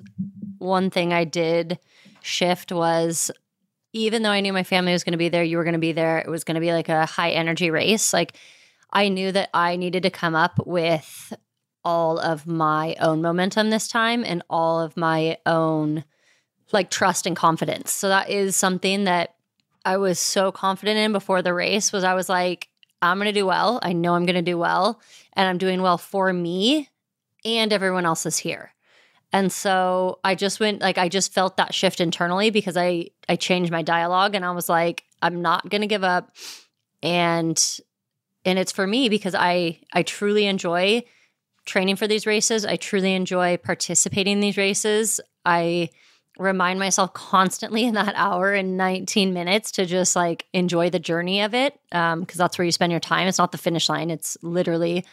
one 0.57 0.89
thing 0.89 1.13
I 1.13 1.23
did 1.23 1.79
shift 2.21 2.71
was 2.71 3.31
even 3.93 4.21
though 4.21 4.29
I 4.29 4.41
knew 4.41 4.53
my 4.53 4.63
family 4.63 4.91
was 4.91 5.03
going 5.03 5.13
to 5.13 5.17
be 5.17 5.29
there, 5.29 5.43
you 5.43 5.57
were 5.57 5.63
going 5.63 5.73
to 5.73 5.79
be 5.79 5.93
there, 5.93 6.19
it 6.19 6.29
was 6.29 6.43
going 6.43 6.55
to 6.55 6.61
be 6.61 6.73
like 6.73 6.89
a 6.89 7.05
high 7.05 7.31
energy 7.31 7.71
race. 7.71 8.13
Like 8.13 8.37
I 8.91 9.09
knew 9.09 9.31
that 9.31 9.49
I 9.53 9.77
needed 9.77 10.03
to 10.03 10.09
come 10.09 10.35
up 10.35 10.59
with 10.65 11.33
all 11.83 12.19
of 12.19 12.45
my 12.45 12.95
own 12.99 13.21
momentum 13.21 13.69
this 13.69 13.87
time 13.87 14.23
and 14.25 14.43
all 14.49 14.81
of 14.81 14.97
my 14.97 15.37
own 15.45 16.03
like 16.73 16.89
trust 16.89 17.25
and 17.25 17.35
confidence. 17.35 17.91
So 17.91 18.09
that 18.09 18.29
is 18.29 18.55
something 18.55 19.05
that 19.05 19.35
I 19.85 19.97
was 19.97 20.19
so 20.19 20.51
confident 20.51 20.97
in 20.99 21.11
before 21.11 21.41
the 21.41 21.53
race 21.53 21.91
was 21.91 22.03
I 22.03 22.13
was 22.13 22.29
like 22.29 22.69
I'm 23.01 23.17
going 23.17 23.33
to 23.33 23.39
do 23.39 23.45
well. 23.45 23.79
I 23.81 23.93
know 23.93 24.13
I'm 24.15 24.25
going 24.25 24.35
to 24.35 24.41
do 24.41 24.57
well 24.57 24.99
and 25.33 25.47
I'm 25.47 25.57
doing 25.57 25.81
well 25.81 25.97
for 25.97 26.33
me 26.33 26.89
and 27.45 27.71
everyone 27.71 28.05
else 28.05 28.25
is 28.25 28.37
here. 28.37 28.73
And 29.31 29.51
so 29.51 30.19
I 30.23 30.35
just 30.35 30.59
went 30.59 30.81
like 30.81 30.97
I 30.97 31.07
just 31.07 31.33
felt 31.33 31.57
that 31.57 31.73
shift 31.73 32.01
internally 32.01 32.49
because 32.49 32.75
I 32.75 33.09
I 33.27 33.35
changed 33.35 33.71
my 33.71 33.83
dialogue 33.83 34.35
and 34.35 34.43
I 34.43 34.51
was 34.51 34.67
like 34.67 35.03
I'm 35.21 35.41
not 35.41 35.69
going 35.69 35.81
to 35.81 35.87
give 35.87 36.03
up 36.03 36.31
and 37.01 37.79
and 38.45 38.59
it's 38.59 38.71
for 38.71 38.87
me 38.87 39.07
because 39.07 39.35
I 39.35 39.79
I 39.93 40.03
truly 40.03 40.45
enjoy 40.45 41.03
training 41.65 41.95
for 41.95 42.07
these 42.07 42.25
races. 42.25 42.65
I 42.65 42.75
truly 42.75 43.13
enjoy 43.13 43.57
participating 43.57 44.33
in 44.33 44.39
these 44.39 44.57
races. 44.57 45.21
I 45.45 45.89
remind 46.39 46.79
myself 46.79 47.13
constantly 47.13 47.83
in 47.83 47.93
that 47.93 48.15
hour 48.15 48.53
and 48.53 48.77
19 48.77 49.33
minutes 49.33 49.71
to 49.73 49.85
just 49.85 50.15
like 50.15 50.45
enjoy 50.53 50.89
the 50.89 50.99
journey 50.99 51.41
of 51.41 51.53
it 51.53 51.77
um 51.91 52.21
because 52.21 52.37
that's 52.37 52.57
where 52.57 52.65
you 52.65 52.71
spend 52.71 52.91
your 52.91 52.99
time. 52.99 53.27
It's 53.27 53.37
not 53.37 53.51
the 53.51 53.57
finish 53.57 53.89
line. 53.89 54.09
It's 54.09 54.37
literally 54.41 55.05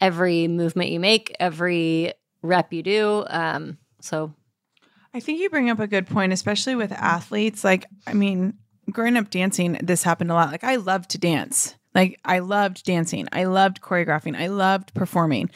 every 0.00 0.48
movement 0.48 0.90
you 0.90 0.98
make, 0.98 1.34
every 1.38 2.12
rep 2.42 2.72
you 2.72 2.82
do. 2.82 3.24
Um 3.28 3.78
so 4.00 4.34
I 5.14 5.20
think 5.20 5.40
you 5.40 5.50
bring 5.50 5.70
up 5.70 5.78
a 5.78 5.86
good 5.86 6.06
point, 6.06 6.32
especially 6.32 6.74
with 6.74 6.90
athletes. 6.90 7.64
Like, 7.64 7.86
I 8.06 8.14
mean, 8.14 8.54
growing 8.90 9.16
up 9.16 9.30
dancing, 9.30 9.78
this 9.82 10.02
happened 10.02 10.30
a 10.30 10.34
lot. 10.34 10.50
Like, 10.50 10.64
I 10.64 10.76
loved 10.76 11.10
to 11.10 11.18
dance. 11.18 11.74
Like, 11.94 12.18
I 12.24 12.38
loved 12.38 12.84
dancing. 12.84 13.28
I 13.30 13.44
loved 13.44 13.82
choreographing. 13.82 14.36
I 14.36 14.46
loved 14.46 14.94
performing. 14.94 15.50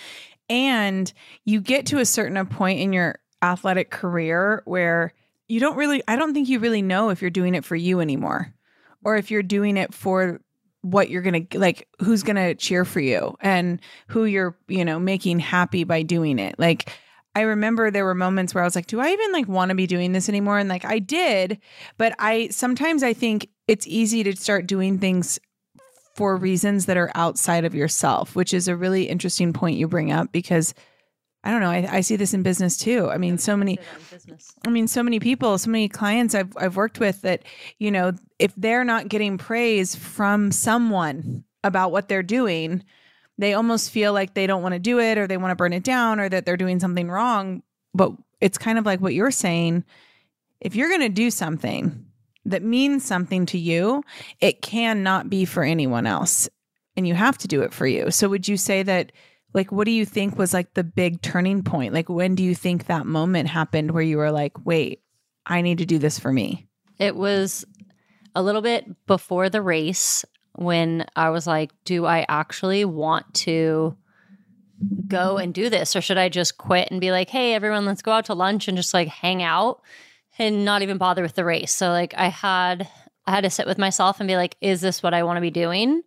And 0.50 1.10
you 1.44 1.62
get 1.62 1.86
to 1.86 1.98
a 1.98 2.04
certain 2.04 2.44
point 2.46 2.80
in 2.80 2.92
your 2.92 3.18
athletic 3.42 3.90
career 3.90 4.62
where 4.64 5.12
you 5.48 5.60
don't 5.60 5.76
really, 5.76 6.02
I 6.08 6.16
don't 6.16 6.34
think 6.34 6.48
you 6.48 6.58
really 6.58 6.82
know 6.82 7.10
if 7.10 7.20
you're 7.20 7.30
doing 7.30 7.54
it 7.54 7.64
for 7.64 7.76
you 7.76 8.00
anymore 8.00 8.52
or 9.04 9.16
if 9.16 9.30
you're 9.30 9.42
doing 9.42 9.76
it 9.76 9.94
for 9.94 10.40
what 10.82 11.10
you're 11.10 11.22
going 11.22 11.46
to 11.46 11.58
like 11.58 11.88
who's 11.98 12.22
going 12.22 12.36
to 12.36 12.54
cheer 12.54 12.84
for 12.84 13.00
you 13.00 13.36
and 13.40 13.80
who 14.06 14.24
you're 14.24 14.56
you 14.68 14.84
know 14.84 15.00
making 15.00 15.40
happy 15.40 15.82
by 15.82 16.02
doing 16.02 16.38
it 16.38 16.56
like 16.60 16.92
I 17.36 17.40
remember 17.40 17.90
there 17.90 18.06
were 18.06 18.14
moments 18.14 18.54
where 18.54 18.64
I 18.64 18.66
was 18.66 18.74
like, 18.74 18.86
do 18.86 18.98
I 18.98 19.10
even 19.10 19.30
like 19.30 19.46
want 19.46 19.68
to 19.68 19.74
be 19.74 19.86
doing 19.86 20.12
this 20.12 20.30
anymore? 20.30 20.58
And 20.58 20.70
like 20.70 20.86
I 20.86 20.98
did, 20.98 21.58
but 21.98 22.14
I 22.18 22.48
sometimes 22.48 23.02
I 23.02 23.12
think 23.12 23.50
it's 23.68 23.86
easy 23.86 24.22
to 24.22 24.34
start 24.34 24.66
doing 24.66 24.98
things 24.98 25.38
for 26.14 26.38
reasons 26.38 26.86
that 26.86 26.96
are 26.96 27.12
outside 27.14 27.66
of 27.66 27.74
yourself, 27.74 28.34
which 28.34 28.54
is 28.54 28.68
a 28.68 28.76
really 28.76 29.04
interesting 29.04 29.52
point 29.52 29.76
you 29.76 29.86
bring 29.86 30.10
up 30.10 30.32
because 30.32 30.72
I 31.44 31.50
don't 31.50 31.60
know, 31.60 31.70
I, 31.70 31.88
I 31.90 32.00
see 32.00 32.16
this 32.16 32.34
in 32.34 32.42
business 32.42 32.76
too. 32.76 33.08
I 33.08 33.18
mean, 33.18 33.38
so 33.38 33.56
many 33.56 33.78
I 34.66 34.70
mean, 34.70 34.88
so 34.88 35.02
many 35.02 35.20
people, 35.20 35.58
so 35.58 35.70
many 35.70 35.88
clients 35.88 36.34
I've 36.34 36.56
I've 36.56 36.76
worked 36.76 36.98
with 36.98 37.22
that, 37.22 37.42
you 37.78 37.90
know, 37.90 38.12
if 38.38 38.52
they're 38.56 38.84
not 38.84 39.08
getting 39.08 39.38
praise 39.38 39.94
from 39.94 40.50
someone 40.50 41.44
about 41.62 41.92
what 41.92 42.08
they're 42.08 42.22
doing, 42.22 42.82
they 43.38 43.54
almost 43.54 43.90
feel 43.90 44.12
like 44.12 44.34
they 44.34 44.46
don't 44.46 44.62
want 44.62 44.74
to 44.74 44.78
do 44.78 44.98
it 44.98 45.18
or 45.18 45.26
they 45.26 45.36
want 45.36 45.50
to 45.52 45.56
burn 45.56 45.72
it 45.72 45.84
down 45.84 46.18
or 46.20 46.28
that 46.28 46.46
they're 46.46 46.56
doing 46.56 46.80
something 46.80 47.10
wrong. 47.10 47.62
But 47.94 48.12
it's 48.40 48.58
kind 48.58 48.78
of 48.78 48.86
like 48.86 49.00
what 49.00 49.14
you're 49.14 49.30
saying. 49.30 49.84
If 50.60 50.74
you're 50.74 50.88
going 50.88 51.00
to 51.02 51.08
do 51.08 51.30
something 51.30 52.06
that 52.46 52.62
means 52.62 53.04
something 53.04 53.44
to 53.46 53.58
you, 53.58 54.02
it 54.40 54.62
cannot 54.62 55.28
be 55.28 55.44
for 55.44 55.62
anyone 55.62 56.06
else. 56.06 56.48
And 56.96 57.06
you 57.06 57.14
have 57.14 57.36
to 57.38 57.48
do 57.48 57.62
it 57.62 57.74
for 57.74 57.86
you. 57.86 58.10
So 58.10 58.28
would 58.28 58.48
you 58.48 58.56
say 58.56 58.82
that 58.84 59.12
like 59.52 59.72
what 59.72 59.84
do 59.84 59.90
you 59.90 60.04
think 60.04 60.38
was 60.38 60.52
like 60.52 60.74
the 60.74 60.84
big 60.84 61.22
turning 61.22 61.62
point? 61.62 61.94
Like 61.94 62.08
when 62.08 62.34
do 62.34 62.42
you 62.42 62.54
think 62.54 62.86
that 62.86 63.06
moment 63.06 63.48
happened 63.48 63.90
where 63.90 64.02
you 64.02 64.18
were 64.18 64.30
like, 64.30 64.66
"Wait, 64.66 65.02
I 65.46 65.62
need 65.62 65.78
to 65.78 65.86
do 65.86 65.98
this 65.98 66.18
for 66.18 66.32
me?" 66.32 66.68
It 66.98 67.16
was 67.16 67.64
a 68.34 68.42
little 68.42 68.62
bit 68.62 69.06
before 69.06 69.48
the 69.48 69.62
race 69.62 70.24
when 70.54 71.06
I 71.16 71.30
was 71.30 71.46
like, 71.46 71.70
do 71.84 72.06
I 72.06 72.24
actually 72.28 72.84
want 72.84 73.32
to 73.34 73.96
go 75.06 75.38
and 75.38 75.54
do 75.54 75.70
this 75.70 75.96
or 75.96 76.00
should 76.00 76.18
I 76.18 76.28
just 76.28 76.58
quit 76.58 76.90
and 76.90 77.00
be 77.00 77.10
like, 77.10 77.30
"Hey 77.30 77.54
everyone, 77.54 77.86
let's 77.86 78.02
go 78.02 78.12
out 78.12 78.26
to 78.26 78.34
lunch 78.34 78.68
and 78.68 78.76
just 78.76 78.92
like 78.92 79.08
hang 79.08 79.42
out 79.42 79.80
and 80.38 80.64
not 80.64 80.82
even 80.82 80.98
bother 80.98 81.22
with 81.22 81.34
the 81.34 81.44
race." 81.44 81.72
So 81.72 81.88
like 81.88 82.14
I 82.16 82.28
had 82.28 82.88
I 83.26 83.32
had 83.32 83.44
to 83.44 83.50
sit 83.50 83.66
with 83.66 83.78
myself 83.78 84.20
and 84.20 84.28
be 84.28 84.36
like, 84.36 84.56
is 84.60 84.80
this 84.80 85.02
what 85.02 85.14
I 85.14 85.24
want 85.24 85.36
to 85.38 85.40
be 85.40 85.50
doing 85.50 86.02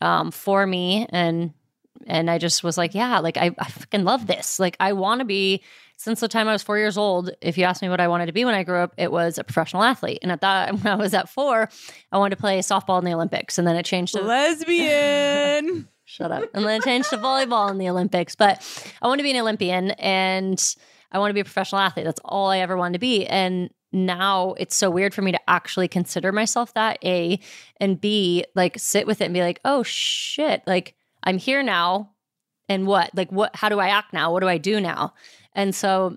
um, 0.00 0.30
for 0.30 0.66
me 0.66 1.06
and 1.10 1.52
and 2.06 2.30
I 2.30 2.38
just 2.38 2.64
was 2.64 2.78
like, 2.78 2.94
yeah, 2.94 3.18
like 3.18 3.36
I, 3.36 3.50
I 3.58 3.68
fucking 3.68 4.04
love 4.04 4.26
this. 4.26 4.58
Like 4.58 4.76
I 4.80 4.92
want 4.92 5.20
to 5.20 5.24
be 5.24 5.62
since 5.96 6.20
the 6.20 6.28
time 6.28 6.48
I 6.48 6.52
was 6.52 6.62
four 6.62 6.78
years 6.78 6.98
old. 6.98 7.30
If 7.40 7.56
you 7.56 7.64
asked 7.64 7.82
me 7.82 7.88
what 7.88 8.00
I 8.00 8.08
wanted 8.08 8.26
to 8.26 8.32
be 8.32 8.44
when 8.44 8.54
I 8.54 8.62
grew 8.62 8.78
up, 8.78 8.94
it 8.98 9.10
was 9.10 9.38
a 9.38 9.44
professional 9.44 9.82
athlete. 9.82 10.18
And 10.22 10.30
at 10.30 10.42
that, 10.42 10.72
when 10.82 10.86
I 10.86 10.96
was 10.96 11.14
at 11.14 11.28
four, 11.28 11.68
I 12.12 12.18
wanted 12.18 12.36
to 12.36 12.40
play 12.40 12.58
softball 12.60 12.98
in 12.98 13.04
the 13.04 13.14
Olympics, 13.14 13.58
and 13.58 13.66
then 13.66 13.76
it 13.76 13.84
changed 13.84 14.14
to 14.14 14.22
lesbian. 14.22 15.88
Shut 16.08 16.30
up. 16.30 16.44
And 16.54 16.64
then 16.64 16.80
it 16.80 16.84
changed 16.84 17.10
to 17.10 17.18
volleyball 17.18 17.68
in 17.68 17.78
the 17.78 17.88
Olympics. 17.88 18.36
But 18.36 18.62
I 19.02 19.08
want 19.08 19.18
to 19.18 19.24
be 19.24 19.32
an 19.32 19.38
Olympian 19.38 19.90
and 19.92 20.76
I 21.10 21.18
want 21.18 21.30
to 21.30 21.34
be 21.34 21.40
a 21.40 21.44
professional 21.44 21.80
athlete. 21.80 22.04
That's 22.04 22.20
all 22.24 22.48
I 22.48 22.60
ever 22.60 22.76
wanted 22.76 22.92
to 22.92 22.98
be. 23.00 23.26
And 23.26 23.70
now 23.92 24.54
it's 24.56 24.76
so 24.76 24.88
weird 24.88 25.14
for 25.14 25.22
me 25.22 25.32
to 25.32 25.50
actually 25.50 25.88
consider 25.88 26.30
myself 26.30 26.72
that 26.74 26.98
A 27.04 27.40
and 27.80 28.00
B, 28.00 28.44
like 28.54 28.78
sit 28.78 29.06
with 29.06 29.20
it 29.20 29.24
and 29.24 29.34
be 29.34 29.40
like, 29.40 29.60
oh 29.64 29.82
shit, 29.82 30.62
like 30.64 30.94
I'm 31.26 31.38
here 31.38 31.62
now. 31.62 32.12
And 32.68 32.86
what? 32.86 33.10
Like 33.14 33.30
what 33.30 33.54
how 33.54 33.68
do 33.68 33.78
I 33.78 33.88
act 33.88 34.12
now? 34.12 34.32
What 34.32 34.40
do 34.40 34.48
I 34.48 34.58
do 34.58 34.80
now? 34.80 35.12
And 35.54 35.74
so 35.74 36.16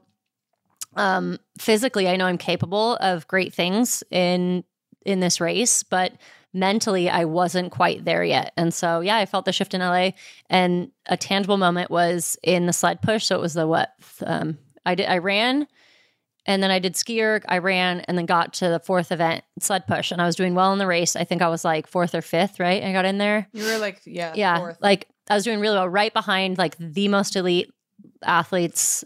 um 0.96 1.38
physically 1.60 2.08
I 2.08 2.16
know 2.16 2.26
I'm 2.26 2.38
capable 2.38 2.96
of 2.98 3.28
great 3.28 3.54
things 3.54 4.04
in 4.12 4.64
in 5.06 5.20
this 5.20 5.42
race, 5.42 5.84
but 5.84 6.14
mentally 6.54 7.10
I 7.10 7.26
wasn't 7.26 7.72
quite 7.72 8.06
there 8.06 8.24
yet. 8.24 8.54
And 8.58 8.74
so 8.74 9.02
yeah, 9.02 9.18
I 9.18 9.26
felt 9.26 9.46
the 9.46 9.54
shift 9.54 9.74
in 9.74 9.82
LA 9.82 10.12
and 10.50 10.92
a 11.08 11.18
tangible 11.18 11.58
moment 11.58 11.92
was 11.92 12.38
in 12.42 12.66
the 12.66 12.74
sled 12.74 13.02
push. 13.02 13.26
So 13.26 13.36
it 13.36 13.42
was 13.42 13.54
the 13.54 13.68
what 13.68 13.94
um 14.26 14.58
I 14.86 14.96
did 14.96 15.08
I 15.08 15.18
ran 15.18 15.68
and 16.50 16.64
then 16.64 16.72
I 16.72 16.80
did 16.80 16.96
ski 16.96 17.22
erg, 17.22 17.46
I 17.48 17.60
ran, 17.60 18.00
and 18.02 18.18
then 18.18 18.26
got 18.26 18.54
to 18.54 18.70
the 18.70 18.80
fourth 18.80 19.12
event, 19.12 19.44
sled 19.60 19.86
push, 19.86 20.12
and 20.12 20.20
I 20.20 20.26
was 20.26 20.36
doing 20.36 20.56
well 20.56 20.74
in 20.74 20.80
the 20.80 20.88
race. 20.88 21.16
I 21.16 21.24
think 21.24 21.44
I 21.44 21.48
was 21.48 21.64
like 21.64 21.86
fourth 21.86 22.16
or 22.16 22.24
fifth, 22.24 22.60
right? 22.60 22.84
I 22.84 22.92
got 22.92 23.06
in 23.06 23.20
there. 23.20 23.48
You 23.54 23.66
were 23.66 23.78
like, 23.78 24.02
yeah, 24.04 24.34
yeah, 24.36 24.58
fourth. 24.58 24.80
like 24.82 25.08
I 25.30 25.36
was 25.36 25.44
doing 25.44 25.60
really 25.60 25.76
well, 25.76 25.88
right 25.88 26.12
behind 26.12 26.58
like 26.58 26.76
the 26.80 27.08
most 27.08 27.36
elite 27.36 27.72
athletes, 28.24 29.04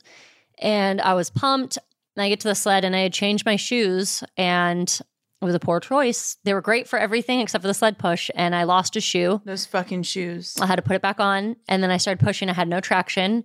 and 0.57 1.01
I 1.01 1.15
was 1.15 1.29
pumped. 1.29 1.77
And 2.15 2.23
I 2.23 2.29
get 2.29 2.39
to 2.41 2.47
the 2.47 2.55
sled, 2.55 2.85
and 2.85 2.95
I 2.95 2.99
had 2.99 3.11
changed 3.11 3.45
my 3.45 3.57
shoes, 3.57 4.23
and 4.37 4.87
it 4.87 5.45
was 5.45 5.55
a 5.55 5.59
poor 5.59 5.81
choice. 5.81 6.37
They 6.45 6.53
were 6.53 6.61
great 6.61 6.87
for 6.87 6.97
everything 6.97 7.41
except 7.41 7.61
for 7.61 7.67
the 7.67 7.73
sled 7.73 7.97
push, 7.97 8.29
and 8.35 8.55
I 8.55 8.63
lost 8.63 8.95
a 8.95 9.01
shoe. 9.01 9.41
Those 9.43 9.65
fucking 9.65 10.03
shoes. 10.03 10.55
I 10.61 10.65
had 10.65 10.77
to 10.77 10.81
put 10.81 10.95
it 10.95 11.01
back 11.01 11.19
on, 11.19 11.57
and 11.67 11.83
then 11.83 11.91
I 11.91 11.97
started 11.97 12.23
pushing. 12.23 12.49
I 12.49 12.53
had 12.53 12.69
no 12.69 12.79
traction 12.79 13.43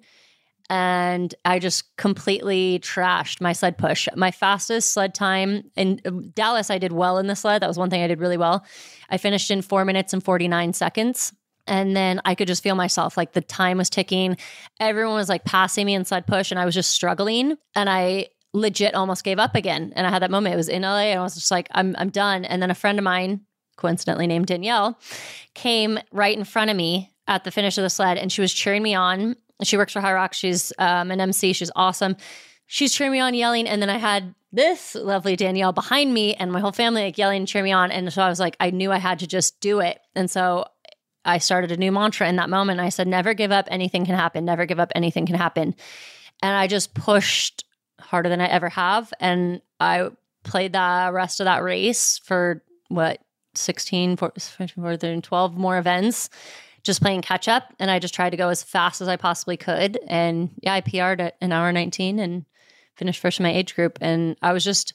and 0.71 1.35
I 1.45 1.59
just 1.59 1.97
completely 1.97 2.79
trashed 2.81 3.41
my 3.41 3.53
sled 3.53 3.79
push. 3.79 4.07
My 4.15 4.31
fastest 4.31 4.93
sled 4.93 5.15
time 5.15 5.71
in 5.77 6.01
uh, 6.05 6.11
Dallas, 6.35 6.71
I 6.71 6.79
did 6.79 6.93
well 6.93 7.19
in 7.19 7.27
the 7.27 7.37
sled. 7.37 7.63
That 7.63 7.69
was 7.69 7.79
one 7.79 7.89
thing 7.89 8.03
I 8.03 8.07
did 8.07 8.21
really 8.21 8.37
well. 8.37 8.65
I 9.09 9.17
finished 9.17 9.51
in 9.51 9.63
four 9.63 9.85
minutes 9.85 10.13
and 10.13 10.23
49 10.23 10.75
seconds. 10.75 11.33
And 11.67 11.97
then 11.97 12.21
I 12.25 12.35
could 12.35 12.49
just 12.49 12.63
feel 12.63 12.75
myself 12.75 13.17
like 13.17 13.33
the 13.33 13.41
time 13.41 13.79
was 13.79 13.91
ticking. 13.91 14.37
Everyone 14.81 15.15
was 15.15 15.29
like 15.29 15.45
passing 15.45 15.87
me 15.87 15.95
in 15.95 16.05
sled 16.05 16.27
push, 16.27 16.51
and 16.51 16.59
I 16.59 16.65
was 16.65 16.75
just 16.75 16.91
struggling. 16.91 17.57
And 17.75 17.91
I 17.91 18.29
legit 18.55 18.95
almost 18.95 19.23
gave 19.23 19.39
up 19.39 19.55
again. 19.55 19.93
And 19.95 20.07
I 20.07 20.11
had 20.11 20.23
that 20.23 20.31
moment. 20.31 20.55
It 20.55 20.57
was 20.57 20.71
in 20.71 20.83
LA, 20.83 21.11
and 21.11 21.21
I 21.21 21.23
was 21.23 21.35
just 21.35 21.51
like, 21.51 21.69
I'm, 21.73 21.95
I'm 21.99 22.09
done. 22.09 22.45
And 22.47 22.63
then 22.63 22.71
a 22.71 22.75
friend 22.75 22.99
of 22.99 23.05
mine, 23.05 23.43
coincidentally 23.77 24.27
named 24.27 24.47
Danielle, 24.47 24.99
came 25.55 25.99
right 26.11 26.37
in 26.37 26.45
front 26.45 26.71
of 26.71 26.77
me 26.77 27.13
at 27.27 27.45
the 27.45 27.51
finish 27.51 27.77
of 27.77 27.83
the 27.83 27.91
sled, 27.91 28.17
and 28.17 28.33
she 28.33 28.41
was 28.41 28.53
cheering 28.53 28.83
me 28.83 28.95
on 28.95 29.37
she 29.63 29.77
works 29.77 29.93
for 29.93 30.01
Hyrox. 30.01 30.35
She's 30.35 30.73
um, 30.79 31.11
an 31.11 31.21
MC. 31.21 31.53
She's 31.53 31.71
awesome. 31.75 32.17
She's 32.67 32.93
cheering 32.93 33.13
me 33.13 33.21
on, 33.21 33.35
yelling, 33.35 33.67
and 33.67 33.81
then 33.81 33.89
I 33.89 33.97
had 33.97 34.35
this 34.53 34.95
lovely 34.95 35.37
Danielle 35.37 35.73
behind 35.73 36.13
me, 36.13 36.35
and 36.35 36.53
my 36.53 36.61
whole 36.61 36.73
family 36.73 37.03
like 37.03 37.19
yelling 37.19 37.39
and 37.39 37.49
cheering 37.49 37.65
me 37.65 37.73
on. 37.73 37.91
And 37.91 38.13
so 38.13 38.23
I 38.23 38.29
was 38.29 38.41
like, 38.41 38.57
I 38.61 38.71
knew 38.71 38.93
I 38.93 38.99
had 38.99 39.19
to 39.21 39.27
just 39.27 39.61
do 39.61 39.81
it. 39.81 39.99
And 40.15 40.31
so 40.31 40.67
I 41.25 41.39
started 41.39 41.73
a 41.73 41.77
new 41.77 41.93
mantra 41.93 42.29
in 42.29 42.37
that 42.37 42.51
moment. 42.51 42.81
I 42.81 42.89
said, 42.89 43.09
"Never 43.09 43.35
give 43.35 43.53
up. 43.53 43.69
Anything 43.71 44.07
can 44.07 44.15
happen. 44.15 44.45
Never 44.45 44.67
give 44.67 44.81
up. 44.81 44.93
Anything 44.95 45.27
can 45.27 45.37
happen." 45.37 45.75
And 46.43 46.57
I 46.57 46.67
just 46.67 46.95
pushed 46.95 47.65
harder 48.01 48.29
than 48.29 48.41
I 48.41 48.47
ever 48.47 48.69
have, 48.69 49.13
and 49.21 49.61
I 49.81 50.09
played 50.45 50.73
the 50.73 51.11
rest 51.13 51.41
of 51.41 51.45
that 51.45 51.63
race 51.63 52.19
for 52.19 52.63
what 52.89 53.21
16, 53.55 54.17
14, 54.17 54.69
14 54.69 55.23
12 55.23 55.57
more 55.57 55.79
events 55.79 56.31
just 56.83 57.03
playing 57.03 57.23
catch 57.23 57.49
up. 57.49 57.75
And 57.79 57.91
I 57.91 57.99
just 57.99 58.15
tried 58.15 58.31
to 58.31 58.37
go 58.37 58.49
as 58.49 58.63
fast 58.63 59.01
as 59.01 59.09
I 59.09 59.17
possibly 59.17 59.57
could. 59.57 59.99
And 60.07 60.51
yeah, 60.63 60.75
I 60.75 60.81
PR'd 60.81 61.21
at 61.21 61.37
an 61.41 61.53
hour 61.53 61.73
19 61.73 62.19
and 62.19 62.45
finished 62.97 63.21
first 63.21 63.39
in 63.41 63.45
my 63.45 63.53
age 63.53 63.75
group. 63.75 63.99
And 64.01 64.37
I 64.43 64.53
was 64.53 64.65
just 64.65 64.95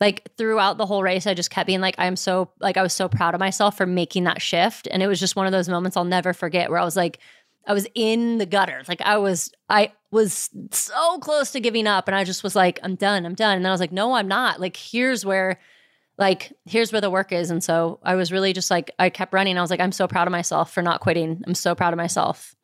like 0.00 0.28
throughout 0.36 0.78
the 0.78 0.86
whole 0.86 1.02
race, 1.02 1.26
I 1.26 1.34
just 1.34 1.50
kept 1.50 1.66
being 1.66 1.80
like, 1.80 1.94
I'm 1.98 2.16
so, 2.16 2.50
like, 2.60 2.76
I 2.76 2.82
was 2.82 2.92
so 2.92 3.08
proud 3.08 3.34
of 3.34 3.40
myself 3.40 3.76
for 3.76 3.86
making 3.86 4.24
that 4.24 4.42
shift. 4.42 4.88
And 4.90 5.02
it 5.02 5.06
was 5.06 5.20
just 5.20 5.36
one 5.36 5.46
of 5.46 5.52
those 5.52 5.68
moments 5.68 5.96
I'll 5.96 6.04
never 6.04 6.32
forget 6.32 6.70
where 6.70 6.80
I 6.80 6.84
was 6.84 6.96
like, 6.96 7.18
I 7.66 7.72
was 7.72 7.86
in 7.94 8.38
the 8.38 8.46
gutter. 8.46 8.82
Like 8.88 9.00
I 9.02 9.18
was, 9.18 9.52
I 9.68 9.92
was 10.10 10.50
so 10.72 11.18
close 11.18 11.52
to 11.52 11.60
giving 11.60 11.86
up. 11.86 12.08
And 12.08 12.16
I 12.16 12.24
just 12.24 12.42
was 12.42 12.56
like, 12.56 12.80
I'm 12.82 12.96
done, 12.96 13.24
I'm 13.24 13.34
done. 13.34 13.56
And 13.56 13.64
then 13.64 13.70
I 13.70 13.74
was 13.74 13.80
like, 13.80 13.92
no, 13.92 14.14
I'm 14.14 14.26
not. 14.26 14.60
Like, 14.60 14.76
here's 14.76 15.24
where 15.24 15.60
like 16.18 16.52
here's 16.64 16.92
where 16.92 17.00
the 17.00 17.10
work 17.10 17.32
is. 17.32 17.50
And 17.50 17.62
so 17.62 17.98
i 18.02 18.14
was 18.14 18.32
really 18.32 18.52
just 18.52 18.70
like 18.70 18.90
i 18.98 19.10
kept 19.10 19.32
running. 19.32 19.58
I 19.58 19.60
was 19.60 19.70
like 19.70 19.80
i'm 19.80 19.92
so 19.92 20.06
proud 20.06 20.26
of 20.26 20.32
myself 20.32 20.72
for 20.72 20.82
not 20.82 21.00
quitting. 21.00 21.42
I'm 21.46 21.54
so 21.54 21.74
proud 21.74 21.92
of 21.92 21.96
myself. 21.96 22.54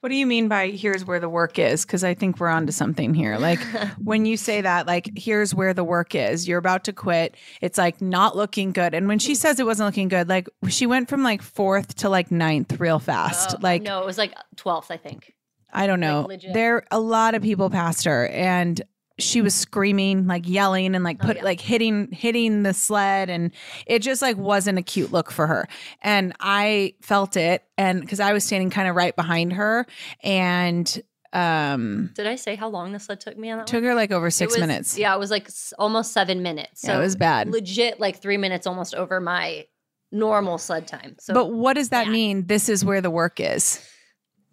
What 0.00 0.10
do 0.10 0.14
you 0.14 0.26
mean 0.26 0.46
by 0.46 0.68
here's 0.68 1.04
where 1.04 1.18
the 1.18 1.28
work 1.28 1.58
is 1.58 1.84
because 1.84 2.04
i 2.04 2.14
think 2.14 2.38
we're 2.38 2.48
onto 2.48 2.72
something 2.72 3.14
here. 3.14 3.36
Like 3.38 3.60
when 4.02 4.26
you 4.26 4.36
say 4.36 4.60
that 4.60 4.86
like 4.86 5.10
here's 5.16 5.54
where 5.54 5.74
the 5.74 5.84
work 5.84 6.14
is 6.14 6.46
you're 6.46 6.58
about 6.58 6.84
to 6.84 6.92
quit. 6.92 7.36
It's 7.60 7.78
like 7.78 8.00
not 8.00 8.36
looking 8.36 8.72
good. 8.72 8.94
And 8.94 9.08
when 9.08 9.18
she 9.18 9.34
says 9.34 9.58
it 9.58 9.66
wasn't 9.66 9.88
looking 9.88 10.08
good 10.08 10.28
like 10.28 10.48
she 10.68 10.86
went 10.86 11.08
from 11.08 11.22
like 11.22 11.42
fourth 11.42 11.96
to 11.96 12.08
like 12.08 12.30
ninth 12.30 12.78
real 12.78 12.98
fast. 12.98 13.54
Oh, 13.54 13.58
like 13.60 13.82
no 13.82 14.00
it 14.00 14.06
was 14.06 14.18
like 14.18 14.34
12th 14.56 14.90
i 14.90 14.96
think. 14.96 15.34
I 15.72 15.86
don't 15.86 16.00
know. 16.00 16.26
Like 16.28 16.42
there 16.52 16.84
a 16.90 17.00
lot 17.00 17.34
of 17.34 17.42
people 17.42 17.70
passed 17.70 18.04
her. 18.04 18.28
And 18.28 18.80
she 19.18 19.42
was 19.42 19.54
screaming 19.54 20.26
like 20.26 20.48
yelling 20.48 20.94
and 20.94 21.04
like 21.04 21.18
oh, 21.20 21.26
put 21.26 21.36
oh, 21.36 21.38
yeah. 21.40 21.44
like 21.44 21.60
hitting 21.60 22.10
hitting 22.12 22.62
the 22.62 22.72
sled 22.72 23.28
and 23.28 23.52
it 23.86 24.00
just 24.00 24.22
like 24.22 24.36
wasn't 24.36 24.78
a 24.78 24.82
cute 24.82 25.12
look 25.12 25.30
for 25.30 25.46
her 25.46 25.68
and 26.02 26.32
i 26.40 26.94
felt 27.02 27.36
it 27.36 27.64
and 27.76 28.00
because 28.00 28.20
i 28.20 28.32
was 28.32 28.44
standing 28.44 28.70
kind 28.70 28.88
of 28.88 28.96
right 28.96 29.16
behind 29.16 29.52
her 29.52 29.86
and 30.22 31.02
um 31.32 32.10
did 32.14 32.26
i 32.26 32.36
say 32.36 32.54
how 32.54 32.68
long 32.68 32.92
the 32.92 32.98
sled 32.98 33.20
took 33.20 33.36
me 33.36 33.50
on 33.50 33.58
that 33.58 33.66
took 33.66 33.82
one? 33.82 33.84
her 33.84 33.94
like 33.94 34.10
over 34.10 34.30
six 34.30 34.54
was, 34.54 34.60
minutes 34.60 34.96
yeah 34.96 35.14
it 35.14 35.18
was 35.18 35.30
like 35.30 35.50
almost 35.78 36.12
seven 36.12 36.42
minutes 36.42 36.82
so 36.82 36.92
yeah, 36.92 36.98
it 36.98 37.00
was 37.00 37.16
bad 37.16 37.48
legit 37.48 38.00
like 38.00 38.22
three 38.22 38.38
minutes 38.38 38.66
almost 38.66 38.94
over 38.94 39.20
my 39.20 39.66
normal 40.10 40.56
sled 40.56 40.86
time 40.86 41.16
so 41.18 41.34
but 41.34 41.52
what 41.52 41.74
does 41.74 41.90
that 41.90 42.06
yeah. 42.06 42.12
mean 42.12 42.46
this 42.46 42.70
is 42.70 42.82
where 42.82 43.02
the 43.02 43.10
work 43.10 43.40
is 43.40 43.86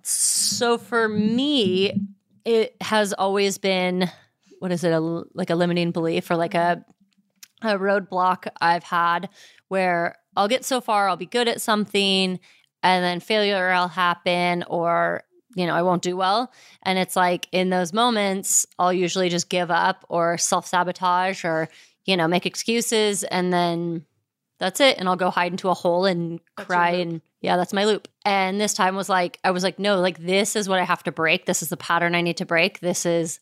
so 0.02 0.78
for 0.78 1.08
me 1.08 1.94
it 2.44 2.76
has 2.82 3.14
always 3.14 3.58
been 3.58 4.10
what 4.60 4.72
is 4.72 4.84
it 4.84 4.92
a 4.92 5.00
like 5.34 5.50
a 5.50 5.56
limiting 5.56 5.92
belief 5.92 6.30
or 6.30 6.36
like 6.36 6.54
a 6.54 6.84
mm-hmm. 7.64 7.68
a 7.68 7.80
roadblock 7.80 8.48
I've 8.62 8.84
had 8.84 9.30
where 9.68 10.16
I'll 10.36 10.48
get 10.48 10.66
so 10.66 10.82
far, 10.82 11.08
I'll 11.08 11.18
be 11.18 11.26
good 11.26 11.48
at 11.48 11.62
something, 11.62 12.40
and 12.84 13.04
then 13.04 13.20
failure 13.20 13.74
will 13.74 13.88
happen, 13.88 14.64
or 14.68 15.24
you 15.56 15.66
know, 15.66 15.74
I 15.74 15.82
won't 15.82 16.04
do 16.04 16.16
well. 16.16 16.52
And 16.84 17.00
it's 17.00 17.16
like 17.16 17.48
in 17.52 17.70
those 17.70 17.94
moments, 17.94 18.68
I'll 18.78 18.94
usually 18.94 19.30
just 19.30 19.50
give 19.50 19.72
up 19.72 20.06
or 20.10 20.38
self 20.38 20.68
sabotage 20.68 21.44
or, 21.46 21.70
you 22.04 22.18
know, 22.18 22.28
make 22.28 22.46
excuses. 22.46 23.24
And 23.24 23.52
then 23.52 24.06
that's 24.60 24.82
it. 24.82 24.98
And 25.00 25.08
I'll 25.08 25.16
go 25.16 25.30
hide 25.30 25.54
into 25.54 25.70
a 25.70 25.74
hole 25.74 26.06
and 26.06 26.40
That's 26.58 26.68
cry. 26.68 26.92
And 26.92 27.22
yeah, 27.42 27.56
that's 27.56 27.74
my 27.74 27.86
loop. 27.86 28.10
And 28.26 28.60
this 28.60 28.74
time 28.74 28.96
was 28.96 29.08
like, 29.08 29.40
I 29.44 29.52
was 29.52 29.64
like, 29.64 29.80
no, 29.80 30.00
like 30.02 30.20
this 30.20 30.56
is 30.58 30.68
what 30.68 30.80
I 30.80 30.84
have 30.84 31.04
to 31.04 31.12
break. 31.12 31.46
This 31.46 31.64
is 31.64 31.70
the 31.70 31.78
pattern 31.78 32.16
I 32.16 32.22
need 32.22 32.38
to 32.38 32.46
break. 32.46 32.82
This 32.82 33.06
is, 33.06 33.40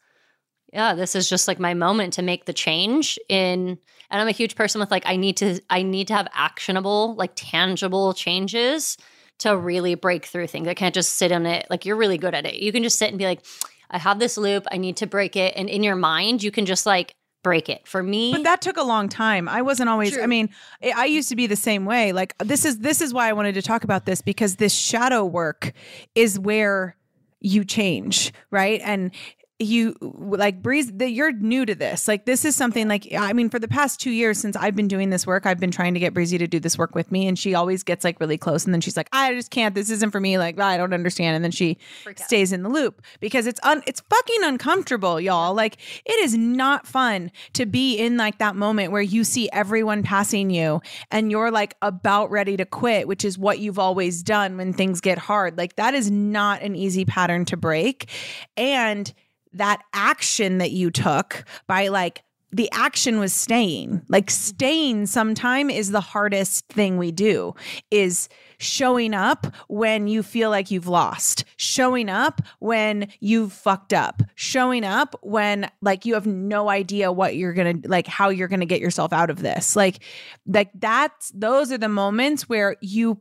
yeah, 0.73 0.95
this 0.95 1.15
is 1.15 1.29
just 1.29 1.47
like 1.47 1.59
my 1.59 1.73
moment 1.73 2.13
to 2.13 2.21
make 2.21 2.45
the 2.45 2.53
change 2.53 3.19
in. 3.29 3.77
And 4.09 4.21
I'm 4.21 4.27
a 4.27 4.31
huge 4.31 4.55
person 4.55 4.79
with 4.81 4.91
like, 4.91 5.03
I 5.05 5.15
need 5.15 5.37
to, 5.37 5.61
I 5.69 5.83
need 5.83 6.07
to 6.07 6.13
have 6.15 6.27
actionable, 6.33 7.15
like 7.15 7.31
tangible 7.35 8.13
changes 8.13 8.97
to 9.39 9.55
really 9.55 9.95
break 9.95 10.25
through 10.25 10.47
things. 10.47 10.67
I 10.67 10.73
can't 10.73 10.95
just 10.95 11.13
sit 11.13 11.31
on 11.31 11.45
it. 11.45 11.67
Like 11.69 11.85
you're 11.85 11.95
really 11.95 12.17
good 12.17 12.33
at 12.33 12.45
it. 12.45 12.55
You 12.55 12.71
can 12.71 12.83
just 12.83 12.97
sit 12.97 13.09
and 13.09 13.17
be 13.17 13.25
like, 13.25 13.45
I 13.89 13.99
have 13.99 14.17
this 14.17 14.37
loop. 14.37 14.65
I 14.71 14.77
need 14.77 14.97
to 14.97 15.07
break 15.07 15.35
it. 15.35 15.53
And 15.55 15.69
in 15.69 15.83
your 15.83 15.95
mind, 15.95 16.41
you 16.41 16.49
can 16.49 16.65
just 16.65 16.85
like 16.85 17.15
break 17.43 17.69
it. 17.69 17.87
For 17.87 18.01
me, 18.01 18.31
But 18.31 18.43
that 18.43 18.61
took 18.61 18.77
a 18.77 18.83
long 18.83 19.09
time. 19.09 19.47
I 19.47 19.61
wasn't 19.61 19.89
always. 19.89 20.17
I 20.17 20.25
mean, 20.25 20.49
I 20.81 20.93
I 20.95 21.05
used 21.05 21.29
to 21.29 21.35
be 21.35 21.45
the 21.45 21.55
same 21.55 21.85
way. 21.85 22.13
Like 22.13 22.35
this 22.39 22.65
is 22.65 22.79
this 22.79 23.01
is 23.01 23.13
why 23.13 23.29
I 23.29 23.33
wanted 23.33 23.53
to 23.55 23.61
talk 23.61 23.83
about 23.83 24.05
this 24.05 24.21
because 24.21 24.55
this 24.55 24.73
shadow 24.73 25.25
work 25.25 25.73
is 26.15 26.39
where 26.39 26.95
you 27.41 27.65
change, 27.65 28.33
right? 28.49 28.81
And 28.83 29.11
you 29.59 29.95
like 30.01 30.61
breeze 30.61 30.91
that 30.93 31.11
you're 31.11 31.31
new 31.31 31.65
to 31.65 31.75
this. 31.75 32.07
Like 32.07 32.25
this 32.25 32.43
is 32.43 32.55
something 32.55 32.87
like 32.87 33.07
i 33.13 33.33
mean 33.33 33.49
for 33.49 33.59
the 33.59 33.67
past 33.67 33.99
two 33.99 34.09
years 34.09 34.37
since 34.37 34.55
i've 34.55 34.75
been 34.75 34.87
doing 34.87 35.09
this 35.09 35.27
work 35.27 35.45
i've 35.45 35.59
been 35.59 35.71
trying 35.71 35.93
to 35.93 35.99
get 35.99 36.13
breezy 36.13 36.37
to 36.37 36.47
do 36.47 36.59
this 36.59 36.77
work 36.77 36.95
with 36.95 37.11
me 37.11 37.27
and 37.27 37.37
she 37.37 37.53
always 37.53 37.83
gets 37.83 38.03
like 38.03 38.19
really 38.19 38.37
close 38.37 38.65
and 38.65 38.73
then 38.73 38.81
she's 38.81 38.97
like 38.97 39.09
i 39.11 39.33
just 39.33 39.51
can't. 39.51 39.75
This 39.75 39.89
isn't 39.89 40.11
for 40.11 40.19
me. 40.19 40.37
Like 40.37 40.59
i 40.59 40.77
don't 40.77 40.93
understand. 40.93 41.35
And 41.35 41.43
then 41.43 41.51
she 41.51 41.77
stays 42.15 42.51
in 42.51 42.63
the 42.63 42.69
loop 42.69 43.01
because 43.19 43.47
it's 43.47 43.59
un 43.63 43.83
it's 43.85 44.01
fucking 44.01 44.43
uncomfortable 44.43 45.21
y'all. 45.21 45.53
Like 45.53 45.77
it 46.05 46.19
is 46.19 46.35
not 46.35 46.87
fun 46.87 47.31
to 47.53 47.65
be 47.65 47.97
in 47.97 48.17
like 48.17 48.39
that 48.39 48.55
moment 48.55 48.91
where 48.91 49.01
you 49.01 49.23
see 49.23 49.49
everyone 49.51 50.03
passing 50.03 50.49
you 50.49 50.81
and 51.11 51.29
you're 51.31 51.51
like 51.51 51.75
about 51.81 52.31
ready 52.31 52.57
to 52.57 52.65
quit 52.65 53.07
which 53.07 53.23
is 53.23 53.37
what 53.37 53.59
you've 53.59 53.79
always 53.79 54.23
done 54.23 54.57
when 54.57 54.73
things 54.73 54.99
get 54.99 55.17
hard. 55.17 55.57
Like 55.57 55.75
that 55.75 55.93
is 55.93 56.09
not 56.09 56.61
an 56.61 56.75
easy 56.75 57.05
pattern 57.05 57.45
to 57.45 57.57
break. 57.57 58.09
And 58.57 59.13
that 59.53 59.83
action 59.93 60.57
that 60.59 60.71
you 60.71 60.91
took 60.91 61.45
by 61.67 61.87
like 61.87 62.23
the 62.53 62.69
action 62.71 63.19
was 63.19 63.33
staying. 63.33 64.03
Like 64.07 64.29
staying 64.29 65.07
sometime 65.07 65.71
is 65.71 65.89
the 65.89 65.99
hardest 65.99 66.67
thing 66.67 66.97
we 66.97 67.11
do 67.11 67.55
is 67.89 68.29
showing 68.59 69.15
up 69.15 69.47
when 69.67 70.07
you 70.07 70.21
feel 70.21 70.51
like 70.51 70.71
you've 70.71 70.87
lost 70.87 71.43
showing 71.57 72.07
up 72.07 72.41
when 72.59 73.09
you've 73.19 73.51
fucked 73.51 73.91
up 73.91 74.21
showing 74.35 74.85
up 74.85 75.15
when 75.21 75.69
like 75.81 76.05
you 76.05 76.13
have 76.13 76.25
no 76.25 76.69
idea 76.69 77.11
what 77.11 77.35
you're 77.35 77.51
gonna 77.53 77.75
like 77.85 78.07
how 78.07 78.29
you're 78.29 78.47
gonna 78.47 78.65
get 78.65 78.79
yourself 78.79 79.11
out 79.11 79.29
of 79.31 79.41
this. 79.41 79.75
Like 79.75 79.99
like 80.45 80.69
that's 80.75 81.31
those 81.31 81.71
are 81.71 81.77
the 81.77 81.89
moments 81.89 82.47
where 82.47 82.77
you 82.81 83.19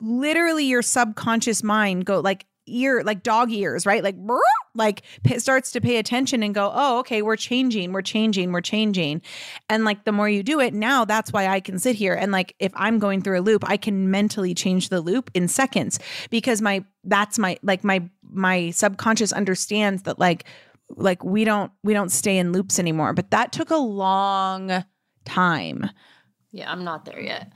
literally 0.00 0.64
your 0.64 0.82
subconscious 0.82 1.64
mind 1.64 2.04
go 2.04 2.20
like 2.20 2.46
ear 2.68 3.02
like 3.04 3.22
dog 3.22 3.50
ears 3.50 3.86
right? 3.86 4.02
Like 4.02 4.16
like 4.74 5.02
p- 5.24 5.38
starts 5.38 5.72
to 5.72 5.80
pay 5.80 5.96
attention 5.96 6.42
and 6.42 6.54
go 6.54 6.70
oh 6.72 7.00
okay 7.00 7.22
we're 7.22 7.36
changing 7.36 7.92
we're 7.92 8.02
changing 8.02 8.52
we're 8.52 8.60
changing. 8.60 9.22
And 9.68 9.84
like 9.84 10.04
the 10.04 10.12
more 10.12 10.28
you 10.28 10.42
do 10.42 10.60
it 10.60 10.74
now 10.74 11.04
that's 11.04 11.32
why 11.32 11.48
i 11.48 11.60
can 11.60 11.78
sit 11.78 11.96
here 11.96 12.14
and 12.14 12.30
like 12.32 12.54
if 12.58 12.72
i'm 12.74 12.98
going 12.98 13.22
through 13.22 13.38
a 13.38 13.42
loop 13.42 13.68
i 13.68 13.76
can 13.76 14.10
mentally 14.10 14.54
change 14.54 14.88
the 14.88 15.00
loop 15.00 15.30
in 15.34 15.48
seconds 15.48 15.98
because 16.30 16.60
my 16.60 16.84
that's 17.04 17.38
my 17.38 17.58
like 17.62 17.84
my 17.84 18.08
my 18.22 18.70
subconscious 18.70 19.32
understands 19.32 20.02
that 20.02 20.18
like 20.18 20.44
like 20.96 21.22
we 21.24 21.44
don't 21.44 21.70
we 21.82 21.92
don't 21.92 22.10
stay 22.10 22.38
in 22.38 22.52
loops 22.52 22.78
anymore. 22.78 23.12
But 23.12 23.30
that 23.30 23.52
took 23.52 23.70
a 23.70 23.76
long 23.76 24.84
time. 25.24 25.90
Yeah, 26.52 26.70
I'm 26.70 26.84
not 26.84 27.04
there 27.04 27.20
yet. 27.20 27.52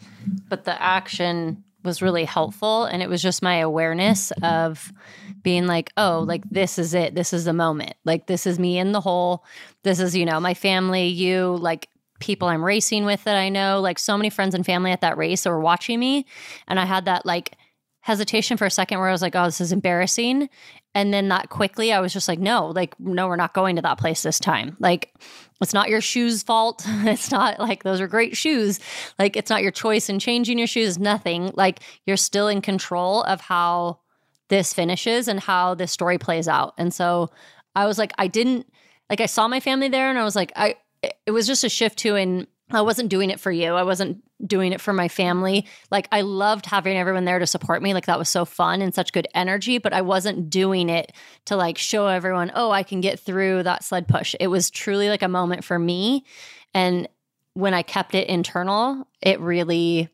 But 0.49 0.65
the 0.65 0.81
action 0.81 1.65
was 1.85 2.03
really 2.03 2.25
helpful. 2.25 2.85
And 2.85 3.03
it 3.03 3.09
was 3.09 3.23
just 3.23 3.43
my 3.43 3.57
awareness 3.57 4.31
of 4.43 4.93
being 5.43 5.67
like, 5.67 5.91
oh, 5.97 6.25
like 6.27 6.49
this 6.51 6.79
is 6.79 6.95
it. 6.95 7.15
This 7.15 7.33
is 7.33 7.45
the 7.45 7.53
moment. 7.53 7.95
Like 8.05 8.27
this 8.27 8.47
is 8.47 8.59
me 8.59 8.79
in 8.79 8.93
the 8.93 9.01
hole. 9.01 9.45
This 9.83 10.01
is, 10.01 10.17
you 10.17 10.25
know, 10.25 10.41
my 10.41 10.55
family, 10.55 11.07
you, 11.07 11.57
like 11.61 11.89
people 12.21 12.49
I'm 12.49 12.65
racing 12.65 13.05
with 13.05 13.25
that 13.25 13.37
I 13.37 13.49
know, 13.49 13.81
like 13.81 13.99
so 13.99 14.17
many 14.17 14.31
friends 14.31 14.55
and 14.55 14.65
family 14.65 14.93
at 14.93 15.01
that 15.01 15.17
race 15.17 15.45
were 15.45 15.61
watching 15.61 15.99
me. 15.99 16.25
And 16.69 16.79
I 16.79 16.85
had 16.85 17.07
that 17.07 17.27
like 17.27 17.57
hesitation 18.01 18.57
for 18.57 18.67
a 18.67 18.71
second 18.71 18.99
where 18.99 19.09
I 19.09 19.13
was 19.13 19.23
like, 19.23 19.35
oh, 19.37 19.45
this 19.45 19.61
is 19.61 19.73
embarrassing. 19.73 20.49
And 20.95 21.13
then 21.13 21.29
that 21.29 21.49
quickly, 21.49 21.93
I 21.93 22.01
was 22.01 22.13
just 22.13 22.29
like, 22.29 22.39
no, 22.39 22.67
like, 22.67 22.99
no, 23.01 23.27
we're 23.27 23.37
not 23.37 23.55
going 23.55 23.77
to 23.77 23.83
that 23.83 23.99
place 23.99 24.23
this 24.23 24.39
time. 24.39 24.77
Like, 24.79 25.15
it's 25.61 25.73
not 25.73 25.89
your 25.89 26.01
shoes' 26.01 26.43
fault. 26.43 26.85
It's 27.05 27.31
not 27.31 27.59
like 27.59 27.83
those 27.83 28.01
are 28.01 28.07
great 28.07 28.37
shoes. 28.37 28.79
Like, 29.19 29.37
it's 29.37 29.51
not 29.51 29.63
your 29.63 29.71
choice 29.71 30.09
in 30.09 30.19
changing 30.19 30.59
your 30.59 30.67
shoes, 30.67 30.99
nothing. 30.99 31.53
Like, 31.55 31.81
you're 32.05 32.17
still 32.17 32.49
in 32.49 32.61
control 32.61 33.23
of 33.23 33.41
how 33.41 34.01
this 34.49 34.75
finishes 34.75 35.29
and 35.29 35.41
how 35.41 35.75
this 35.75 35.93
story 35.93 36.19
plays 36.19 36.47
out. 36.47 36.75
And 36.77 36.93
so 36.93 37.31
I 37.75 37.87
was 37.87 37.97
like, 37.97 38.13
I 38.19 38.27
didn't, 38.27 38.71
like, 39.09 39.21
I 39.21 39.27
saw 39.27 39.49
my 39.49 39.61
family 39.61 39.89
there 39.89 40.11
and 40.11 40.19
I 40.19 40.25
was 40.25 40.37
like, 40.37 40.53
I, 40.57 40.77
it 41.27 41.31
was 41.31 41.47
just 41.47 41.65
a 41.65 41.69
shift 41.69 41.99
to, 42.01 42.17
and 42.17 42.47
I 42.73 42.83
wasn't 42.83 43.09
doing 43.09 43.31
it 43.31 43.41
for 43.41 43.51
you. 43.51 43.75
I 43.75 43.83
wasn't 43.83 44.23
doing 44.47 44.73
it 44.73 44.81
for 44.81 44.93
my 44.93 45.09
family. 45.09 45.67
Like 45.91 46.09
I 46.13 46.23
loved 46.23 46.67
having 46.67 46.97
everyone 46.97 47.25
there 47.25 47.39
to 47.39 47.47
support 47.47 47.83
me. 47.83 47.95
Like 47.95 48.07
that 48.07 48.19
was 48.19 48.29
so 48.29 48.45
fun 48.45 48.83
and 48.83 48.95
such 48.95 49.13
good 49.13 49.29
energy, 49.35 49.79
but 49.79 49.93
I 49.93 50.03
wasn't 50.03 50.51
doing 50.51 50.89
it 50.89 51.13
to 51.47 51.57
like 51.57 51.79
show 51.79 52.07
everyone, 52.07 52.53
"Oh, 52.55 52.71
I 52.71 52.83
can 52.83 53.01
get 53.01 53.21
through 53.21 53.63
that 53.65 53.85
sled 53.85 54.09
push." 54.09 54.35
It 54.41 54.49
was 54.49 54.71
truly 54.71 55.09
like 55.09 55.23
a 55.23 55.29
moment 55.29 55.65
for 55.65 55.79
me. 55.79 56.25
And 56.75 57.09
when 57.55 57.75
I 57.75 57.83
kept 57.83 58.15
it 58.15 58.29
internal, 58.29 59.07
it 59.21 59.41
really 59.41 60.09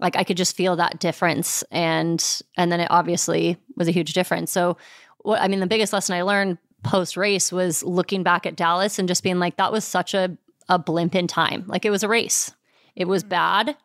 like 0.00 0.16
I 0.16 0.24
could 0.24 0.36
just 0.36 0.56
feel 0.56 0.76
that 0.76 0.98
difference 0.98 1.62
and 1.70 2.42
and 2.56 2.70
then 2.70 2.80
it 2.80 2.88
obviously 2.90 3.56
was 3.76 3.88
a 3.88 3.92
huge 3.92 4.12
difference. 4.12 4.50
So 4.50 4.76
what 5.18 5.40
I 5.40 5.48
mean 5.48 5.60
the 5.60 5.66
biggest 5.66 5.92
lesson 5.92 6.14
I 6.14 6.22
learned 6.22 6.58
post 6.82 7.16
race 7.16 7.50
was 7.50 7.82
looking 7.82 8.22
back 8.22 8.44
at 8.44 8.56
Dallas 8.56 8.98
and 8.98 9.08
just 9.08 9.22
being 9.22 9.38
like 9.38 9.56
that 9.56 9.72
was 9.72 9.84
such 9.84 10.14
a 10.14 10.36
a 10.68 10.78
blimp 10.78 11.14
in 11.14 11.26
time. 11.26 11.64
Like 11.66 11.84
it 11.84 11.90
was 11.90 12.02
a 12.02 12.08
race. 12.08 12.52
It 12.96 13.08
was 13.08 13.22
mm-hmm. 13.22 13.30
bad. 13.30 13.76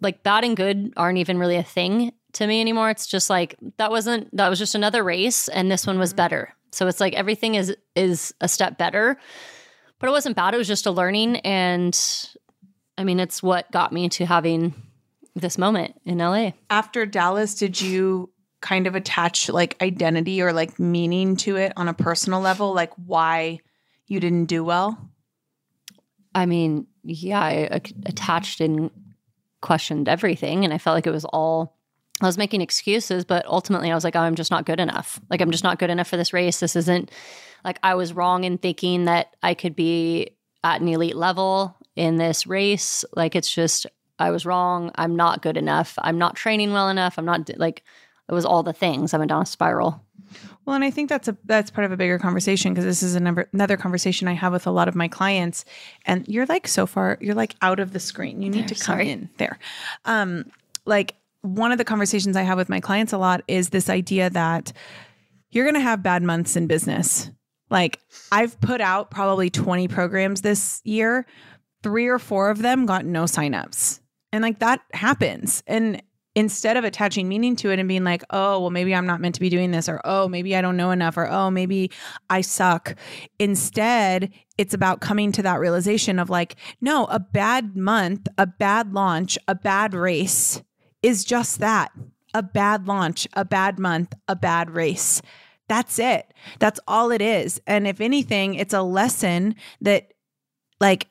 Like 0.00 0.22
bad 0.22 0.44
and 0.44 0.56
good 0.56 0.92
aren't 0.96 1.18
even 1.18 1.38
really 1.38 1.56
a 1.56 1.62
thing 1.62 2.12
to 2.34 2.46
me 2.46 2.60
anymore. 2.60 2.90
It's 2.90 3.06
just 3.06 3.30
like 3.30 3.56
that 3.78 3.90
wasn't 3.90 4.34
that 4.36 4.48
was 4.48 4.58
just 4.58 4.74
another 4.74 5.02
race 5.02 5.48
and 5.48 5.70
this 5.70 5.86
one 5.86 5.98
was 5.98 6.10
mm-hmm. 6.10 6.16
better. 6.18 6.54
So 6.70 6.86
it's 6.86 7.00
like 7.00 7.14
everything 7.14 7.54
is 7.54 7.74
is 7.94 8.34
a 8.40 8.48
step 8.48 8.78
better. 8.78 9.18
But 9.98 10.08
it 10.08 10.12
wasn't 10.12 10.36
bad. 10.36 10.54
It 10.54 10.58
was 10.58 10.68
just 10.68 10.86
a 10.86 10.90
learning 10.90 11.38
and 11.38 11.98
I 12.96 13.04
mean 13.04 13.20
it's 13.20 13.42
what 13.42 13.70
got 13.72 13.92
me 13.92 14.08
to 14.10 14.26
having 14.26 14.74
this 15.34 15.58
moment 15.58 16.00
in 16.04 16.18
LA. 16.18 16.50
after 16.68 17.06
Dallas, 17.06 17.54
did 17.54 17.80
you 17.80 18.30
kind 18.60 18.86
of 18.86 18.94
attach 18.94 19.48
like 19.48 19.80
identity 19.80 20.42
or 20.42 20.52
like 20.52 20.78
meaning 20.78 21.36
to 21.36 21.56
it 21.56 21.72
on 21.76 21.88
a 21.88 21.94
personal 21.94 22.40
level, 22.40 22.74
like 22.74 22.92
why 22.94 23.60
you 24.06 24.20
didn't 24.20 24.46
do 24.46 24.64
well? 24.64 24.98
I 26.34 26.46
mean, 26.46 26.86
yeah, 27.04 27.40
I 27.40 27.80
attached 28.06 28.60
and 28.60 28.90
questioned 29.60 30.08
everything, 30.08 30.64
and 30.64 30.72
I 30.72 30.78
felt 30.78 30.94
like 30.94 31.06
it 31.06 31.12
was 31.12 31.24
all. 31.24 31.76
I 32.20 32.26
was 32.26 32.38
making 32.38 32.62
excuses, 32.62 33.24
but 33.24 33.46
ultimately, 33.46 33.92
I 33.92 33.94
was 33.94 34.02
like, 34.02 34.16
oh, 34.16 34.20
I'm 34.20 34.34
just 34.34 34.50
not 34.50 34.66
good 34.66 34.80
enough. 34.80 35.20
Like, 35.30 35.40
I'm 35.40 35.52
just 35.52 35.62
not 35.62 35.78
good 35.78 35.90
enough 35.90 36.08
for 36.08 36.16
this 36.16 36.32
race. 36.32 36.58
This 36.58 36.74
isn't 36.74 37.12
like 37.64 37.78
I 37.82 37.94
was 37.94 38.12
wrong 38.12 38.44
in 38.44 38.58
thinking 38.58 39.04
that 39.04 39.36
I 39.42 39.54
could 39.54 39.76
be 39.76 40.30
at 40.64 40.80
an 40.80 40.88
elite 40.88 41.16
level 41.16 41.76
in 41.94 42.16
this 42.16 42.46
race. 42.46 43.04
Like, 43.14 43.36
it's 43.36 43.52
just 43.52 43.86
I 44.18 44.30
was 44.30 44.44
wrong. 44.44 44.90
I'm 44.96 45.14
not 45.14 45.42
good 45.42 45.56
enough. 45.56 45.94
I'm 45.98 46.18
not 46.18 46.34
training 46.34 46.72
well 46.72 46.88
enough. 46.88 47.18
I'm 47.18 47.24
not 47.24 47.50
like 47.56 47.84
it 48.28 48.34
was 48.34 48.44
all 48.44 48.62
the 48.62 48.72
things. 48.72 49.14
I 49.14 49.18
went 49.18 49.30
down 49.30 49.42
a 49.42 49.46
spiral. 49.46 50.04
Well, 50.68 50.74
and 50.74 50.84
I 50.84 50.90
think 50.90 51.08
that's 51.08 51.28
a 51.28 51.36
that's 51.46 51.70
part 51.70 51.86
of 51.86 51.92
a 51.92 51.96
bigger 51.96 52.18
conversation 52.18 52.74
because 52.74 52.84
this 52.84 53.02
is 53.02 53.14
a 53.14 53.20
number, 53.20 53.48
another 53.54 53.78
conversation 53.78 54.28
I 54.28 54.34
have 54.34 54.52
with 54.52 54.66
a 54.66 54.70
lot 54.70 54.86
of 54.86 54.94
my 54.94 55.08
clients. 55.08 55.64
And 56.04 56.28
you're 56.28 56.44
like 56.44 56.68
so 56.68 56.84
far, 56.84 57.16
you're 57.22 57.34
like 57.34 57.56
out 57.62 57.80
of 57.80 57.94
the 57.94 57.98
screen. 57.98 58.42
You 58.42 58.50
need 58.50 58.68
to 58.68 58.74
come 58.74 58.82
sorry. 58.82 59.08
in 59.08 59.30
there. 59.38 59.58
Um, 60.04 60.44
like 60.84 61.14
one 61.40 61.72
of 61.72 61.78
the 61.78 61.86
conversations 61.86 62.36
I 62.36 62.42
have 62.42 62.58
with 62.58 62.68
my 62.68 62.80
clients 62.80 63.14
a 63.14 63.18
lot 63.18 63.40
is 63.48 63.70
this 63.70 63.88
idea 63.88 64.28
that 64.28 64.74
you're 65.52 65.64
going 65.64 65.72
to 65.72 65.80
have 65.80 66.02
bad 66.02 66.22
months 66.22 66.54
in 66.54 66.66
business. 66.66 67.30
Like 67.70 67.98
I've 68.30 68.60
put 68.60 68.82
out 68.82 69.10
probably 69.10 69.48
20 69.48 69.88
programs 69.88 70.42
this 70.42 70.82
year. 70.84 71.24
Three 71.82 72.08
or 72.08 72.18
four 72.18 72.50
of 72.50 72.58
them 72.58 72.84
got 72.84 73.06
no 73.06 73.24
signups. 73.24 74.00
And 74.32 74.42
like 74.42 74.58
that 74.58 74.82
happens. 74.92 75.62
And 75.66 76.02
instead 76.38 76.76
of 76.76 76.84
attaching 76.84 77.28
meaning 77.28 77.56
to 77.56 77.70
it 77.70 77.80
and 77.80 77.88
being 77.88 78.04
like, 78.04 78.22
oh, 78.30 78.60
well, 78.60 78.70
maybe 78.70 78.94
I'm 78.94 79.08
not 79.08 79.20
meant 79.20 79.34
to 79.34 79.40
be 79.40 79.48
doing 79.48 79.72
this, 79.72 79.88
or 79.88 80.00
oh, 80.04 80.28
maybe 80.28 80.54
I 80.54 80.60
don't 80.60 80.76
know 80.76 80.92
enough, 80.92 81.16
or 81.16 81.28
oh, 81.28 81.50
maybe 81.50 81.90
I 82.30 82.42
suck. 82.42 82.94
Instead, 83.40 84.32
it's 84.56 84.72
about 84.72 85.00
coming 85.00 85.32
to 85.32 85.42
that 85.42 85.58
realization 85.58 86.20
of 86.20 86.30
like, 86.30 86.54
no, 86.80 87.06
a 87.06 87.18
bad 87.18 87.76
month, 87.76 88.28
a 88.38 88.46
bad 88.46 88.92
launch, 88.94 89.36
a 89.48 89.56
bad 89.56 89.94
race 89.94 90.62
is 91.02 91.24
just 91.24 91.58
that 91.58 91.90
a 92.34 92.42
bad 92.42 92.86
launch, 92.86 93.26
a 93.32 93.44
bad 93.44 93.80
month, 93.80 94.14
a 94.28 94.36
bad 94.36 94.70
race. 94.70 95.20
That's 95.68 95.98
it. 95.98 96.32
That's 96.60 96.78
all 96.86 97.10
it 97.10 97.20
is. 97.20 97.60
And 97.66 97.84
if 97.84 98.00
anything, 98.00 98.54
it's 98.54 98.74
a 98.74 98.82
lesson 98.82 99.56
that, 99.80 100.12
like, 100.80 101.08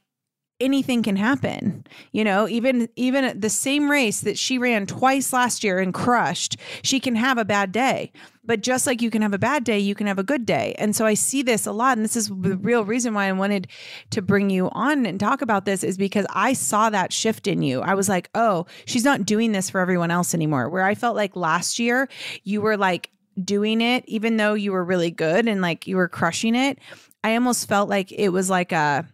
anything 0.60 1.04
can 1.04 1.16
happen. 1.16 1.86
You 2.12 2.24
know, 2.24 2.48
even 2.48 2.90
even 2.96 3.40
the 3.40 3.50
same 3.50 3.90
race 3.90 4.22
that 4.22 4.38
she 4.38 4.58
ran 4.58 4.86
twice 4.86 5.34
last 5.34 5.64
year 5.64 5.80
and 5.80 5.94
crushed, 5.94 6.58
she 6.82 7.00
can 7.00 7.16
have 7.16 7.38
a 7.38 7.46
bad 7.46 7.72
day. 7.72 8.12
But 8.44 8.62
just 8.62 8.88
like 8.88 9.02
you 9.02 9.10
can 9.10 9.22
have 9.22 9.34
a 9.34 9.40
bad 9.40 9.64
day, 9.64 9.78
you 9.78 9.94
can 9.94 10.08
have 10.08 10.20
a 10.20 10.24
good 10.24 10.46
day. 10.46 10.74
And 10.78 10.96
so 10.96 11.06
I 11.06 11.16
see 11.16 11.42
this 11.42 11.66
a 11.66 11.72
lot 11.72 11.98
and 11.98 12.06
this 12.06 12.16
is 12.16 12.28
the 12.28 12.58
real 12.58 12.86
reason 12.86 13.14
why 13.14 13.28
I 13.28 13.32
wanted 13.34 13.68
to 14.12 14.22
bring 14.22 14.50
you 14.50 14.70
on 14.72 15.06
and 15.06 15.20
talk 15.20 15.42
about 15.42 15.66
this 15.66 15.84
is 15.84 15.98
because 15.98 16.26
I 16.30 16.54
saw 16.54 16.90
that 16.90 17.12
shift 17.12 17.48
in 17.48 17.62
you. 17.62 17.82
I 17.82 17.94
was 17.94 18.08
like, 18.08 18.30
"Oh, 18.34 18.66
she's 18.86 19.04
not 19.04 19.26
doing 19.26 19.52
this 19.52 19.70
for 19.70 19.82
everyone 19.82 20.12
else 20.12 20.34
anymore." 20.34 20.70
Where 20.70 20.84
I 20.84 20.96
felt 20.96 21.16
like 21.16 21.36
last 21.36 21.78
year 21.78 22.08
you 22.44 22.62
were 22.62 22.78
like 22.78 23.12
doing 23.44 23.82
it 23.82 24.04
even 24.08 24.38
though 24.38 24.56
you 24.56 24.72
were 24.72 24.84
really 24.84 25.12
good 25.12 25.48
and 25.48 25.62
like 25.62 25.86
you 25.86 25.98
were 25.98 26.08
crushing 26.08 26.56
it. 26.56 26.80
I 27.24 27.36
almost 27.36 27.68
felt 27.68 27.90
like 27.90 28.12
it 28.12 28.30
was 28.30 28.50
like 28.50 28.72
a 28.72 29.06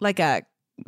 like 0.00 0.20
a 0.20 0.42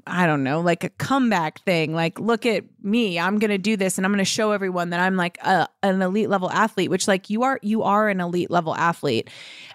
I 0.06 0.26
don't 0.26 0.44
know, 0.44 0.60
like 0.60 0.84
a 0.84 0.88
comeback 0.88 1.60
thing. 1.60 1.94
Like, 1.94 2.18
look 2.18 2.46
at 2.46 2.64
me, 2.82 3.18
I'm 3.18 3.38
going 3.38 3.50
to 3.50 3.58
do 3.58 3.76
this 3.76 3.98
and 3.98 4.04
I'm 4.04 4.12
going 4.12 4.18
to 4.18 4.24
show 4.24 4.52
everyone 4.52 4.90
that 4.90 5.00
I'm 5.00 5.16
like 5.16 5.38
a, 5.42 5.68
an 5.82 6.00
elite 6.00 6.28
level 6.28 6.50
athlete, 6.50 6.90
which 6.90 7.08
like 7.08 7.28
you 7.28 7.42
are, 7.42 7.58
you 7.62 7.82
are 7.82 8.08
an 8.08 8.20
elite 8.20 8.50
level 8.50 8.74
athlete. 8.76 9.28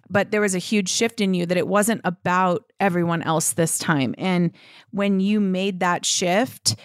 But 0.09 0.31
there 0.31 0.41
was 0.41 0.55
a 0.55 0.59
huge 0.59 0.89
shift 0.89 1.21
in 1.21 1.33
you 1.33 1.45
that 1.45 1.57
it 1.57 1.67
wasn't 1.67 2.01
about 2.03 2.71
everyone 2.79 3.21
else 3.23 3.53
this 3.53 3.77
time. 3.77 4.15
And 4.17 4.51
when 4.91 5.19
you 5.19 5.39
made 5.39 5.81
that 5.81 6.05
shift, 6.05 6.75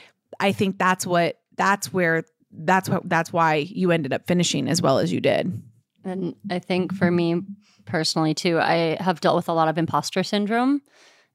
I 0.40 0.52
think 0.52 0.78
that's 0.78 1.06
what, 1.06 1.38
that's 1.56 1.92
where, 1.92 2.24
that's 2.52 2.88
what, 2.88 3.08
that's 3.08 3.32
why 3.32 3.54
you 3.54 3.90
ended 3.90 4.12
up 4.12 4.26
finishing 4.26 4.68
as 4.68 4.82
well 4.82 4.98
as 4.98 5.12
you 5.12 5.20
did. 5.20 5.62
And 6.04 6.34
I 6.50 6.58
think 6.58 6.94
for 6.94 7.10
me 7.10 7.42
personally 7.84 8.34
too, 8.34 8.58
I 8.58 8.96
have 9.00 9.20
dealt 9.20 9.36
with 9.36 9.48
a 9.48 9.52
lot 9.52 9.68
of 9.68 9.78
imposter 9.78 10.22
syndrome. 10.22 10.82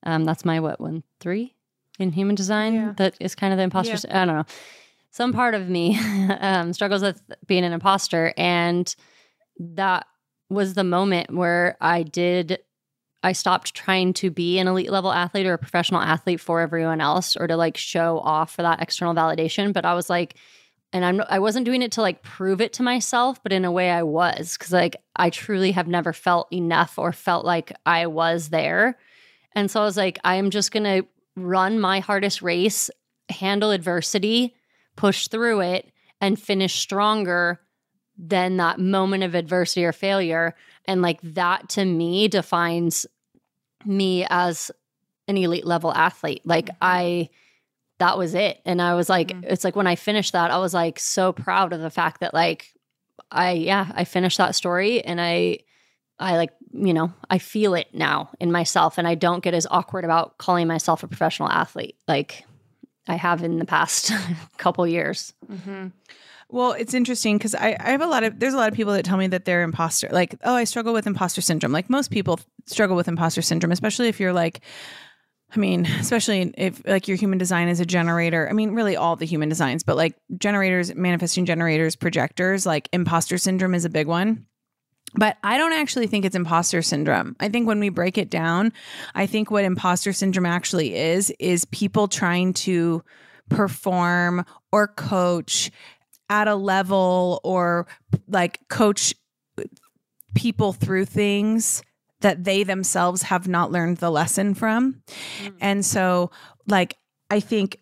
Um, 0.03 0.23
that's 0.23 0.45
my 0.45 0.59
what 0.59 0.79
one 0.79 1.03
three 1.19 1.54
in 1.99 2.11
human 2.11 2.35
design 2.35 2.73
Yeah. 2.75 2.93
that 2.97 3.15
is 3.19 3.35
kind 3.35 3.53
of 3.53 3.57
the 3.57 3.63
imposter. 3.63 3.97
sy- 3.97 4.09
I 4.11 4.25
don't 4.25 4.35
know. 4.35 4.45
Some 5.11 5.31
part 5.33 5.53
of 5.55 5.69
me 5.69 5.97
um, 6.39 6.73
struggles 6.73 7.01
with 7.01 7.21
being 7.47 7.63
an 7.63 7.71
imposter, 7.73 8.33
and 8.37 8.93
that 9.59 10.05
was 10.49 10.73
the 10.73 10.83
moment 10.83 11.33
where 11.33 11.77
I 11.81 12.03
did. 12.03 12.59
I 13.23 13.31
stopped 13.31 13.73
trying 13.73 14.13
to 14.15 14.29
be 14.29 14.59
an 14.59 14.67
elite 14.67 14.91
level 14.91 15.11
athlete 15.11 15.47
or 15.47 15.53
a 15.53 15.57
professional 15.57 16.01
athlete 16.01 16.39
for 16.39 16.59
everyone 16.61 17.01
else, 17.01 17.35
or 17.35 17.47
to 17.47 17.55
like 17.55 17.77
show 17.77 18.19
off 18.19 18.53
for 18.53 18.61
that 18.61 18.81
external 18.81 19.15
validation. 19.15 19.73
But 19.73 19.85
I 19.85 19.93
was 19.95 20.09
like, 20.09 20.35
and 20.93 21.03
I'm 21.05 21.21
I 21.29 21.39
wasn't 21.39 21.65
doing 21.65 21.81
it 21.81 21.93
to 21.93 22.01
like 22.01 22.21
prove 22.21 22.59
it 22.61 22.73
to 22.73 22.83
myself, 22.83 23.41
but 23.41 23.51
in 23.53 23.65
a 23.65 23.71
way 23.71 23.89
I 23.89 24.03
was 24.03 24.57
because 24.57 24.73
like 24.73 24.97
I 25.15 25.29
truly 25.29 25.71
have 25.71 25.87
never 25.87 26.13
felt 26.13 26.51
enough 26.53 26.99
or 26.99 27.11
felt 27.13 27.45
like 27.45 27.71
I 27.85 28.05
was 28.07 28.49
there. 28.49 28.97
And 29.53 29.71
so 29.71 29.81
I 29.81 29.85
was 29.85 29.95
like, 29.97 30.19
I 30.25 30.35
am 30.35 30.49
just 30.51 30.71
gonna 30.71 31.01
run 31.35 31.79
my 31.79 31.99
hardest 31.99 32.41
race, 32.41 32.89
handle 33.29 33.71
adversity, 33.71 34.55
push 34.95 35.27
through 35.27 35.61
it, 35.61 35.91
and 36.21 36.39
finish 36.39 36.75
stronger 36.75 37.59
than 38.17 38.57
that 38.57 38.79
moment 38.79 39.23
of 39.23 39.35
adversity 39.35 39.83
or 39.83 39.91
failure. 39.91 40.55
And 40.85 41.01
like 41.01 41.19
that 41.21 41.67
to 41.69 41.83
me 41.85 42.27
defines 42.27 43.05
me 43.85 44.25
as 44.29 44.71
an 45.27 45.37
elite 45.37 45.65
level 45.65 45.93
athlete. 45.93 46.41
Like 46.45 46.69
I 46.81 47.29
that 47.99 48.17
was 48.17 48.35
it. 48.35 48.59
And 48.65 48.81
I 48.81 48.93
was 48.95 49.09
like, 49.09 49.29
Mhm. 49.29 49.43
it's 49.45 49.63
like 49.63 49.75
when 49.75 49.87
I 49.87 49.95
finished 49.95 50.33
that, 50.33 50.51
I 50.51 50.57
was 50.57 50.73
like 50.73 50.99
so 50.99 51.31
proud 51.31 51.71
of 51.73 51.79
the 51.81 51.89
fact 51.89 52.19
that 52.21 52.33
like 52.33 52.73
I 53.31 53.51
yeah, 53.51 53.91
I 53.95 54.03
finished 54.05 54.37
that 54.37 54.55
story 54.55 55.01
and 55.03 55.19
I 55.21 55.59
I 56.19 56.37
like, 56.37 56.51
you 56.77 56.93
know, 56.93 57.13
I 57.29 57.37
feel 57.37 57.73
it 57.73 57.87
now 57.93 58.31
in 58.39 58.51
myself 58.51 58.97
and 58.97 59.07
I 59.07 59.15
don't 59.15 59.43
get 59.43 59.53
as 59.53 59.67
awkward 59.69 60.03
about 60.03 60.37
calling 60.37 60.67
myself 60.67 61.03
a 61.03 61.07
professional 61.07 61.49
athlete 61.49 61.95
like 62.07 62.45
I 63.07 63.15
have 63.15 63.43
in 63.43 63.59
the 63.59 63.65
past 63.65 64.11
couple 64.57 64.85
years. 64.87 65.33
Mm-hmm. 65.49 65.87
Well, 66.49 66.73
it's 66.73 66.93
interesting 66.93 67.37
because 67.37 67.55
I, 67.55 67.75
I 67.79 67.91
have 67.91 68.01
a 68.01 68.07
lot 68.07 68.23
of 68.23 68.39
there's 68.39 68.53
a 68.53 68.57
lot 68.57 68.69
of 68.69 68.75
people 68.75 68.93
that 68.93 69.05
tell 69.05 69.17
me 69.17 69.27
that 69.27 69.45
they're 69.45 69.63
imposter 69.63 70.09
like 70.11 70.35
oh 70.43 70.55
I 70.55 70.63
struggle 70.65 70.93
with 70.93 71.07
imposter 71.07 71.41
syndrome. 71.41 71.71
Like 71.71 71.89
most 71.89 72.11
people 72.11 72.39
struggle 72.65 72.95
with 72.95 73.07
imposter 73.07 73.41
syndrome 73.41 73.71
especially 73.71 74.07
if 74.07 74.19
you're 74.19 74.33
like 74.33 74.61
I 75.55 75.57
mean 75.57 75.85
especially 75.85 76.53
if 76.57 76.85
like 76.85 77.07
your 77.07 77.17
human 77.17 77.37
design 77.37 77.67
is 77.67 77.79
a 77.79 77.85
generator 77.85 78.47
I 78.49 78.53
mean 78.53 78.71
really 78.71 78.95
all 78.95 79.15
the 79.15 79.25
human 79.25 79.49
designs 79.49 79.83
but 79.83 79.95
like 79.95 80.15
generators 80.37 80.93
manifesting 80.93 81.45
generators 81.45 81.95
projectors 81.95 82.65
like 82.65 82.89
imposter 82.91 83.37
syndrome 83.37 83.73
is 83.75 83.85
a 83.85 83.89
big 83.89 84.07
one 84.07 84.45
but 85.17 85.37
I 85.43 85.57
don't 85.57 85.73
actually 85.73 86.07
think 86.07 86.25
it's 86.25 86.35
imposter 86.35 86.81
syndrome. 86.81 87.35
I 87.39 87.49
think 87.49 87.67
when 87.67 87.79
we 87.79 87.89
break 87.89 88.17
it 88.17 88.29
down, 88.29 88.73
I 89.13 89.25
think 89.25 89.49
what 89.49 89.63
imposter 89.63 90.13
syndrome 90.13 90.45
actually 90.45 90.95
is 90.95 91.31
is 91.39 91.65
people 91.65 92.07
trying 92.07 92.53
to 92.53 93.03
perform 93.49 94.45
or 94.71 94.87
coach 94.87 95.71
at 96.29 96.47
a 96.47 96.55
level 96.55 97.39
or 97.43 97.87
like 98.27 98.59
coach 98.67 99.13
people 100.33 100.73
through 100.73 101.05
things 101.05 101.81
that 102.21 102.43
they 102.43 102.63
themselves 102.63 103.23
have 103.23 103.47
not 103.47 103.71
learned 103.71 103.97
the 103.97 104.09
lesson 104.09 104.53
from. 104.53 105.01
Hmm. 105.41 105.49
And 105.61 105.85
so 105.85 106.31
like 106.67 106.97
I 107.29 107.39
think 107.39 107.79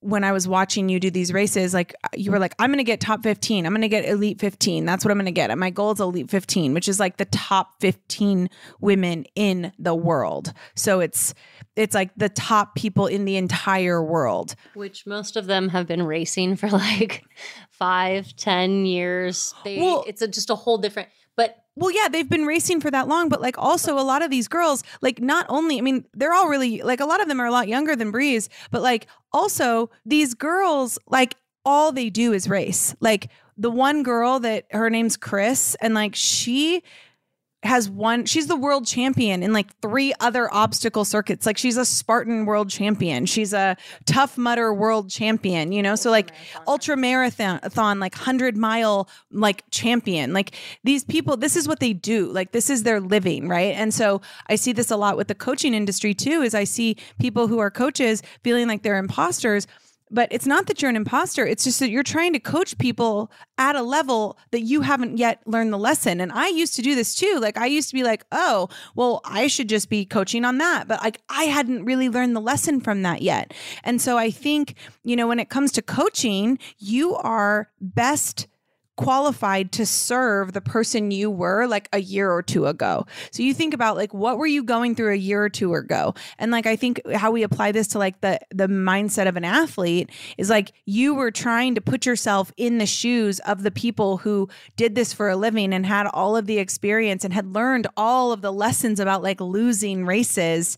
when 0.00 0.22
I 0.22 0.30
was 0.32 0.46
watching 0.46 0.88
you 0.88 1.00
do 1.00 1.10
these 1.10 1.32
races, 1.32 1.74
like 1.74 1.94
you 2.14 2.30
were 2.30 2.38
like, 2.38 2.54
I'm 2.58 2.70
going 2.70 2.78
to 2.78 2.84
get 2.84 3.00
top 3.00 3.22
15. 3.22 3.66
I'm 3.66 3.72
going 3.72 3.82
to 3.82 3.88
get 3.88 4.04
elite 4.04 4.40
15. 4.40 4.84
That's 4.84 5.04
what 5.04 5.10
I'm 5.10 5.16
going 5.16 5.26
to 5.26 5.32
get. 5.32 5.50
And 5.50 5.58
my 5.58 5.70
goal 5.70 5.90
is 5.90 5.98
elite 6.00 6.30
15, 6.30 6.72
which 6.72 6.88
is 6.88 7.00
like 7.00 7.16
the 7.16 7.24
top 7.24 7.80
15 7.80 8.48
women 8.80 9.24
in 9.34 9.72
the 9.78 9.94
world. 9.94 10.52
So 10.76 11.00
it's, 11.00 11.34
it's 11.74 11.94
like 11.94 12.10
the 12.16 12.28
top 12.28 12.76
people 12.76 13.06
in 13.06 13.24
the 13.24 13.36
entire 13.36 14.02
world. 14.02 14.54
Which 14.74 15.04
most 15.06 15.36
of 15.36 15.46
them 15.46 15.68
have 15.70 15.86
been 15.88 16.04
racing 16.04 16.56
for 16.56 16.68
like 16.70 17.24
five, 17.70 18.34
ten 18.36 18.86
years. 18.86 19.54
They, 19.64 19.78
Well- 19.78 20.04
it's 20.06 20.22
a, 20.22 20.28
just 20.28 20.50
a 20.50 20.54
whole 20.54 20.78
different. 20.78 21.08
Well, 21.78 21.92
yeah, 21.92 22.08
they've 22.08 22.28
been 22.28 22.44
racing 22.44 22.80
for 22.80 22.90
that 22.90 23.06
long, 23.06 23.28
but 23.28 23.40
like 23.40 23.56
also 23.56 23.96
a 23.96 24.02
lot 24.02 24.20
of 24.20 24.30
these 24.30 24.48
girls, 24.48 24.82
like 25.00 25.20
not 25.20 25.46
only, 25.48 25.78
I 25.78 25.80
mean, 25.80 26.04
they're 26.12 26.32
all 26.32 26.48
really 26.48 26.82
like 26.82 26.98
a 26.98 27.06
lot 27.06 27.20
of 27.20 27.28
them 27.28 27.40
are 27.40 27.46
a 27.46 27.52
lot 27.52 27.68
younger 27.68 27.94
than 27.94 28.10
Breeze, 28.10 28.48
but 28.72 28.82
like 28.82 29.06
also 29.32 29.88
these 30.04 30.34
girls, 30.34 30.98
like 31.06 31.36
all 31.64 31.92
they 31.92 32.10
do 32.10 32.32
is 32.32 32.48
race. 32.48 32.96
Like 32.98 33.30
the 33.56 33.70
one 33.70 34.02
girl 34.02 34.40
that 34.40 34.66
her 34.72 34.90
name's 34.90 35.16
Chris, 35.16 35.76
and 35.80 35.94
like 35.94 36.16
she 36.16 36.82
has 37.64 37.90
won 37.90 38.24
she's 38.24 38.46
the 38.46 38.56
world 38.56 38.86
champion 38.86 39.42
in 39.42 39.52
like 39.52 39.76
three 39.80 40.12
other 40.20 40.52
obstacle 40.54 41.04
circuits. 41.04 41.44
Like 41.44 41.58
she's 41.58 41.76
a 41.76 41.84
spartan 41.84 42.46
world 42.46 42.70
champion. 42.70 43.26
She's 43.26 43.52
a 43.52 43.76
tough 44.06 44.38
mudder 44.38 44.72
world 44.72 45.10
champion 45.10 45.72
you 45.72 45.82
know? 45.82 45.96
So 45.96 46.10
like 46.10 46.30
ultra 46.66 46.96
marathon. 46.96 47.58
thon, 47.60 47.98
like 47.98 48.14
100 48.14 48.56
mile 48.56 49.08
like 49.32 49.64
champion. 49.70 50.32
Like 50.32 50.54
these 50.84 51.04
people 51.04 51.36
this 51.36 51.56
is 51.56 51.66
what 51.66 51.80
they 51.80 51.92
do. 51.92 52.30
Like 52.30 52.52
this 52.52 52.70
is 52.70 52.84
their 52.84 53.00
living 53.00 53.48
right? 53.48 53.74
And 53.74 53.92
so 53.92 54.20
i 54.46 54.56
see 54.56 54.72
this 54.72 54.90
a 54.90 54.96
lot 54.96 55.16
with 55.16 55.28
the 55.28 55.34
coaching 55.34 55.74
industry 55.74 56.14
too 56.14 56.42
is 56.42 56.54
i 56.54 56.64
see 56.64 56.96
people 57.18 57.46
who 57.46 57.58
are 57.58 57.70
coaches 57.70 58.22
feeling 58.42 58.68
like 58.68 58.82
they're 58.82 58.98
imposters 58.98 59.66
but 60.10 60.28
it's 60.30 60.46
not 60.46 60.66
that 60.66 60.80
you're 60.80 60.88
an 60.88 60.96
imposter. 60.96 61.46
It's 61.46 61.64
just 61.64 61.80
that 61.80 61.90
you're 61.90 62.02
trying 62.02 62.32
to 62.32 62.38
coach 62.38 62.76
people 62.78 63.30
at 63.56 63.76
a 63.76 63.82
level 63.82 64.38
that 64.50 64.60
you 64.60 64.80
haven't 64.82 65.18
yet 65.18 65.40
learned 65.46 65.72
the 65.72 65.78
lesson. 65.78 66.20
And 66.20 66.32
I 66.32 66.48
used 66.48 66.74
to 66.76 66.82
do 66.82 66.94
this 66.94 67.14
too. 67.14 67.38
Like 67.40 67.58
I 67.58 67.66
used 67.66 67.88
to 67.90 67.94
be 67.94 68.02
like, 68.02 68.24
oh, 68.32 68.68
well, 68.94 69.20
I 69.24 69.46
should 69.46 69.68
just 69.68 69.88
be 69.88 70.04
coaching 70.04 70.44
on 70.44 70.58
that. 70.58 70.88
But 70.88 71.02
like 71.02 71.20
I 71.28 71.44
hadn't 71.44 71.84
really 71.84 72.08
learned 72.08 72.36
the 72.36 72.40
lesson 72.40 72.80
from 72.80 73.02
that 73.02 73.22
yet. 73.22 73.52
And 73.84 74.00
so 74.00 74.16
I 74.16 74.30
think, 74.30 74.74
you 75.04 75.16
know, 75.16 75.26
when 75.26 75.40
it 75.40 75.50
comes 75.50 75.72
to 75.72 75.82
coaching, 75.82 76.58
you 76.78 77.14
are 77.16 77.70
best 77.80 78.46
qualified 78.98 79.70
to 79.70 79.86
serve 79.86 80.52
the 80.52 80.60
person 80.60 81.12
you 81.12 81.30
were 81.30 81.68
like 81.68 81.88
a 81.92 82.00
year 82.00 82.32
or 82.32 82.42
two 82.42 82.66
ago. 82.66 83.06
So 83.30 83.44
you 83.44 83.54
think 83.54 83.72
about 83.72 83.96
like 83.96 84.12
what 84.12 84.38
were 84.38 84.46
you 84.46 84.64
going 84.64 84.96
through 84.96 85.12
a 85.12 85.16
year 85.16 85.40
or 85.42 85.48
two 85.48 85.72
ago? 85.74 86.14
And 86.36 86.50
like 86.50 86.66
I 86.66 86.74
think 86.74 87.00
how 87.14 87.30
we 87.30 87.44
apply 87.44 87.70
this 87.70 87.86
to 87.88 87.98
like 87.98 88.20
the 88.22 88.40
the 88.50 88.66
mindset 88.66 89.28
of 89.28 89.36
an 89.36 89.44
athlete 89.44 90.10
is 90.36 90.50
like 90.50 90.72
you 90.84 91.14
were 91.14 91.30
trying 91.30 91.76
to 91.76 91.80
put 91.80 92.06
yourself 92.06 92.52
in 92.56 92.78
the 92.78 92.86
shoes 92.86 93.38
of 93.40 93.62
the 93.62 93.70
people 93.70 94.16
who 94.16 94.48
did 94.74 94.96
this 94.96 95.12
for 95.12 95.28
a 95.28 95.36
living 95.36 95.72
and 95.72 95.86
had 95.86 96.08
all 96.08 96.36
of 96.36 96.46
the 96.46 96.58
experience 96.58 97.24
and 97.24 97.32
had 97.32 97.54
learned 97.54 97.86
all 97.96 98.32
of 98.32 98.42
the 98.42 98.52
lessons 98.52 98.98
about 98.98 99.22
like 99.22 99.40
losing 99.40 100.06
races, 100.06 100.76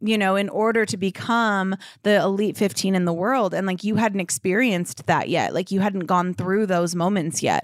you 0.00 0.16
know, 0.16 0.36
in 0.36 0.48
order 0.48 0.86
to 0.86 0.96
become 0.96 1.76
the 2.02 2.16
elite 2.16 2.56
15 2.56 2.94
in 2.94 3.04
the 3.04 3.12
world 3.12 3.52
and 3.52 3.66
like 3.66 3.84
you 3.84 3.96
hadn't 3.96 4.20
experienced 4.20 5.04
that 5.04 5.28
yet. 5.28 5.52
Like 5.52 5.70
you 5.70 5.80
hadn't 5.80 6.06
gone 6.06 6.32
through 6.32 6.64
those 6.64 6.94
moments 6.94 7.42
yet. 7.42 7.57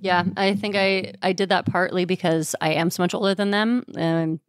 Yeah, 0.00 0.24
I 0.36 0.54
think 0.54 0.76
I 0.76 1.12
I 1.22 1.32
did 1.32 1.48
that 1.48 1.66
partly 1.66 2.04
because 2.04 2.54
I 2.60 2.74
am 2.74 2.90
so 2.90 3.02
much 3.02 3.14
older 3.14 3.34
than 3.34 3.50
them. 3.50 3.84
I'm 3.96 4.40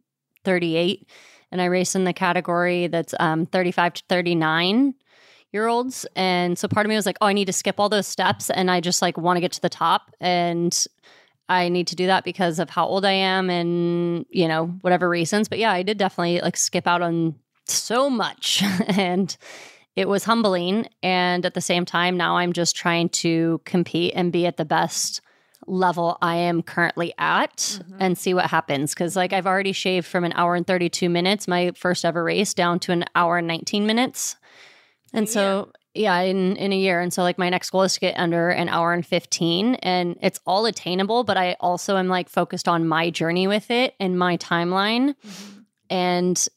38, 0.44 1.08
and 1.50 1.60
I 1.60 1.64
race 1.66 1.94
in 1.94 2.04
the 2.04 2.12
category 2.12 2.86
that's 2.86 3.14
um, 3.18 3.46
35 3.46 3.94
to 3.94 4.02
39 4.08 4.94
year 5.52 5.66
olds, 5.66 6.06
and 6.14 6.56
so 6.56 6.68
part 6.68 6.86
of 6.86 6.88
me 6.88 6.94
was 6.94 7.06
like, 7.06 7.18
oh, 7.20 7.26
I 7.26 7.32
need 7.32 7.46
to 7.46 7.52
skip 7.52 7.80
all 7.80 7.88
those 7.88 8.06
steps, 8.06 8.50
and 8.50 8.70
I 8.70 8.80
just 8.80 9.02
like 9.02 9.18
want 9.18 9.36
to 9.36 9.40
get 9.40 9.52
to 9.52 9.60
the 9.60 9.68
top, 9.68 10.14
and 10.20 10.86
I 11.48 11.68
need 11.68 11.88
to 11.88 11.96
do 11.96 12.06
that 12.06 12.22
because 12.22 12.60
of 12.60 12.70
how 12.70 12.86
old 12.86 13.04
I 13.04 13.12
am, 13.12 13.50
and 13.50 14.24
you 14.30 14.46
know 14.46 14.66
whatever 14.82 15.08
reasons. 15.08 15.48
But 15.48 15.58
yeah, 15.58 15.72
I 15.72 15.82
did 15.82 15.98
definitely 15.98 16.40
like 16.40 16.56
skip 16.56 16.86
out 16.86 17.02
on 17.02 17.34
so 17.66 18.08
much. 18.08 18.62
and 18.86 19.36
it 19.96 20.08
was 20.08 20.24
humbling. 20.24 20.88
And 21.02 21.44
at 21.44 21.54
the 21.54 21.60
same 21.60 21.84
time, 21.84 22.16
now 22.16 22.36
I'm 22.36 22.52
just 22.52 22.76
trying 22.76 23.08
to 23.10 23.60
compete 23.64 24.12
and 24.14 24.32
be 24.32 24.46
at 24.46 24.56
the 24.56 24.64
best 24.64 25.20
level 25.66 26.16
I 26.22 26.36
am 26.36 26.62
currently 26.62 27.12
at 27.18 27.56
mm-hmm. 27.56 27.96
and 28.00 28.18
see 28.18 28.34
what 28.34 28.46
happens. 28.46 28.94
Cause 28.94 29.14
like 29.14 29.32
I've 29.32 29.46
already 29.46 29.72
shaved 29.72 30.06
from 30.06 30.24
an 30.24 30.32
hour 30.34 30.54
and 30.54 30.66
32 30.66 31.08
minutes, 31.08 31.46
my 31.46 31.72
first 31.76 32.04
ever 32.04 32.24
race, 32.24 32.54
down 32.54 32.80
to 32.80 32.92
an 32.92 33.04
hour 33.14 33.38
and 33.38 33.46
19 33.46 33.86
minutes. 33.86 34.36
And 35.12 35.28
so, 35.28 35.72
yeah, 35.94 36.20
in, 36.20 36.56
in 36.56 36.72
a 36.72 36.76
year. 36.76 37.00
And 37.00 37.12
so, 37.12 37.22
like, 37.22 37.38
my 37.38 37.50
next 37.50 37.70
goal 37.70 37.82
is 37.82 37.94
to 37.94 38.00
get 38.00 38.16
under 38.16 38.50
an 38.50 38.68
hour 38.68 38.92
and 38.92 39.04
15. 39.04 39.74
And 39.76 40.16
it's 40.22 40.38
all 40.46 40.66
attainable, 40.66 41.24
but 41.24 41.36
I 41.36 41.56
also 41.58 41.96
am 41.96 42.08
like 42.08 42.28
focused 42.28 42.68
on 42.68 42.86
my 42.86 43.10
journey 43.10 43.48
with 43.48 43.70
it 43.70 43.94
and 43.98 44.18
my 44.18 44.36
timeline. 44.36 45.14
Mm-hmm. 45.26 45.60
And 45.90 46.48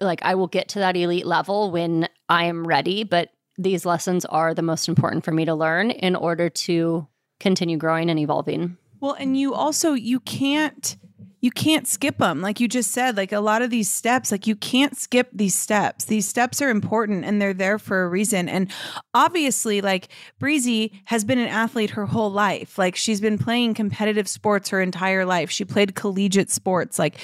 like, 0.00 0.22
I 0.22 0.34
will 0.34 0.46
get 0.46 0.68
to 0.70 0.78
that 0.80 0.96
elite 0.96 1.26
level 1.26 1.70
when 1.70 2.08
I 2.28 2.44
am 2.44 2.66
ready. 2.66 3.04
But 3.04 3.30
these 3.58 3.84
lessons 3.84 4.24
are 4.24 4.54
the 4.54 4.62
most 4.62 4.88
important 4.88 5.24
for 5.24 5.32
me 5.32 5.44
to 5.44 5.54
learn 5.54 5.90
in 5.90 6.16
order 6.16 6.48
to 6.48 7.06
continue 7.38 7.76
growing 7.76 8.10
and 8.10 8.18
evolving. 8.18 8.76
Well, 9.00 9.14
and 9.14 9.36
you 9.36 9.54
also 9.54 9.92
you 9.94 10.20
can't 10.20 10.96
you 11.42 11.50
can't 11.50 11.88
skip 11.88 12.18
them 12.18 12.42
like 12.42 12.60
you 12.60 12.68
just 12.68 12.90
said 12.90 13.16
like 13.16 13.32
a 13.32 13.40
lot 13.40 13.62
of 13.62 13.70
these 13.70 13.90
steps 13.90 14.30
like 14.30 14.46
you 14.46 14.54
can't 14.54 14.96
skip 14.96 15.28
these 15.32 15.54
steps 15.54 16.04
these 16.04 16.28
steps 16.28 16.60
are 16.60 16.68
important 16.68 17.24
and 17.24 17.40
they're 17.40 17.54
there 17.54 17.78
for 17.78 18.02
a 18.02 18.08
reason 18.08 18.48
and 18.48 18.70
obviously 19.14 19.80
like 19.80 20.08
breezy 20.38 21.02
has 21.06 21.24
been 21.24 21.38
an 21.38 21.48
athlete 21.48 21.90
her 21.90 22.06
whole 22.06 22.30
life 22.30 22.76
like 22.76 22.94
she's 22.94 23.20
been 23.20 23.38
playing 23.38 23.72
competitive 23.72 24.28
sports 24.28 24.68
her 24.68 24.82
entire 24.82 25.24
life 25.24 25.50
she 25.50 25.64
played 25.64 25.94
collegiate 25.94 26.50
sports 26.50 26.98
like 26.98 27.18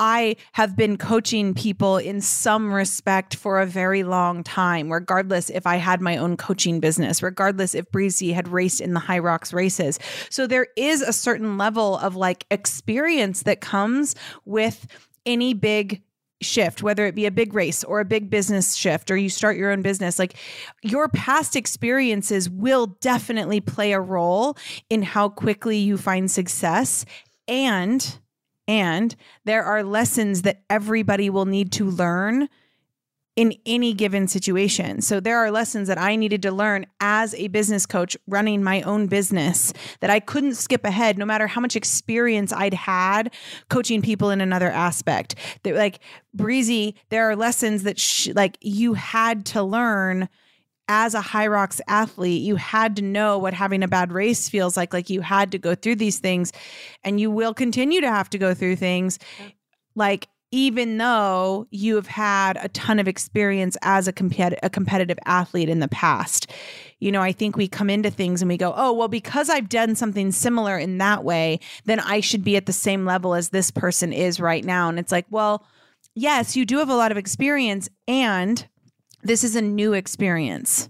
I 0.00 0.36
have 0.52 0.76
been 0.76 0.96
coaching 0.96 1.54
people 1.54 1.98
in 1.98 2.20
some 2.20 2.72
respect 2.72 3.36
for 3.36 3.60
a 3.60 3.66
very 3.66 4.02
long 4.02 4.42
time, 4.42 4.92
regardless 4.92 5.50
if 5.50 5.66
I 5.66 5.76
had 5.76 6.00
my 6.00 6.16
own 6.16 6.36
coaching 6.36 6.80
business, 6.80 7.22
regardless 7.22 7.74
if 7.74 7.90
Breezy 7.90 8.32
had 8.32 8.48
raced 8.48 8.80
in 8.80 8.94
the 8.94 9.00
Hyrox 9.00 9.52
races. 9.52 9.98
So 10.30 10.46
there 10.46 10.66
is 10.76 11.00
a 11.00 11.12
certain 11.12 11.58
level 11.58 11.96
of 11.98 12.16
like 12.16 12.44
experience 12.50 13.44
that 13.44 13.60
comes 13.60 14.14
with 14.44 14.86
any 15.24 15.54
big 15.54 16.02
shift, 16.42 16.82
whether 16.82 17.06
it 17.06 17.14
be 17.14 17.26
a 17.26 17.30
big 17.30 17.54
race 17.54 17.82
or 17.84 18.00
a 18.00 18.04
big 18.04 18.28
business 18.28 18.74
shift, 18.74 19.10
or 19.10 19.16
you 19.16 19.28
start 19.28 19.56
your 19.56 19.70
own 19.70 19.82
business, 19.82 20.18
like 20.18 20.34
your 20.82 21.08
past 21.08 21.56
experiences 21.56 22.50
will 22.50 22.86
definitely 23.00 23.60
play 23.60 23.92
a 23.92 24.00
role 24.00 24.56
in 24.90 25.02
how 25.02 25.28
quickly 25.28 25.78
you 25.78 25.96
find 25.96 26.30
success. 26.30 27.04
And 27.48 28.18
and 28.66 29.14
there 29.44 29.64
are 29.64 29.82
lessons 29.82 30.42
that 30.42 30.62
everybody 30.70 31.30
will 31.30 31.46
need 31.46 31.72
to 31.72 31.88
learn 31.88 32.48
in 33.36 33.52
any 33.66 33.92
given 33.92 34.28
situation. 34.28 35.00
So 35.00 35.18
there 35.18 35.38
are 35.38 35.50
lessons 35.50 35.88
that 35.88 35.98
I 35.98 36.14
needed 36.14 36.40
to 36.42 36.52
learn 36.52 36.86
as 37.00 37.34
a 37.34 37.48
business 37.48 37.84
coach 37.84 38.16
running 38.28 38.62
my 38.62 38.80
own 38.82 39.08
business 39.08 39.72
that 40.00 40.10
I 40.10 40.20
couldn't 40.20 40.54
skip 40.54 40.84
ahead 40.84 41.18
no 41.18 41.24
matter 41.24 41.48
how 41.48 41.60
much 41.60 41.74
experience 41.74 42.52
I'd 42.52 42.74
had 42.74 43.34
coaching 43.68 44.02
people 44.02 44.30
in 44.30 44.40
another 44.40 44.70
aspect. 44.70 45.34
That 45.64 45.74
like 45.74 45.98
Breezy, 46.32 46.94
there 47.08 47.28
are 47.28 47.34
lessons 47.34 47.82
that 47.82 47.98
sh- 47.98 48.28
like 48.34 48.56
you 48.60 48.94
had 48.94 49.44
to 49.46 49.62
learn 49.62 50.28
as 50.88 51.14
a 51.14 51.20
Hyrox 51.20 51.80
athlete, 51.88 52.42
you 52.42 52.56
had 52.56 52.96
to 52.96 53.02
know 53.02 53.38
what 53.38 53.54
having 53.54 53.82
a 53.82 53.88
bad 53.88 54.12
race 54.12 54.48
feels 54.48 54.76
like. 54.76 54.92
Like 54.92 55.10
you 55.10 55.20
had 55.20 55.52
to 55.52 55.58
go 55.58 55.74
through 55.74 55.96
these 55.96 56.18
things, 56.18 56.52
and 57.02 57.20
you 57.20 57.30
will 57.30 57.54
continue 57.54 58.00
to 58.00 58.08
have 58.08 58.30
to 58.30 58.38
go 58.38 58.54
through 58.54 58.76
things. 58.76 59.18
Like 59.94 60.28
even 60.54 60.98
though 60.98 61.66
you 61.72 61.96
have 61.96 62.06
had 62.06 62.56
a 62.62 62.68
ton 62.68 63.00
of 63.00 63.08
experience 63.08 63.76
as 63.82 64.06
a, 64.06 64.12
compet- 64.12 64.56
a 64.62 64.70
competitive 64.70 65.18
athlete 65.24 65.68
in 65.68 65.80
the 65.80 65.88
past. 65.88 66.48
You 67.00 67.10
know, 67.10 67.22
I 67.22 67.32
think 67.32 67.56
we 67.56 67.66
come 67.66 67.90
into 67.90 68.08
things 68.08 68.40
and 68.40 68.48
we 68.48 68.56
go, 68.56 68.72
oh, 68.76 68.92
well, 68.92 69.08
because 69.08 69.50
I've 69.50 69.68
done 69.68 69.96
something 69.96 70.30
similar 70.30 70.78
in 70.78 70.98
that 70.98 71.24
way, 71.24 71.58
then 71.86 71.98
I 71.98 72.20
should 72.20 72.44
be 72.44 72.56
at 72.56 72.66
the 72.66 72.72
same 72.72 73.04
level 73.04 73.34
as 73.34 73.48
this 73.48 73.72
person 73.72 74.12
is 74.12 74.38
right 74.38 74.64
now. 74.64 74.88
And 74.88 75.00
it's 75.00 75.10
like, 75.10 75.26
well, 75.28 75.66
yes, 76.14 76.54
you 76.54 76.64
do 76.64 76.78
have 76.78 76.88
a 76.88 76.94
lot 76.94 77.10
of 77.10 77.18
experience 77.18 77.88
and 78.06 78.64
this 79.24 79.42
is 79.42 79.56
a 79.56 79.62
new 79.62 79.92
experience. 79.92 80.88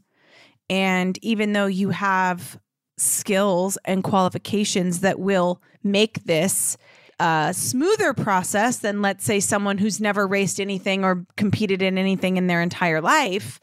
And 0.68 1.18
even 1.22 1.52
though 1.52 1.66
you 1.66 1.90
have 1.90 2.58
skills 2.98 3.78
and 3.84 4.04
qualifications 4.04 5.00
that 5.00 5.18
will 5.18 5.62
make 5.82 6.24
this 6.24 6.76
a 7.20 7.52
smoother 7.54 8.12
process 8.12 8.78
than, 8.78 9.00
let's 9.00 9.24
say, 9.24 9.40
someone 9.40 9.78
who's 9.78 10.00
never 10.00 10.26
raced 10.26 10.60
anything 10.60 11.04
or 11.04 11.24
competed 11.36 11.80
in 11.80 11.96
anything 11.96 12.36
in 12.36 12.48
their 12.48 12.60
entire 12.60 13.00
life, 13.00 13.60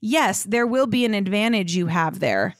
yes, 0.00 0.44
there 0.44 0.66
will 0.66 0.86
be 0.86 1.04
an 1.04 1.14
advantage 1.14 1.76
you 1.76 1.86
have 1.86 2.20
there. 2.20 2.54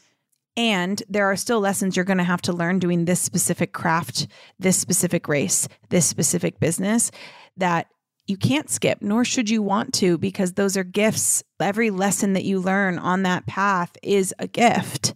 And 0.56 1.02
there 1.08 1.26
are 1.26 1.36
still 1.36 1.60
lessons 1.60 1.96
you're 1.96 2.04
going 2.04 2.18
to 2.18 2.24
have 2.24 2.42
to 2.42 2.52
learn 2.52 2.78
doing 2.78 3.04
this 3.04 3.20
specific 3.20 3.72
craft, 3.72 4.28
this 4.58 4.78
specific 4.78 5.26
race, 5.28 5.66
this 5.88 6.06
specific 6.06 6.60
business 6.60 7.10
that 7.56 7.88
you 8.26 8.36
can't 8.36 8.70
skip, 8.70 9.02
nor 9.02 9.24
should 9.24 9.50
you 9.50 9.62
want 9.62 9.92
to, 9.94 10.16
because 10.18 10.54
those 10.54 10.76
are 10.76 10.84
gifts. 10.84 11.42
Every 11.60 11.90
lesson 11.90 12.32
that 12.32 12.44
you 12.44 12.60
learn 12.60 12.98
on 12.98 13.22
that 13.22 13.46
path 13.46 13.96
is 14.02 14.34
a 14.38 14.46
gift, 14.46 15.14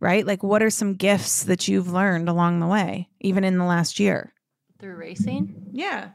right? 0.00 0.26
Like, 0.26 0.42
what 0.42 0.62
are 0.62 0.70
some 0.70 0.94
gifts 0.94 1.44
that 1.44 1.68
you've 1.68 1.92
learned 1.92 2.28
along 2.28 2.60
the 2.60 2.66
way, 2.66 3.08
even 3.20 3.44
in 3.44 3.58
the 3.58 3.64
last 3.64 4.00
year? 4.00 4.32
Through 4.78 4.96
racing? 4.96 5.70
Yeah. 5.72 6.10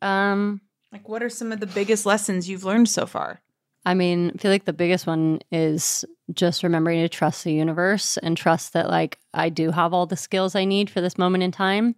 Um, 0.00 0.60
like, 0.92 1.08
what 1.08 1.22
are 1.22 1.30
some 1.30 1.50
of 1.50 1.58
the 1.58 1.66
biggest 1.66 2.06
lessons 2.06 2.48
you've 2.48 2.64
learned 2.64 2.88
so 2.88 3.06
far? 3.06 3.40
I 3.84 3.94
mean, 3.94 4.32
I 4.34 4.38
feel 4.38 4.50
like 4.50 4.64
the 4.64 4.72
biggest 4.72 5.06
one 5.06 5.40
is 5.50 6.04
just 6.32 6.62
remembering 6.62 7.00
to 7.00 7.08
trust 7.08 7.44
the 7.44 7.52
universe 7.52 8.16
and 8.18 8.36
trust 8.36 8.72
that, 8.74 8.88
like, 8.88 9.18
I 9.34 9.48
do 9.48 9.70
have 9.72 9.92
all 9.92 10.06
the 10.06 10.16
skills 10.16 10.54
I 10.54 10.64
need 10.64 10.88
for 10.88 11.00
this 11.00 11.18
moment 11.18 11.42
in 11.44 11.50
time. 11.50 11.96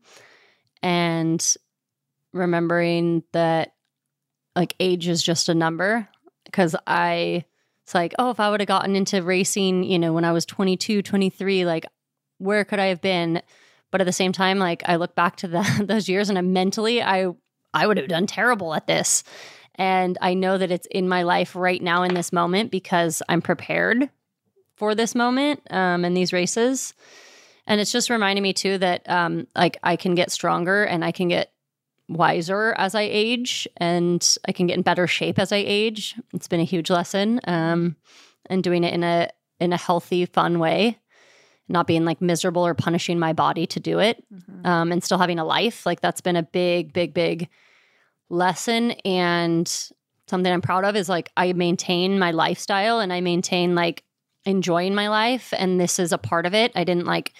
And 0.82 1.56
remembering 2.36 3.22
that 3.32 3.74
like 4.54 4.74
age 4.80 5.08
is 5.08 5.22
just 5.22 5.48
a 5.48 5.54
number 5.54 6.08
because 6.44 6.74
I 6.86 7.44
it's 7.82 7.94
like, 7.94 8.14
oh, 8.18 8.30
if 8.30 8.40
I 8.40 8.50
would 8.50 8.60
have 8.60 8.66
gotten 8.66 8.96
into 8.96 9.22
racing, 9.22 9.84
you 9.84 9.98
know, 9.98 10.12
when 10.12 10.24
I 10.24 10.32
was 10.32 10.44
22, 10.44 11.02
23, 11.02 11.64
like 11.64 11.86
where 12.38 12.64
could 12.64 12.80
I 12.80 12.86
have 12.86 13.00
been? 13.00 13.42
But 13.92 14.00
at 14.00 14.04
the 14.04 14.12
same 14.12 14.32
time, 14.32 14.58
like 14.58 14.82
I 14.86 14.96
look 14.96 15.14
back 15.14 15.36
to 15.36 15.48
the, 15.48 15.84
those 15.86 16.08
years 16.08 16.28
and 16.28 16.38
I 16.38 16.42
mentally 16.42 17.02
I 17.02 17.28
I 17.72 17.86
would 17.86 17.98
have 17.98 18.08
done 18.08 18.26
terrible 18.26 18.74
at 18.74 18.86
this. 18.86 19.22
And 19.74 20.16
I 20.22 20.32
know 20.34 20.56
that 20.56 20.70
it's 20.70 20.86
in 20.90 21.08
my 21.08 21.22
life 21.22 21.54
right 21.54 21.82
now 21.82 22.02
in 22.02 22.14
this 22.14 22.32
moment 22.32 22.70
because 22.70 23.22
I'm 23.28 23.42
prepared 23.42 24.08
for 24.76 24.94
this 24.94 25.14
moment 25.14 25.60
um, 25.70 26.04
and 26.04 26.16
these 26.16 26.32
races. 26.32 26.94
And 27.66 27.80
it's 27.80 27.92
just 27.92 28.10
reminding 28.10 28.42
me 28.42 28.52
too 28.52 28.78
that 28.78 29.08
um, 29.08 29.46
like 29.54 29.76
I 29.82 29.96
can 29.96 30.14
get 30.14 30.30
stronger 30.30 30.84
and 30.84 31.04
I 31.04 31.12
can 31.12 31.28
get 31.28 31.52
wiser 32.08 32.74
as 32.78 32.94
I 32.94 33.02
age 33.02 33.66
and 33.78 34.36
I 34.46 34.52
can 34.52 34.66
get 34.66 34.76
in 34.76 34.82
better 34.82 35.06
shape 35.06 35.38
as 35.38 35.52
I 35.52 35.64
age. 35.66 36.14
It's 36.32 36.48
been 36.48 36.60
a 36.60 36.64
huge 36.64 36.90
lesson. 36.90 37.40
Um, 37.44 37.96
and 38.48 38.62
doing 38.62 38.84
it 38.84 38.94
in 38.94 39.02
a 39.02 39.28
in 39.58 39.72
a 39.72 39.76
healthy, 39.76 40.26
fun 40.26 40.58
way. 40.58 40.98
Not 41.68 41.86
being 41.86 42.04
like 42.04 42.20
miserable 42.20 42.64
or 42.64 42.74
punishing 42.74 43.18
my 43.18 43.32
body 43.32 43.66
to 43.68 43.80
do 43.80 43.98
it. 43.98 44.22
Mm-hmm. 44.32 44.66
Um, 44.66 44.92
and 44.92 45.02
still 45.02 45.18
having 45.18 45.38
a 45.38 45.44
life. 45.44 45.84
Like 45.84 46.00
that's 46.00 46.20
been 46.20 46.36
a 46.36 46.42
big, 46.42 46.92
big, 46.92 47.12
big 47.12 47.48
lesson. 48.28 48.92
And 49.04 49.66
something 50.28 50.52
I'm 50.52 50.62
proud 50.62 50.84
of 50.84 50.94
is 50.94 51.08
like 51.08 51.30
I 51.36 51.52
maintain 51.54 52.18
my 52.18 52.30
lifestyle 52.30 53.00
and 53.00 53.12
I 53.12 53.20
maintain 53.20 53.74
like 53.74 54.04
enjoying 54.44 54.94
my 54.94 55.08
life. 55.08 55.52
And 55.56 55.80
this 55.80 55.98
is 55.98 56.12
a 56.12 56.18
part 56.18 56.46
of 56.46 56.54
it. 56.54 56.70
I 56.76 56.84
didn't 56.84 57.06
like, 57.06 57.32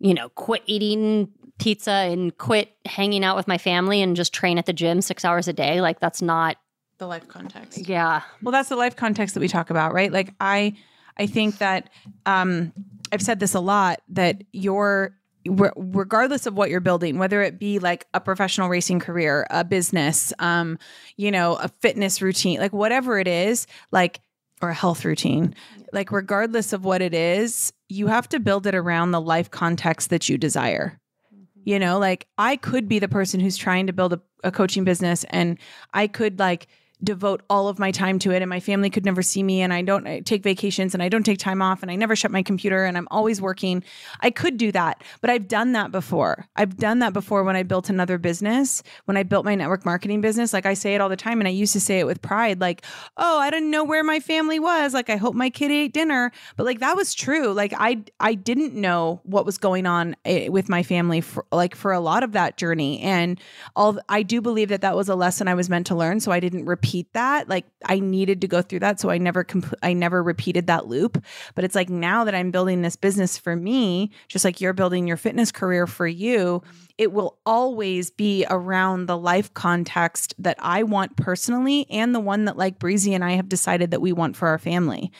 you 0.00 0.14
know, 0.14 0.28
quit 0.30 0.62
eating 0.66 1.30
pizza 1.58 1.90
and 1.90 2.36
quit 2.38 2.76
hanging 2.86 3.24
out 3.24 3.36
with 3.36 3.48
my 3.48 3.58
family 3.58 4.00
and 4.00 4.16
just 4.16 4.32
train 4.32 4.58
at 4.58 4.66
the 4.66 4.72
gym 4.72 5.00
six 5.00 5.24
hours 5.24 5.48
a 5.48 5.52
day. 5.52 5.80
Like 5.80 6.00
that's 6.00 6.22
not 6.22 6.56
the 6.98 7.06
life 7.06 7.28
context. 7.28 7.88
Yeah. 7.88 8.22
Well, 8.42 8.52
that's 8.52 8.68
the 8.68 8.76
life 8.76 8.96
context 8.96 9.34
that 9.34 9.40
we 9.40 9.48
talk 9.48 9.70
about, 9.70 9.92
right? 9.92 10.12
Like 10.12 10.34
I, 10.40 10.76
I 11.16 11.26
think 11.26 11.58
that 11.58 11.90
um, 12.26 12.72
I've 13.12 13.22
said 13.22 13.40
this 13.40 13.54
a 13.54 13.60
lot 13.60 14.00
that 14.10 14.44
your 14.52 15.14
regardless 15.46 16.46
of 16.46 16.54
what 16.54 16.68
you're 16.68 16.80
building 16.80 17.16
whether 17.16 17.40
it 17.40 17.58
be 17.58 17.78
like 17.78 18.06
a 18.12 18.20
professional 18.20 18.68
racing 18.68 18.98
career 18.98 19.46
a 19.48 19.64
business 19.64 20.30
um 20.40 20.78
you 21.16 21.30
know 21.30 21.54
a 21.54 21.68
fitness 21.80 22.20
routine 22.20 22.58
like 22.58 22.72
whatever 22.72 23.18
it 23.18 23.28
is 23.28 23.66
like 23.90 24.20
or 24.60 24.68
a 24.68 24.74
health 24.74 25.06
routine 25.06 25.54
like 25.92 26.12
regardless 26.12 26.74
of 26.74 26.84
what 26.84 27.00
it 27.00 27.14
is 27.14 27.72
you 27.88 28.06
have 28.06 28.28
to 28.30 28.40
build 28.40 28.66
it 28.66 28.74
around 28.74 29.10
the 29.10 29.20
life 29.20 29.50
context 29.50 30.10
that 30.10 30.28
you 30.28 30.38
desire. 30.38 31.00
Mm-hmm. 31.34 31.60
You 31.64 31.78
know, 31.78 31.98
like 31.98 32.26
I 32.36 32.56
could 32.56 32.88
be 32.88 32.98
the 32.98 33.08
person 33.08 33.40
who's 33.40 33.56
trying 33.56 33.86
to 33.86 33.92
build 33.92 34.12
a, 34.12 34.20
a 34.44 34.52
coaching 34.52 34.84
business 34.84 35.24
and 35.30 35.58
I 35.94 36.06
could 36.06 36.38
like 36.38 36.68
devote 37.02 37.42
all 37.48 37.68
of 37.68 37.78
my 37.78 37.92
time 37.92 38.18
to 38.18 38.32
it 38.32 38.42
and 38.42 38.48
my 38.48 38.58
family 38.58 38.90
could 38.90 39.04
never 39.04 39.22
see 39.22 39.42
me 39.42 39.62
and 39.62 39.72
I 39.72 39.82
don't 39.82 40.06
I 40.06 40.20
take 40.20 40.42
vacations 40.42 40.94
and 40.94 41.02
I 41.02 41.08
don't 41.08 41.22
take 41.22 41.38
time 41.38 41.62
off 41.62 41.82
and 41.82 41.90
I 41.90 41.96
never 41.96 42.16
shut 42.16 42.32
my 42.32 42.42
computer 42.42 42.84
and 42.84 42.98
I'm 42.98 43.06
always 43.10 43.40
working. 43.40 43.84
I 44.20 44.30
could 44.30 44.56
do 44.56 44.72
that, 44.72 45.04
but 45.20 45.30
I've 45.30 45.46
done 45.46 45.72
that 45.72 45.92
before. 45.92 46.48
I've 46.56 46.76
done 46.76 46.98
that 46.98 47.12
before 47.12 47.44
when 47.44 47.54
I 47.54 47.62
built 47.62 47.88
another 47.88 48.18
business, 48.18 48.82
when 49.04 49.16
I 49.16 49.22
built 49.22 49.44
my 49.44 49.54
network 49.54 49.86
marketing 49.86 50.20
business. 50.20 50.52
Like 50.52 50.66
I 50.66 50.74
say 50.74 50.96
it 50.96 51.00
all 51.00 51.08
the 51.08 51.16
time 51.16 51.40
and 51.40 51.46
I 51.46 51.52
used 51.52 51.72
to 51.74 51.80
say 51.80 52.00
it 52.00 52.06
with 52.06 52.20
pride 52.20 52.60
like, 52.60 52.84
"Oh, 53.16 53.38
I 53.38 53.50
didn't 53.50 53.70
know 53.70 53.84
where 53.84 54.02
my 54.02 54.18
family 54.18 54.58
was. 54.58 54.92
Like 54.92 55.08
I 55.08 55.16
hope 55.16 55.34
my 55.34 55.50
kid 55.50 55.70
ate 55.70 55.92
dinner." 55.92 56.32
But 56.56 56.66
like 56.66 56.80
that 56.80 56.96
was 56.96 57.14
true. 57.14 57.52
Like 57.52 57.72
I 57.76 58.02
I 58.18 58.34
didn't 58.34 58.74
know 58.74 59.20
what 59.22 59.46
was 59.46 59.56
going 59.56 59.86
on 59.86 60.16
eh, 60.24 60.48
with 60.48 60.68
my 60.68 60.82
family 60.82 61.20
for 61.20 61.44
like 61.52 61.76
for 61.76 61.92
a 61.92 62.00
lot 62.00 62.24
of 62.24 62.32
that 62.32 62.56
journey 62.56 63.00
and 63.00 63.40
all 63.76 63.98
I 64.08 64.22
do 64.24 64.40
believe 64.40 64.68
that 64.70 64.80
that 64.80 64.96
was 64.96 65.08
a 65.08 65.14
lesson 65.14 65.46
I 65.46 65.54
was 65.54 65.70
meant 65.70 65.86
to 65.88 65.94
learn, 65.94 66.18
so 66.18 66.32
I 66.32 66.40
didn't 66.40 66.64
repeat 66.64 66.87
repeat 66.88 67.12
that. 67.12 67.48
Like 67.48 67.66
I 67.84 68.00
needed 68.00 68.40
to 68.40 68.48
go 68.48 68.62
through 68.62 68.78
that, 68.80 68.98
so 68.98 69.10
I 69.10 69.18
never 69.18 69.44
compl- 69.44 69.74
I 69.82 69.92
never 69.92 70.22
repeated 70.22 70.68
that 70.68 70.86
loop. 70.86 71.22
But 71.54 71.64
it's 71.64 71.74
like 71.74 71.90
now 71.90 72.24
that 72.24 72.34
I'm 72.34 72.50
building 72.50 72.80
this 72.80 72.96
business 72.96 73.36
for 73.36 73.54
me, 73.54 74.10
just 74.28 74.44
like 74.44 74.60
you're 74.60 74.72
building 74.72 75.06
your 75.06 75.18
fitness 75.18 75.52
career 75.52 75.86
for 75.86 76.06
you, 76.06 76.62
it 76.96 77.12
will 77.12 77.38
always 77.44 78.10
be 78.10 78.46
around 78.48 79.06
the 79.06 79.18
life 79.18 79.52
context 79.52 80.34
that 80.38 80.56
I 80.60 80.82
want 80.82 81.16
personally 81.16 81.86
and 81.90 82.14
the 82.14 82.20
one 82.20 82.46
that 82.46 82.56
like 82.56 82.78
Breezy 82.78 83.12
and 83.12 83.24
I 83.24 83.32
have 83.32 83.50
decided 83.50 83.90
that 83.90 84.00
we 84.00 84.12
want 84.12 84.34
for 84.36 84.48
our 84.48 84.58
family. 84.58 85.12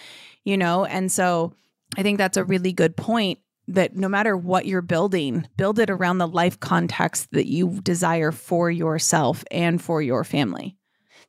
You 0.45 0.57
know, 0.57 0.87
and 0.87 1.13
so 1.13 1.53
I 1.99 2.03
think 2.03 2.17
that's 2.17 2.39
a 2.39 2.45
really 2.45 2.73
good 2.73 2.97
point 2.97 3.41
that 3.71 3.95
no 3.95 4.09
matter 4.09 4.35
what 4.35 4.65
you're 4.65 4.81
building, 4.81 5.47
build 5.59 5.79
it 5.79 5.91
around 5.91 6.17
the 6.17 6.27
life 6.27 6.59
context 6.59 7.29
that 7.33 7.47
you 7.47 7.81
desire 7.83 8.33
for 8.33 8.71
yourself 8.71 9.45
and 9.51 9.83
for 9.83 10.01
your 10.01 10.25
family. 10.25 10.78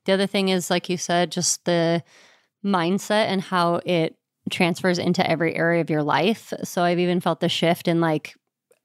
The 0.04 0.12
other 0.12 0.26
thing 0.26 0.48
is, 0.48 0.70
like 0.70 0.88
you 0.88 0.96
said, 0.96 1.32
just 1.32 1.64
the 1.64 2.02
mindset 2.64 3.26
and 3.26 3.40
how 3.40 3.80
it 3.84 4.16
transfers 4.50 4.98
into 4.98 5.28
every 5.28 5.54
area 5.54 5.80
of 5.80 5.90
your 5.90 6.02
life. 6.02 6.52
So 6.64 6.82
I've 6.82 6.98
even 6.98 7.20
felt 7.20 7.40
the 7.40 7.48
shift 7.48 7.88
in 7.88 8.00
like 8.00 8.34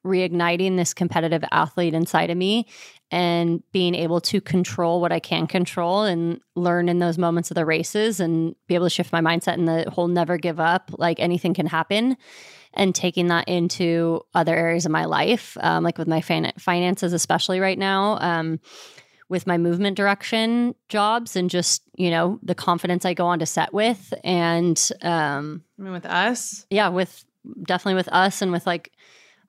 reigniting 0.05 0.78
this 0.78 0.93
competitive 0.93 1.43
athlete 1.51 1.93
inside 1.93 2.30
of 2.30 2.38
me 2.38 2.68
and 3.11 3.63
being 3.72 3.95
able 3.95 4.22
to 4.22 4.39
control 4.39 5.01
what 5.01 5.11
I 5.11 5.20
can 5.20 5.47
control 5.47 6.03
and 6.03 6.39
learn 6.55 6.89
in 6.89 6.99
those 6.99 7.18
moments 7.18 7.49
of 7.51 7.55
the 7.55 7.66
races 7.66 8.20
and 8.20 8.55
be 8.68 8.76
able 8.76 8.86
to 8.86 8.91
shift 8.91 9.11
my 9.11 9.22
mindset 9.22 9.53
and 9.53 9.68
the 9.68 9.89
whole 9.89 10.07
never 10.07 10.38
give 10.38 10.59
up, 10.59 10.91
like 10.97 11.20
anything 11.20 11.53
can 11.53 11.66
happen. 11.66 12.18
And 12.78 12.93
taking 12.93 13.28
that 13.28 13.47
into 13.47 14.22
other 14.34 14.53
areas 14.53 14.86
of 14.86 14.91
my 14.91 15.05
life, 15.05 15.55
um, 15.61 15.84
like 15.84 15.97
with 15.97 16.09
my 16.09 16.20
fin- 16.20 16.51
finances, 16.59 17.13
especially 17.13 17.61
right 17.61 17.80
now. 17.80 18.20
Um, 18.20 18.59
with 19.28 19.47
my 19.47 19.57
movement 19.57 19.97
direction 19.97 20.76
jobs 20.89 21.36
and 21.36 21.49
just 21.49 21.82
you 21.95 22.09
know 22.09 22.39
the 22.43 22.55
confidence 22.55 23.05
I 23.05 23.13
go 23.13 23.26
on 23.26 23.39
to 23.39 23.45
set 23.45 23.73
with. 23.73 24.13
And 24.23 24.78
um 25.01 25.63
I 25.80 25.84
mean 25.84 25.93
with 25.93 26.05
us? 26.05 26.65
Yeah 26.69 26.89
with 26.89 27.26
definitely 27.63 27.95
with 27.95 28.09
us 28.09 28.41
and 28.41 28.51
with 28.51 28.65
like 28.65 28.91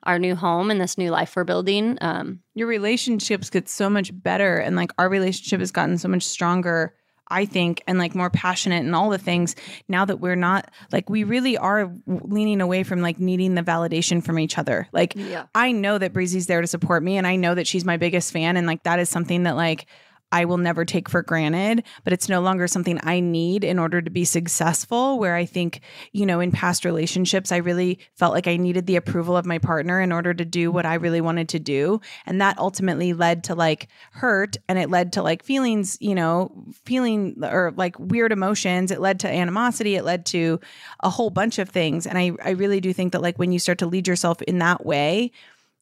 our 0.02 0.18
new 0.18 0.36
home 0.36 0.70
and 0.70 0.80
this 0.80 0.98
new 0.98 1.10
life 1.10 1.34
we're 1.34 1.44
building 1.44 1.96
um 2.00 2.40
your 2.54 2.68
relationships 2.68 3.50
get 3.50 3.68
so 3.68 3.88
much 3.88 4.10
better 4.22 4.58
and 4.58 4.76
like 4.76 4.92
our 4.98 5.08
relationship 5.08 5.60
has 5.60 5.72
gotten 5.72 5.98
so 5.98 6.06
much 6.06 6.22
stronger 6.22 6.94
I 7.28 7.44
think, 7.44 7.82
and 7.86 7.98
like 7.98 8.14
more 8.14 8.30
passionate 8.30 8.84
and 8.84 8.94
all 8.94 9.10
the 9.10 9.18
things 9.18 9.56
now 9.88 10.04
that 10.04 10.18
we're 10.20 10.36
not 10.36 10.70
like 10.92 11.10
we 11.10 11.24
really 11.24 11.58
are 11.58 11.92
leaning 12.06 12.60
away 12.60 12.82
from 12.82 13.00
like 13.00 13.18
needing 13.18 13.54
the 13.54 13.62
validation 13.62 14.22
from 14.22 14.38
each 14.38 14.58
other. 14.58 14.88
Like, 14.92 15.14
yeah. 15.16 15.46
I 15.54 15.72
know 15.72 15.98
that 15.98 16.12
Breezy's 16.12 16.46
there 16.46 16.60
to 16.60 16.66
support 16.66 17.02
me, 17.02 17.16
and 17.16 17.26
I 17.26 17.36
know 17.36 17.54
that 17.54 17.66
she's 17.66 17.84
my 17.84 17.96
biggest 17.96 18.32
fan, 18.32 18.56
and 18.56 18.66
like 18.66 18.82
that 18.84 18.98
is 18.98 19.08
something 19.08 19.44
that 19.44 19.56
like 19.56 19.86
I 20.32 20.44
will 20.44 20.58
never 20.58 20.84
take 20.84 21.08
for 21.08 21.22
granted, 21.22 21.84
but 22.02 22.12
it's 22.12 22.28
no 22.28 22.40
longer 22.40 22.66
something 22.66 22.98
I 23.02 23.20
need 23.20 23.62
in 23.62 23.78
order 23.78 24.02
to 24.02 24.10
be 24.10 24.24
successful. 24.24 25.18
Where 25.18 25.36
I 25.36 25.46
think, 25.46 25.80
you 26.12 26.26
know, 26.26 26.40
in 26.40 26.50
past 26.50 26.84
relationships, 26.84 27.52
I 27.52 27.58
really 27.58 28.00
felt 28.16 28.34
like 28.34 28.48
I 28.48 28.56
needed 28.56 28.86
the 28.86 28.96
approval 28.96 29.36
of 29.36 29.46
my 29.46 29.58
partner 29.58 30.00
in 30.00 30.12
order 30.12 30.34
to 30.34 30.44
do 30.44 30.72
what 30.72 30.84
I 30.84 30.94
really 30.94 31.20
wanted 31.20 31.48
to 31.50 31.58
do. 31.58 32.00
And 32.26 32.40
that 32.40 32.58
ultimately 32.58 33.12
led 33.12 33.44
to 33.44 33.54
like 33.54 33.88
hurt 34.12 34.56
and 34.68 34.78
it 34.78 34.90
led 34.90 35.12
to 35.14 35.22
like 35.22 35.44
feelings, 35.44 35.96
you 36.00 36.14
know, 36.14 36.52
feeling 36.84 37.36
or 37.42 37.72
like 37.76 37.98
weird 37.98 38.32
emotions. 38.32 38.90
It 38.90 39.00
led 39.00 39.20
to 39.20 39.28
animosity. 39.28 39.94
It 39.94 40.04
led 40.04 40.26
to 40.26 40.58
a 41.00 41.08
whole 41.08 41.30
bunch 41.30 41.58
of 41.58 41.68
things. 41.68 42.06
And 42.06 42.18
I, 42.18 42.32
I 42.44 42.50
really 42.50 42.80
do 42.80 42.92
think 42.92 43.12
that 43.12 43.22
like 43.22 43.38
when 43.38 43.52
you 43.52 43.58
start 43.58 43.78
to 43.78 43.86
lead 43.86 44.08
yourself 44.08 44.42
in 44.42 44.58
that 44.58 44.84
way, 44.84 45.30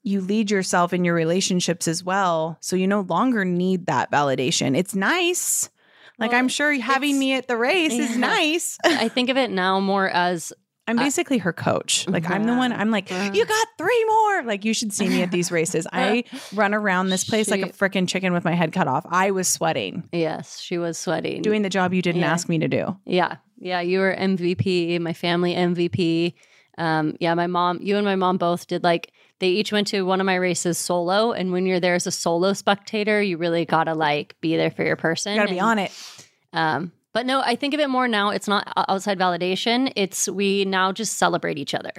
you 0.05 0.21
lead 0.21 0.51
yourself 0.51 0.93
in 0.93 1.05
your 1.05 1.15
relationships 1.15 1.89
as 1.89 2.05
well. 2.05 2.59
So 2.61 2.77
you 2.77 2.87
no 2.87 3.01
longer 3.01 3.45
need 3.45 3.87
that 3.87 4.13
validation. 4.13 4.77
It's 4.77 4.95
nice. 4.95 5.71
Like 6.19 6.31
well, 6.31 6.39
I'm 6.39 6.49
sure 6.49 6.73
having 6.79 7.19
me 7.19 7.33
at 7.33 7.49
the 7.49 7.57
race 7.57 7.95
yeah. 7.95 8.05
is 8.05 8.17
nice. 8.17 8.79
I 8.85 9.09
think 9.09 9.31
of 9.31 9.37
it 9.37 9.51
now 9.51 9.81
more 9.81 10.09
as 10.09 10.53
I'm 10.87 10.97
basically 10.97 11.39
her 11.39 11.53
coach. 11.53 12.07
Like 12.07 12.29
I'm 12.29 12.45
the 12.45 12.55
one. 12.55 12.71
I'm 12.71 12.91
like, 12.91 13.11
you 13.11 13.47
got 13.47 13.69
three 13.79 14.05
more. 14.05 14.43
Like 14.43 14.67
you 14.67 14.75
should 14.75 14.93
see 14.93 15.09
me 15.09 15.23
at 15.23 15.31
these 15.31 15.51
races. 15.51 15.87
I 15.91 16.25
run 16.55 16.75
around 16.75 17.09
this 17.09 17.25
place 17.25 17.47
she, 17.47 17.53
like 17.53 17.63
a 17.63 17.73
freaking 17.73 18.07
chicken 18.07 18.35
with 18.35 18.45
my 18.45 18.53
head 18.53 18.73
cut 18.73 18.87
off. 18.87 19.07
I 19.09 19.31
was 19.31 19.49
sweating. 19.49 20.07
Yes, 20.13 20.61
she 20.61 20.77
was 20.77 20.99
sweating, 20.99 21.41
doing 21.41 21.63
the 21.63 21.71
job 21.71 21.95
you 21.95 22.03
didn't 22.03 22.21
yeah. 22.21 22.31
ask 22.31 22.51
me 22.51 22.59
to 22.59 22.69
do. 22.69 22.95
Yeah, 23.07 23.37
yeah. 23.59 23.81
You 23.81 24.01
were 24.01 24.15
MVP. 24.15 25.01
My 25.01 25.15
family 25.15 25.55
MVP. 25.55 26.35
Um, 26.77 27.17
yeah, 27.19 27.35
my 27.35 27.47
mom. 27.47 27.79
You 27.81 27.97
and 27.97 28.05
my 28.05 28.17
mom 28.17 28.37
both 28.37 28.67
did 28.67 28.85
like 28.85 29.11
they 29.41 29.49
each 29.49 29.73
went 29.73 29.89
to 29.89 30.03
one 30.03 30.21
of 30.21 30.27
my 30.27 30.37
races 30.37 30.79
solo. 30.79 31.33
And 31.33 31.53
when 31.53 31.67
you're 31.67 31.81
there 31.81 31.95
as 31.95 32.07
a 32.07 32.13
solo 32.13 32.53
spectator, 32.53 33.21
you 33.21 33.37
really 33.37 33.65
gotta 33.65 33.95
like 33.95 34.37
be 34.41 34.57
there 34.57 34.71
for 34.71 34.85
your 34.85 34.97
person. 34.97 35.33
You 35.33 35.41
gotta 35.41 35.49
and, 35.51 35.57
be 35.57 35.61
on 35.61 35.79
it. 35.79 36.27
Um, 36.53 36.93
but 37.13 37.27
no, 37.27 37.41
I 37.41 37.57
think 37.57 37.75
of 37.75 37.81
it 37.81 37.89
more 37.89 38.09
now. 38.09 38.31
It's 38.31 38.49
not 38.49 38.73
outside 38.89 39.19
validation. 39.19 39.93
It's 39.97 40.29
we 40.29 40.65
now 40.65 40.93
just 40.93 41.17
celebrate 41.17 41.59
each 41.59 41.75
other. 41.75 41.93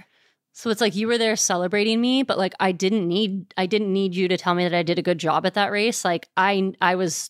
So 0.53 0.69
it's 0.69 0.79
like 0.79 0.95
you 0.95 1.07
were 1.07 1.17
there 1.17 1.35
celebrating 1.35 1.99
me, 1.99 2.23
but 2.23 2.37
like 2.37 2.53
I 2.59 2.71
didn't 2.71 3.07
need 3.07 3.53
I 3.57 3.65
didn't 3.65 3.91
need 3.91 4.15
you 4.15 4.27
to 4.29 4.37
tell 4.37 4.55
me 4.55 4.63
that 4.63 4.73
I 4.73 4.83
did 4.83 4.99
a 4.99 5.01
good 5.01 5.17
job 5.17 5.45
at 5.45 5.55
that 5.55 5.71
race. 5.71 6.05
Like 6.05 6.29
I 6.37 6.73
I 6.81 6.95
was 6.95 7.29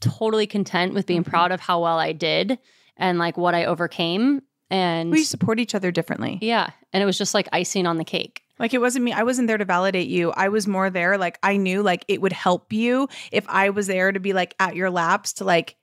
totally 0.00 0.46
content 0.46 0.94
with 0.94 1.06
being 1.06 1.22
mm-hmm. 1.22 1.30
proud 1.30 1.52
of 1.52 1.60
how 1.60 1.82
well 1.82 1.98
I 1.98 2.12
did 2.12 2.58
and 2.96 3.18
like 3.18 3.36
what 3.36 3.54
I 3.54 3.66
overcame. 3.66 4.42
And 4.70 5.10
we 5.10 5.24
support 5.24 5.60
each 5.60 5.74
other 5.74 5.90
differently. 5.90 6.38
Yeah. 6.40 6.70
And 6.92 7.02
it 7.02 7.06
was 7.06 7.18
just 7.18 7.34
like 7.34 7.48
icing 7.52 7.86
on 7.86 7.98
the 7.98 8.04
cake. 8.04 8.41
Like 8.62 8.72
it 8.72 8.80
wasn't 8.80 9.04
me. 9.04 9.12
I 9.12 9.24
wasn't 9.24 9.48
there 9.48 9.58
to 9.58 9.64
validate 9.64 10.06
you. 10.06 10.30
I 10.30 10.48
was 10.48 10.68
more 10.68 10.88
there. 10.88 11.18
Like 11.18 11.36
I 11.42 11.56
knew 11.56 11.82
like 11.82 12.04
it 12.06 12.20
would 12.22 12.32
help 12.32 12.72
you 12.72 13.08
if 13.32 13.44
I 13.48 13.70
was 13.70 13.88
there 13.88 14.12
to 14.12 14.20
be 14.20 14.32
like 14.32 14.54
at 14.60 14.76
your 14.76 14.88
laps 14.88 15.32
to 15.34 15.44
like 15.44 15.74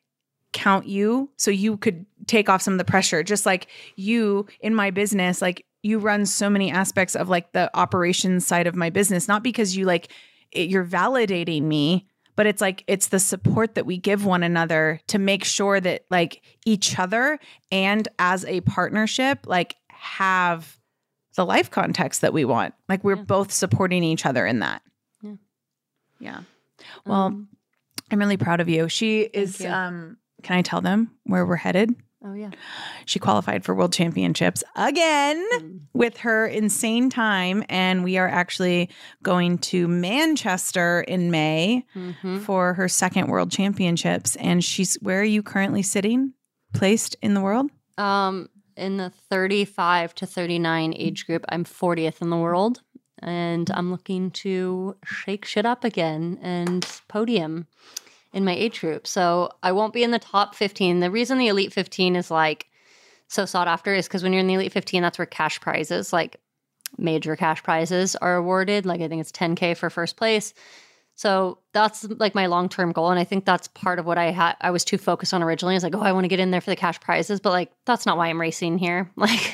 count 0.53 0.87
you 0.87 1.29
so 1.35 1.51
you 1.51 1.75
could 1.75 2.05
take 2.25 2.47
off 2.47 2.61
some 2.61 2.73
of 2.73 2.77
the 2.77 2.85
pressure. 2.85 3.21
Just 3.21 3.45
like 3.45 3.67
you 3.97 4.47
in 4.61 4.73
my 4.73 4.91
business, 4.91 5.41
like 5.41 5.65
you 5.83 5.99
run 5.99 6.25
so 6.25 6.49
many 6.49 6.71
aspects 6.71 7.17
of 7.17 7.27
like 7.27 7.51
the 7.51 7.69
operations 7.77 8.47
side 8.47 8.65
of 8.65 8.77
my 8.77 8.89
business, 8.89 9.27
not 9.27 9.43
because 9.43 9.75
you 9.75 9.85
like 9.85 10.07
it, 10.51 10.69
you're 10.69 10.85
validating 10.85 11.63
me, 11.63 12.07
but 12.37 12.47
it's 12.47 12.61
like 12.61 12.85
it's 12.87 13.09
the 13.09 13.19
support 13.19 13.75
that 13.75 13.85
we 13.85 13.97
give 13.97 14.25
one 14.25 14.41
another 14.41 15.01
to 15.07 15.19
make 15.19 15.43
sure 15.43 15.81
that 15.81 16.05
like 16.09 16.41
each 16.65 16.97
other 16.97 17.39
and 17.73 18.07
as 18.19 18.45
a 18.45 18.61
partnership 18.61 19.39
like 19.45 19.75
have 19.89 20.78
the 21.35 21.45
life 21.45 21.71
context 21.71 22.21
that 22.21 22.33
we 22.33 22.45
want. 22.45 22.73
Like 22.87 23.03
we're 23.03 23.15
yeah. 23.15 23.23
both 23.23 23.51
supporting 23.51 24.03
each 24.03 24.25
other 24.25 24.45
in 24.45 24.59
that. 24.59 24.81
Yeah. 25.21 25.33
Yeah. 26.19 26.39
Well, 27.05 27.21
um, 27.21 27.49
I'm 28.11 28.19
really 28.19 28.37
proud 28.37 28.59
of 28.59 28.69
you. 28.69 28.89
She 28.89 29.21
is 29.21 29.59
you. 29.59 29.69
um 29.69 30.17
can 30.43 30.57
I 30.57 30.61
tell 30.61 30.81
them 30.81 31.11
where 31.25 31.45
we're 31.45 31.55
headed? 31.55 31.95
Oh 32.23 32.33
yeah. 32.33 32.49
She 33.05 33.17
qualified 33.17 33.63
for 33.63 33.73
world 33.73 33.93
championships 33.93 34.63
again 34.75 35.45
mm. 35.53 35.79
with 35.93 36.17
her 36.17 36.47
insane 36.47 37.09
time 37.09 37.63
and 37.69 38.03
we 38.03 38.17
are 38.17 38.27
actually 38.27 38.89
going 39.23 39.57
to 39.59 39.87
Manchester 39.87 41.01
in 41.01 41.31
May 41.31 41.85
mm-hmm. 41.95 42.39
for 42.39 42.73
her 42.73 42.89
second 42.89 43.27
world 43.27 43.51
championships 43.51 44.35
and 44.37 44.63
she's 44.63 44.95
where 44.95 45.21
are 45.21 45.25
you 45.25 45.41
currently 45.41 45.81
sitting 45.81 46.33
placed 46.73 47.15
in 47.21 47.35
the 47.35 47.41
world? 47.41 47.69
Um 47.97 48.49
in 48.79 48.97
the 48.97 49.09
35 49.09 50.15
to 50.15 50.25
39 50.25 50.93
age 50.97 51.25
group, 51.25 51.45
I'm 51.49 51.63
40th 51.63 52.21
in 52.21 52.29
the 52.29 52.37
world. 52.37 52.81
And 53.21 53.69
I'm 53.73 53.91
looking 53.91 54.31
to 54.31 54.95
shake 55.03 55.43
shit 55.43 55.65
up 55.65 55.83
again 55.83 56.39
and 56.41 56.85
podium 57.09 57.67
in 58.31 58.45
my 58.45 58.53
age 58.53 58.79
group. 58.79 59.05
So 59.07 59.51
I 59.61 59.73
won't 59.73 59.93
be 59.93 60.03
in 60.03 60.11
the 60.11 60.19
top 60.19 60.55
15. 60.55 61.01
The 61.01 61.11
reason 61.11 61.37
the 61.37 61.49
Elite 61.49 61.73
15 61.73 62.15
is 62.15 62.31
like 62.31 62.67
so 63.27 63.45
sought 63.45 63.67
after 63.67 63.93
is 63.93 64.07
because 64.07 64.23
when 64.23 64.33
you're 64.33 64.39
in 64.39 64.47
the 64.47 64.55
Elite 64.55 64.71
15, 64.71 65.03
that's 65.03 65.17
where 65.17 65.25
cash 65.25 65.59
prizes, 65.59 66.11
like 66.11 66.37
major 66.97 67.35
cash 67.35 67.61
prizes, 67.61 68.15
are 68.15 68.37
awarded. 68.37 68.85
Like 68.85 69.01
I 69.01 69.07
think 69.07 69.21
it's 69.21 69.31
10K 69.31 69.77
for 69.77 69.89
first 69.89 70.15
place. 70.15 70.53
So 71.19 71.57
that's 71.73 72.05
like 72.05 72.33
my 72.33 72.45
long 72.45 72.69
term 72.69 72.93
goal, 72.93 73.09
and 73.09 73.19
I 73.19 73.25
think 73.25 73.43
that's 73.43 73.67
part 73.67 73.99
of 73.99 74.05
what 74.05 74.17
I 74.17 74.31
had. 74.31 74.55
I 74.61 74.71
was 74.71 74.85
too 74.85 74.97
focused 74.97 75.33
on 75.33 75.43
originally. 75.43 75.73
I 75.73 75.75
was 75.75 75.83
like, 75.83 75.93
oh, 75.93 75.99
I 75.99 76.13
want 76.13 76.23
to 76.23 76.29
get 76.29 76.39
in 76.39 76.51
there 76.51 76.61
for 76.61 76.69
the 76.69 76.77
cash 76.77 76.97
prizes, 77.01 77.41
but 77.41 77.49
like 77.49 77.73
that's 77.85 78.05
not 78.05 78.15
why 78.15 78.29
I'm 78.29 78.39
racing 78.39 78.77
here. 78.77 79.11
Like, 79.17 79.53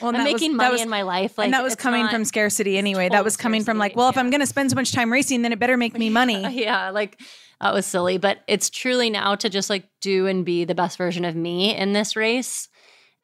well, 0.00 0.14
I'm 0.14 0.22
making 0.22 0.52
was, 0.52 0.56
money 0.56 0.72
was, 0.74 0.82
in 0.82 0.88
my 0.88 1.02
life, 1.02 1.36
like, 1.36 1.46
and 1.46 1.54
that 1.54 1.64
was 1.64 1.74
coming 1.74 2.06
from 2.06 2.24
scarcity 2.24 2.78
anyway. 2.78 3.08
That 3.08 3.24
was 3.24 3.36
coming 3.36 3.64
from 3.64 3.76
like, 3.76 3.96
well, 3.96 4.06
yeah. 4.06 4.10
if 4.10 4.18
I'm 4.18 4.30
going 4.30 4.40
to 4.40 4.46
spend 4.46 4.70
so 4.70 4.76
much 4.76 4.92
time 4.92 5.12
racing, 5.12 5.42
then 5.42 5.52
it 5.52 5.58
better 5.58 5.76
make 5.76 5.98
me 5.98 6.10
money. 6.10 6.46
yeah, 6.52 6.90
like 6.90 7.20
that 7.60 7.74
was 7.74 7.86
silly. 7.86 8.18
But 8.18 8.44
it's 8.46 8.70
truly 8.70 9.10
now 9.10 9.34
to 9.34 9.50
just 9.50 9.68
like 9.68 9.88
do 10.00 10.28
and 10.28 10.44
be 10.44 10.64
the 10.64 10.76
best 10.76 10.96
version 10.96 11.24
of 11.24 11.34
me 11.34 11.74
in 11.74 11.92
this 11.92 12.14
race. 12.14 12.68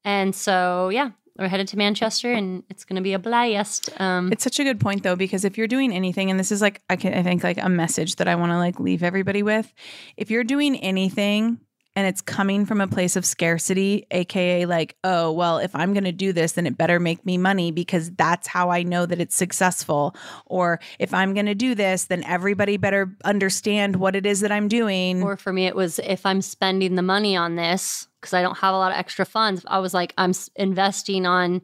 And 0.04 0.34
so, 0.34 0.88
yeah, 0.88 1.10
we're 1.38 1.48
headed 1.48 1.68
to 1.68 1.78
Manchester 1.78 2.32
and 2.32 2.62
it's 2.68 2.84
going 2.84 2.96
to 2.96 3.02
be 3.02 3.12
a 3.12 3.18
blast. 3.18 3.90
Um, 4.00 4.32
It's 4.32 4.44
such 4.44 4.60
a 4.60 4.64
good 4.64 4.80
point 4.80 5.02
though, 5.02 5.16
because 5.16 5.44
if 5.44 5.56
you're 5.56 5.66
doing 5.66 5.92
anything, 5.92 6.30
and 6.30 6.38
this 6.38 6.52
is 6.52 6.60
like 6.60 6.82
I 6.90 6.96
can 6.96 7.14
I 7.14 7.22
think 7.22 7.42
like 7.42 7.58
a 7.62 7.68
message 7.68 8.16
that 8.16 8.28
I 8.28 8.34
want 8.34 8.52
to 8.52 8.58
like 8.58 8.78
leave 8.80 9.02
everybody 9.02 9.42
with. 9.42 9.72
If 10.16 10.30
you're 10.30 10.44
doing 10.44 10.76
anything 10.76 11.60
and 11.96 12.06
it's 12.06 12.20
coming 12.20 12.66
from 12.66 12.80
a 12.80 12.86
place 12.86 13.16
of 13.16 13.24
scarcity, 13.26 14.06
aka 14.10 14.64
like, 14.66 14.96
oh 15.02 15.32
well, 15.32 15.58
if 15.58 15.74
I'm 15.74 15.92
gonna 15.92 16.12
do 16.12 16.32
this, 16.32 16.52
then 16.52 16.66
it 16.66 16.78
better 16.78 17.00
make 17.00 17.26
me 17.26 17.36
money 17.36 17.72
because 17.72 18.10
that's 18.12 18.46
how 18.46 18.70
I 18.70 18.82
know 18.82 19.06
that 19.06 19.20
it's 19.20 19.34
successful. 19.34 20.14
Or 20.46 20.78
if 20.98 21.12
I'm 21.12 21.34
gonna 21.34 21.54
do 21.54 21.74
this, 21.74 22.04
then 22.04 22.22
everybody 22.24 22.76
better 22.76 23.16
understand 23.24 23.96
what 23.96 24.14
it 24.14 24.24
is 24.26 24.40
that 24.40 24.52
I'm 24.52 24.68
doing. 24.68 25.22
or 25.22 25.36
for 25.36 25.52
me, 25.52 25.66
it 25.66 25.74
was 25.74 25.98
if 26.00 26.24
I'm 26.26 26.42
spending 26.42 26.94
the 26.94 27.02
money 27.02 27.36
on 27.36 27.56
this 27.56 28.06
because 28.20 28.34
I 28.34 28.42
don't 28.42 28.58
have 28.58 28.74
a 28.74 28.78
lot 28.78 28.92
of 28.92 28.98
extra 28.98 29.24
funds, 29.24 29.64
I 29.66 29.78
was 29.78 29.94
like, 29.94 30.12
I'm 30.18 30.32
investing 30.56 31.26
on 31.26 31.62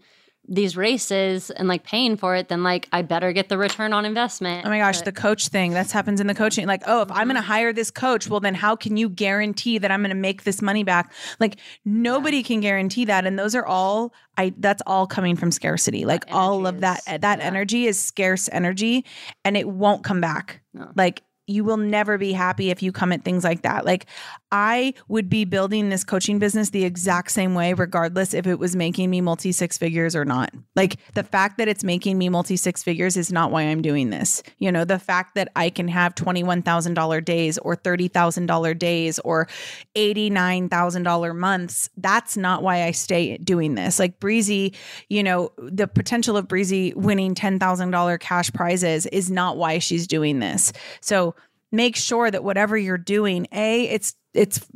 these 0.48 0.76
races 0.76 1.50
and 1.50 1.66
like 1.66 1.82
paying 1.82 2.16
for 2.16 2.36
it, 2.36 2.48
then 2.48 2.62
like 2.62 2.88
I 2.92 3.02
better 3.02 3.32
get 3.32 3.48
the 3.48 3.59
return 3.59 3.92
on 3.92 4.04
investment. 4.04 4.64
Oh 4.64 4.68
my 4.68 4.78
gosh, 4.78 4.98
But- 4.98 5.07
the 5.07 5.12
coach 5.12 5.48
thing. 5.48 5.72
That's 5.72 5.92
happens 5.92 6.20
in 6.20 6.26
the 6.26 6.34
coaching. 6.34 6.66
Like, 6.66 6.82
oh, 6.86 7.02
if 7.02 7.11
I'm 7.11 7.26
going 7.26 7.34
to 7.34 7.40
mm-hmm. 7.40 7.50
hire 7.50 7.72
this 7.72 7.90
coach, 7.90 8.28
well, 8.28 8.40
then 8.40 8.54
how 8.54 8.76
can 8.76 8.96
you 8.96 9.09
guarantee 9.09 9.78
that 9.78 9.90
I'm 9.90 10.00
going 10.00 10.11
to 10.11 10.14
make 10.14 10.44
this 10.44 10.62
money 10.62 10.84
back? 10.84 11.12
Like, 11.40 11.57
nobody 11.84 12.42
can 12.42 12.61
guarantee 12.61 13.04
that. 13.07 13.26
And 13.26 13.38
those 13.38 13.54
are 13.54 13.66
all, 13.66 14.14
I, 14.36 14.52
that's 14.59 14.82
all 14.86 15.07
coming 15.07 15.36
from 15.36 15.50
scarcity. 15.50 16.04
Like, 16.04 16.24
all 16.30 16.66
of 16.66 16.80
that, 16.80 17.00
that 17.07 17.22
yeah. 17.22 17.44
energy 17.44 17.86
is 17.86 17.98
scarce 17.98 18.48
energy 18.52 19.04
and 19.44 19.57
it 19.57 19.68
won't 19.68 20.04
come 20.04 20.20
back. 20.20 20.61
No. 20.72 20.90
Like, 20.94 21.22
you 21.47 21.64
will 21.64 21.76
never 21.76 22.18
be 22.18 22.32
happy 22.32 22.70
if 22.70 22.82
you 22.82 22.90
come 22.90 23.12
at 23.12 23.24
things 23.24 23.44
like 23.44 23.62
that. 23.62 23.84
Like, 23.84 24.07
I 24.51 24.94
would 25.09 25.28
be 25.28 25.44
building 25.44 25.88
this 25.90 26.03
coaching 26.03 26.38
business 26.38 26.70
the 26.70 26.84
exact 26.84 27.30
same 27.30 27.55
way, 27.55 27.72
regardless 27.72 28.34
if 28.34 28.47
it 28.47 28.59
was 28.59 28.74
making 28.74 29.11
me 29.11 29.20
multi 29.20 29.53
six 29.53 29.78
figures 29.78 30.16
or 30.16 30.24
not. 30.24 30.53
Like, 30.74 30.97
the 31.14 31.22
fact 31.22 31.59
that 31.59 31.68
it's 31.68 31.84
making 31.84 32.18
me 32.18 32.28
multi 32.28 32.57
six 32.57 32.82
figures 32.82 33.16
is 33.16 33.32
not 33.32 33.53
why 33.53 33.62
I'm 33.62 33.80
doing 33.80 34.11
this. 34.11 34.42
You 34.59 34.72
know, 34.72 34.84
the 34.84 34.99
fact 34.99 35.36
that 35.36 35.49
I 35.55 35.70
can 35.70 35.86
have 35.88 36.14
$21,000 36.16 37.24
days 37.24 37.59
or 37.59 37.76
$30,000 37.76 38.78
days 38.78 39.18
or 39.20 39.49
$89,000 39.94 41.36
months, 41.36 41.90
that's 41.97 42.36
not 42.36 42.62
why 42.62 42.82
I 42.82 42.90
stay 42.90 43.38
doing 43.38 43.76
this. 43.76 44.01
Like, 44.01 44.18
Breezy, 44.18 44.74
you 45.09 45.22
know, 45.22 45.53
the 45.59 45.86
potential 45.86 46.36
of 46.36 46.49
Breezy 46.49 46.92
winning 46.94 47.36
$10,000 47.36 48.20
cash 48.20 48.53
prizes 48.53 49.07
is 49.07 49.30
not 49.30 49.57
why 49.57 49.78
she's 49.78 50.09
doing 50.09 50.40
this. 50.40 50.72
So, 51.01 51.36
make 51.72 51.96
sure 51.96 52.30
that 52.30 52.44
whatever 52.44 52.76
you're 52.76 52.98
doing, 52.98 53.46
A, 53.52 53.88
it's 53.88 54.14
it's 54.34 54.66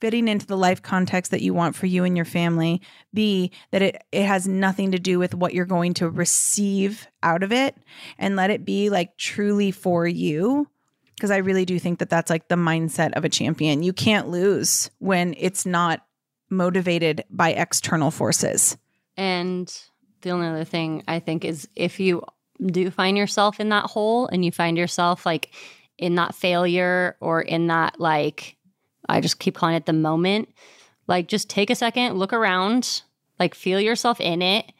fitting 0.00 0.26
into 0.26 0.46
the 0.46 0.56
life 0.56 0.82
context 0.82 1.30
that 1.30 1.42
you 1.42 1.54
want 1.54 1.76
for 1.76 1.86
you 1.86 2.02
and 2.02 2.16
your 2.16 2.24
family. 2.24 2.82
B, 3.14 3.52
that 3.70 3.82
it 3.82 4.02
it 4.12 4.24
has 4.24 4.48
nothing 4.48 4.92
to 4.92 4.98
do 4.98 5.18
with 5.18 5.34
what 5.34 5.54
you're 5.54 5.64
going 5.64 5.94
to 5.94 6.08
receive 6.08 7.06
out 7.22 7.42
of 7.42 7.52
it 7.52 7.76
and 8.18 8.36
let 8.36 8.50
it 8.50 8.64
be 8.64 8.90
like 8.90 9.16
truly 9.16 9.70
for 9.70 10.06
you. 10.06 10.68
Because 11.14 11.30
I 11.30 11.36
really 11.36 11.64
do 11.64 11.78
think 11.78 12.00
that 12.00 12.10
that's 12.10 12.30
like 12.30 12.48
the 12.48 12.56
mindset 12.56 13.12
of 13.12 13.24
a 13.24 13.28
champion. 13.28 13.84
You 13.84 13.92
can't 13.92 14.28
lose 14.28 14.90
when 14.98 15.36
it's 15.38 15.64
not 15.64 16.04
motivated 16.50 17.24
by 17.30 17.50
external 17.50 18.10
forces. 18.10 18.76
And 19.16 19.72
the 20.22 20.30
only 20.30 20.48
other 20.48 20.64
thing 20.64 21.04
I 21.06 21.20
think 21.20 21.44
is 21.44 21.68
if 21.76 22.00
you 22.00 22.22
do 22.64 22.90
find 22.90 23.16
yourself 23.16 23.60
in 23.60 23.70
that 23.70 23.86
hole 23.86 24.28
and 24.28 24.44
you 24.44 24.52
find 24.52 24.76
yourself 24.76 25.26
like 25.26 25.52
in 26.02 26.16
that 26.16 26.34
failure 26.34 27.16
or 27.20 27.40
in 27.40 27.68
that 27.68 27.98
like 28.00 28.56
I 29.08 29.20
just 29.20 29.38
keep 29.38 29.54
calling 29.54 29.74
it 29.74 29.86
the 29.86 29.92
moment, 29.92 30.48
like 31.06 31.28
just 31.28 31.48
take 31.48 31.70
a 31.70 31.74
second, 31.74 32.18
look 32.18 32.32
around, 32.32 33.02
like 33.38 33.54
feel 33.54 33.80
yourself 33.80 34.20
in 34.20 34.42
it 34.42 34.70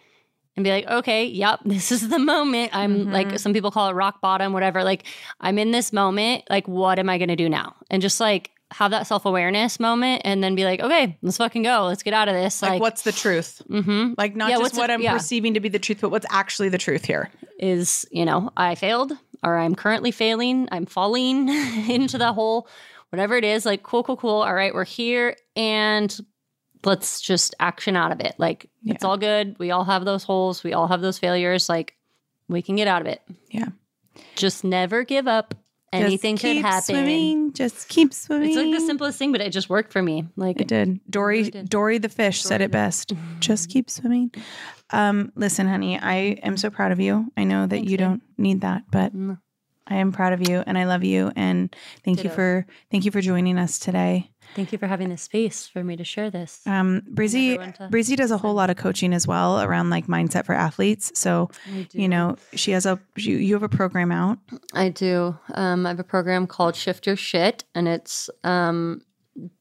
and 0.57 0.65
be 0.65 0.71
like, 0.71 0.87
okay, 0.87 1.25
yep, 1.25 1.61
this 1.65 1.93
is 1.93 2.09
the 2.09 2.19
moment. 2.19 2.71
I'm 2.75 3.11
like 3.11 3.39
some 3.39 3.53
people 3.53 3.71
call 3.71 3.89
it 3.89 3.93
rock 3.93 4.21
bottom, 4.21 4.53
whatever. 4.53 4.85
Like 4.85 5.05
I'm 5.41 5.59
in 5.59 5.71
this 5.71 5.93
moment, 5.93 6.45
like 6.51 6.69
what 6.69 6.99
am 6.99 7.09
I 7.09 7.19
going 7.19 7.29
to 7.29 7.37
do 7.37 7.49
now? 7.49 7.77
And 7.91 8.03
just 8.03 8.21
like 8.21 8.51
have 8.73 8.91
that 8.91 9.07
self-awareness 9.07 9.79
moment 9.79 10.23
and 10.25 10.43
then 10.43 10.55
be 10.55 10.65
like, 10.65 10.81
okay, 10.81 11.19
let's 11.23 11.37
fucking 11.37 11.63
go. 11.63 11.85
Let's 11.87 12.03
get 12.03 12.15
out 12.15 12.29
of 12.29 12.35
this. 12.35 12.63
Like, 12.63 12.81
what's 12.81 13.03
the 13.03 13.13
truth? 13.13 13.61
Mm-hmm. 13.69 14.15
Like 14.17 14.35
not 14.35 14.51
Yeah, 14.51 14.59
just 14.59 14.77
what 14.77 14.91
I'm 14.91 15.03
yeah. 15.03 15.13
perceiving 15.13 15.55
to 15.55 15.61
be 15.61 15.69
the 15.69 15.79
truth, 15.79 15.99
but 16.01 16.11
what's 16.11 16.27
actually 16.31 16.71
the 16.71 16.79
truth 16.79 17.05
here. 17.05 17.31
is, 17.59 18.07
you 18.11 18.25
know, 18.25 18.51
I 18.57 18.75
failed 18.75 19.13
or 19.43 19.59
I'm 19.59 19.75
currently 19.75 20.11
failing, 20.11 20.69
I'm 20.71 20.87
falling 20.87 21.49
into 21.89 22.19
the 22.19 22.33
hole, 22.33 22.69
whatever 23.11 23.37
it 23.37 23.45
is, 23.45 23.67
like, 23.67 23.83
cool, 23.83 24.03
cool, 24.03 24.17
cool. 24.17 24.43
All 24.43 24.55
right, 24.55 24.75
we're 24.75 24.85
here 24.85 25.37
and 25.57 26.17
let's 26.85 27.21
just 27.21 27.55
action 27.61 27.97
out 27.97 28.13
of 28.13 28.21
it. 28.21 28.35
Like, 28.39 28.71
it's 28.85 29.05
all 29.05 29.17
good. 29.17 29.57
We 29.59 29.71
all 29.71 29.85
have 29.85 30.05
those 30.05 30.25
holes, 30.25 30.65
we 30.65 30.73
all 30.73 30.89
have 30.89 31.01
those 31.01 31.19
failures. 31.19 31.69
Like, 31.69 31.97
we 32.49 32.63
can 32.63 32.77
get 32.77 32.89
out 32.89 33.01
of 33.01 33.09
it. 33.09 33.23
Yeah. 33.51 33.69
Just 34.37 34.65
never 34.65 35.05
give 35.05 35.27
up. 35.27 35.55
Anything 35.93 36.37
Just 36.37 36.43
could 36.55 36.57
happen. 36.63 36.83
Swimming, 36.95 37.53
just 37.53 37.89
keep 37.89 38.15
swimming. 38.15 38.49
It's 38.49 38.57
like 38.57 38.71
the 38.73 38.81
simplest 38.87 39.19
thing, 39.19 39.31
but 39.33 39.41
it 39.43 39.51
just 39.51 39.69
worked 39.69 39.93
for 39.93 40.03
me. 40.03 40.27
Like, 40.37 40.61
It 40.61 40.67
did. 40.69 41.01
Dory 41.11 41.39
really 41.39 41.51
did. 41.51 41.69
Dory 41.69 41.99
the 41.99 42.09
fish 42.09 42.43
said 42.43 42.59
Dory 42.59 42.65
it 42.65 42.69
did. 42.69 42.73
best. 42.73 43.13
Just 43.41 43.69
keep 43.69 43.91
swimming. 43.91 44.33
Um, 44.91 45.33
listen, 45.37 45.69
honey, 45.69 45.99
I 45.99 46.15
am 46.43 46.57
so 46.57 46.71
proud 46.71 46.93
of 46.93 47.01
you. 47.01 47.31
I 47.37 47.45
know 47.45 47.67
that 47.67 47.77
Thanks, 47.77 47.91
you 47.91 47.99
babe. 47.99 48.07
don't 48.07 48.23
need 48.39 48.61
that, 48.63 48.85
but 48.91 49.15
Mm. 49.15 49.39
I 49.87 49.97
am 49.97 50.13
proud 50.13 50.33
of 50.33 50.49
you 50.49 50.63
and 50.67 50.79
I 50.79 50.85
love 50.85 51.05
you 51.05 51.33
and 51.37 51.75
thank 52.05 52.25
you 52.25 52.31
for 52.31 52.65
thank 52.91 53.05
you 53.05 53.11
for 53.11 53.21
joining 53.21 53.59
us 53.59 53.79
today. 53.79 54.31
Thank 54.55 54.73
you 54.73 54.79
for 54.79 54.87
having 54.87 55.09
this 55.09 55.23
space 55.23 55.67
for 55.67 55.83
me 55.83 55.97
to 55.97 56.05
share 56.05 56.31
this. 56.31 56.61
Um 56.67 57.03
Breezy 57.09 57.57
to 57.59 57.89
Breezy 57.91 58.17
does 58.17 58.31
a 58.31 58.39
whole 58.39 58.55
lot 58.55 58.71
of 58.71 58.77
coaching 58.77 59.13
as 59.13 59.27
well 59.27 59.61
around 59.63 59.91
like 59.91 60.07
mindset 60.07 60.47
for 60.47 60.55
athletes. 60.55 61.13
So, 61.15 61.51
you 61.93 62.09
know, 62.09 62.37
she 62.55 62.73
has 62.73 62.87
a 62.87 62.99
you, 63.17 63.37
you 63.37 63.55
have 63.55 63.63
a 63.63 63.69
program 63.69 64.13
out. 64.13 64.39
I 64.75 64.89
do. 64.89 65.37
Um, 65.55 65.87
I 65.87 65.91
have 65.91 66.01
a 66.01 66.05
program 66.05 66.47
called 66.47 66.77
Shift 66.77 67.07
Your 67.07 67.17
Shit, 67.17 67.65
and 67.75 67.89
it's 67.89 68.31
um, 68.45 69.03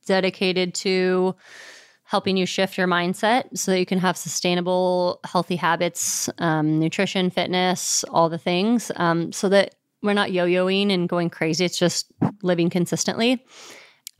dedicated 0.05 0.73
to 0.75 1.35
helping 2.03 2.35
you 2.35 2.45
shift 2.45 2.77
your 2.77 2.87
mindset 2.87 3.57
so 3.57 3.71
that 3.71 3.79
you 3.79 3.85
can 3.85 3.97
have 3.97 4.17
sustainable, 4.17 5.21
healthy 5.23 5.55
habits, 5.55 6.29
um, 6.39 6.77
nutrition, 6.77 7.29
fitness, 7.29 8.03
all 8.09 8.27
the 8.27 8.37
things, 8.37 8.91
um, 8.97 9.31
so 9.31 9.47
that 9.47 9.75
we're 10.03 10.13
not 10.13 10.31
yo 10.33 10.45
yoing 10.45 10.91
and 10.91 11.07
going 11.07 11.29
crazy. 11.29 11.63
It's 11.63 11.79
just 11.79 12.11
living 12.41 12.69
consistently. 12.69 13.45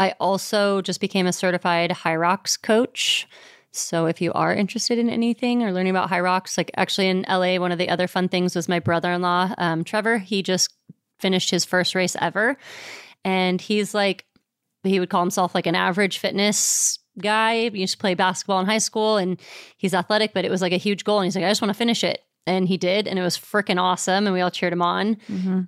I 0.02 0.16
also 0.20 0.82
just 0.82 0.99
became 0.99 1.28
a 1.28 1.32
certified 1.32 1.91
Hyrox 1.91 2.60
coach. 2.60 3.28
So 3.72 4.08
if 4.08 4.20
you 4.20 4.34
are 4.34 4.52
interested 4.52 4.97
in 4.97 5.12
anything 5.12 5.62
or 5.62 5.72
learning 5.72 5.91
about 5.91 6.10
Hyrox, 6.10 6.58
like 6.58 6.72
actually 6.76 7.10
in 7.10 7.24
LA, 7.30 7.58
one 7.58 7.72
of 7.72 7.78
the 7.78 7.88
other 7.88 8.08
fun 8.08 8.28
things 8.28 8.56
was 8.56 8.68
my 8.68 8.80
brother 8.80 9.12
in 9.12 9.22
law, 9.22 9.54
um, 9.60 9.84
Trevor. 9.84 10.18
He 10.18 10.41
just 10.41 10.74
finished 11.20 11.52
his 11.52 11.66
first 11.66 11.93
race 11.93 12.16
ever. 12.20 12.58
And 13.24 13.62
he's 13.62 13.93
like, 13.93 14.26
he 14.84 14.99
would 14.99 15.12
call 15.12 15.22
himself 15.22 15.54
like 15.54 15.68
an 15.68 15.76
average 15.76 16.18
fitness 16.18 16.97
guy. 17.20 17.70
He 17.70 17.82
used 17.82 17.93
to 17.93 17.99
play 17.99 18.16
basketball 18.16 18.60
in 18.60 18.66
high 18.66 18.80
school 18.80 19.18
and 19.18 19.39
he's 19.78 19.93
athletic, 19.93 20.34
but 20.34 20.45
it 20.45 20.49
was 20.49 20.64
like 20.64 20.74
a 20.74 20.78
huge 20.78 21.04
goal. 21.04 21.20
And 21.20 21.26
he's 21.26 21.36
like, 21.36 21.45
I 21.45 21.49
just 21.49 21.62
want 21.62 21.70
to 21.70 21.78
finish 21.78 22.04
it. 22.04 22.24
And 22.47 22.67
he 22.67 22.77
did. 22.77 23.07
And 23.07 23.19
it 23.19 23.21
was 23.21 23.37
freaking 23.37 23.79
awesome. 23.79 24.25
And 24.25 24.33
we 24.33 24.41
all 24.41 24.49
cheered 24.51 24.73
him 24.73 24.81
on. 24.81 25.17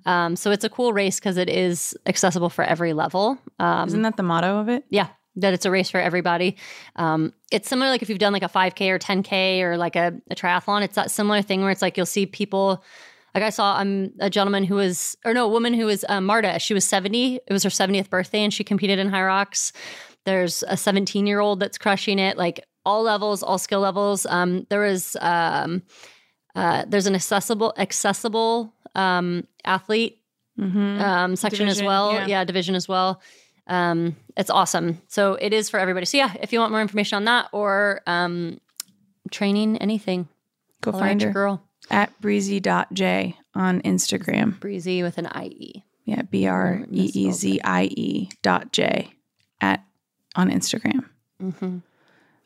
Um, 0.06 0.36
so 0.36 0.50
it's 0.50 0.64
a 0.64 0.68
cool 0.68 0.92
race 0.92 1.20
because 1.20 1.36
it 1.36 1.48
is 1.48 1.96
accessible 2.06 2.50
for 2.50 2.64
every 2.64 2.92
level. 2.92 3.38
Um, 3.58 3.86
Isn't 3.88 4.02
that 4.02 4.16
the 4.16 4.22
motto 4.24 4.58
of 4.58 4.68
it? 4.68 4.84
yeah, 4.90 5.08
that 5.36 5.54
it's 5.54 5.64
a 5.64 5.70
race 5.70 5.90
for 5.90 6.00
everybody. 6.00 6.56
Um, 6.96 7.32
it's 7.52 7.68
similar 7.68 7.90
like 7.90 8.02
if 8.02 8.08
you've 8.08 8.18
done 8.18 8.32
like 8.32 8.42
a 8.42 8.48
5K 8.48 8.90
or 8.90 8.98
10K 8.98 9.62
or 9.62 9.76
like 9.76 9.96
a, 9.96 10.14
a 10.30 10.34
triathlon, 10.34 10.82
it's 10.82 10.96
that 10.96 11.10
similar 11.10 11.42
thing 11.42 11.62
where 11.62 11.70
it's 11.70 11.82
like 11.82 11.96
you'll 11.96 12.06
see 12.06 12.26
people. 12.26 12.82
Like 13.34 13.44
I 13.44 13.50
saw 13.50 13.76
um, 13.78 14.10
a 14.20 14.30
gentleman 14.30 14.62
who 14.64 14.76
was, 14.76 15.16
or 15.24 15.34
no, 15.34 15.46
a 15.46 15.48
woman 15.48 15.74
who 15.74 15.86
was 15.86 16.04
um, 16.08 16.24
Marta. 16.24 16.58
She 16.60 16.72
was 16.74 16.84
70. 16.84 17.36
It 17.36 17.52
was 17.52 17.64
her 17.64 17.70
70th 17.70 18.08
birthday 18.10 18.44
and 18.44 18.54
she 18.54 18.62
competed 18.62 18.98
in 19.00 19.10
Hyrox. 19.10 19.72
There's 20.24 20.62
a 20.68 20.76
17 20.76 21.26
year 21.26 21.40
old 21.40 21.58
that's 21.60 21.78
crushing 21.78 22.18
it, 22.20 22.36
like 22.36 22.64
all 22.86 23.02
levels, 23.02 23.42
all 23.42 23.58
skill 23.58 23.80
levels. 23.80 24.26
Um, 24.26 24.66
there 24.70 24.80
was, 24.82 25.16
um, 25.20 25.82
uh, 26.54 26.84
there's 26.86 27.06
an 27.06 27.14
accessible, 27.14 27.72
accessible 27.76 28.72
um, 28.94 29.46
athlete 29.64 30.20
Mm-hmm. 30.56 31.00
um, 31.02 31.34
section 31.34 31.66
as 31.66 31.82
well. 31.82 32.12
yeah. 32.12 32.26
Yeah. 32.28 32.44
division 32.44 32.76
as 32.76 32.86
well. 32.86 33.20
Um, 33.66 34.14
it's 34.36 34.50
awesome. 34.50 35.02
So 35.08 35.34
it 35.34 35.52
is 35.52 35.68
for 35.68 35.80
everybody. 35.80 36.06
So 36.06 36.16
yeah, 36.16 36.32
if 36.40 36.52
you 36.52 36.60
want 36.60 36.70
more 36.70 36.80
information 36.80 37.16
on 37.16 37.24
that 37.24 37.48
or 37.50 38.02
um, 38.06 38.60
training, 39.32 39.78
anything, 39.78 40.28
Go 40.80 40.92
find 40.92 41.20
your 41.20 41.32
girl 41.32 41.60
at 41.90 42.12
breezy.j 42.20 43.36
on 43.56 43.82
Instagram. 43.82 44.60
breezy 44.60 45.02
with 45.02 45.18
an 45.18 45.26
IE. 45.42 45.82
Yeah, 46.04 46.22
B 46.22 46.46
R 46.46 46.84
E 46.88 47.10
E 47.12 47.32
Z 47.32 47.60
I 47.64 47.84
E 47.84 48.28
dot 48.42 48.70
J 48.70 49.10
at 49.60 49.82
on 50.36 50.50
Instagram. 50.52 51.04
Mm-hmm. 51.42 51.78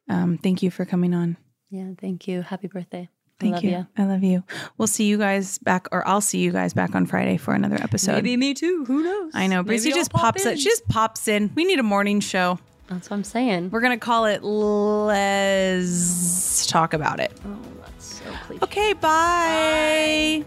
Um, 0.08 0.38
thank 0.38 0.62
you 0.62 0.70
for 0.70 0.86
coming 0.86 1.12
on. 1.12 1.36
Yeah. 1.68 1.90
Thank 2.00 2.26
you. 2.26 2.40
Happy 2.40 2.68
birthday. 2.68 3.10
Thank 3.40 3.54
love 3.54 3.64
you. 3.64 3.70
ya. 3.70 3.84
I 3.96 4.04
love 4.04 4.24
you. 4.24 4.42
We'll 4.78 4.88
see 4.88 5.04
you 5.04 5.16
guys 5.16 5.58
back, 5.58 5.86
or 5.92 6.06
I'll 6.06 6.20
see 6.20 6.40
you 6.40 6.50
guys 6.50 6.74
back 6.74 6.94
on 6.94 7.06
Friday 7.06 7.36
for 7.36 7.54
another 7.54 7.76
episode. 7.76 8.14
Maybe 8.14 8.36
me 8.36 8.52
too. 8.52 8.84
Who 8.86 9.04
knows? 9.04 9.30
I 9.34 9.46
know. 9.46 9.62
Brissy 9.62 9.94
just 9.94 10.12
pops 10.12 10.44
in. 10.44 10.56
She 10.56 10.64
just 10.64 10.88
pops 10.88 11.28
in. 11.28 11.52
We 11.54 11.64
need 11.64 11.78
a 11.78 11.84
morning 11.84 12.20
show. 12.20 12.58
That's 12.88 13.10
what 13.10 13.16
I'm 13.16 13.24
saying. 13.24 13.70
We're 13.70 13.80
gonna 13.80 13.98
call 13.98 14.24
it 14.24 14.42
Let's 14.42 16.66
talk 16.66 16.94
about 16.94 17.20
it. 17.20 17.32
Oh, 17.44 17.58
that's 17.82 18.18
so 18.18 18.24
cliche. 18.46 18.64
Okay, 18.64 18.92
bye. 18.94 20.44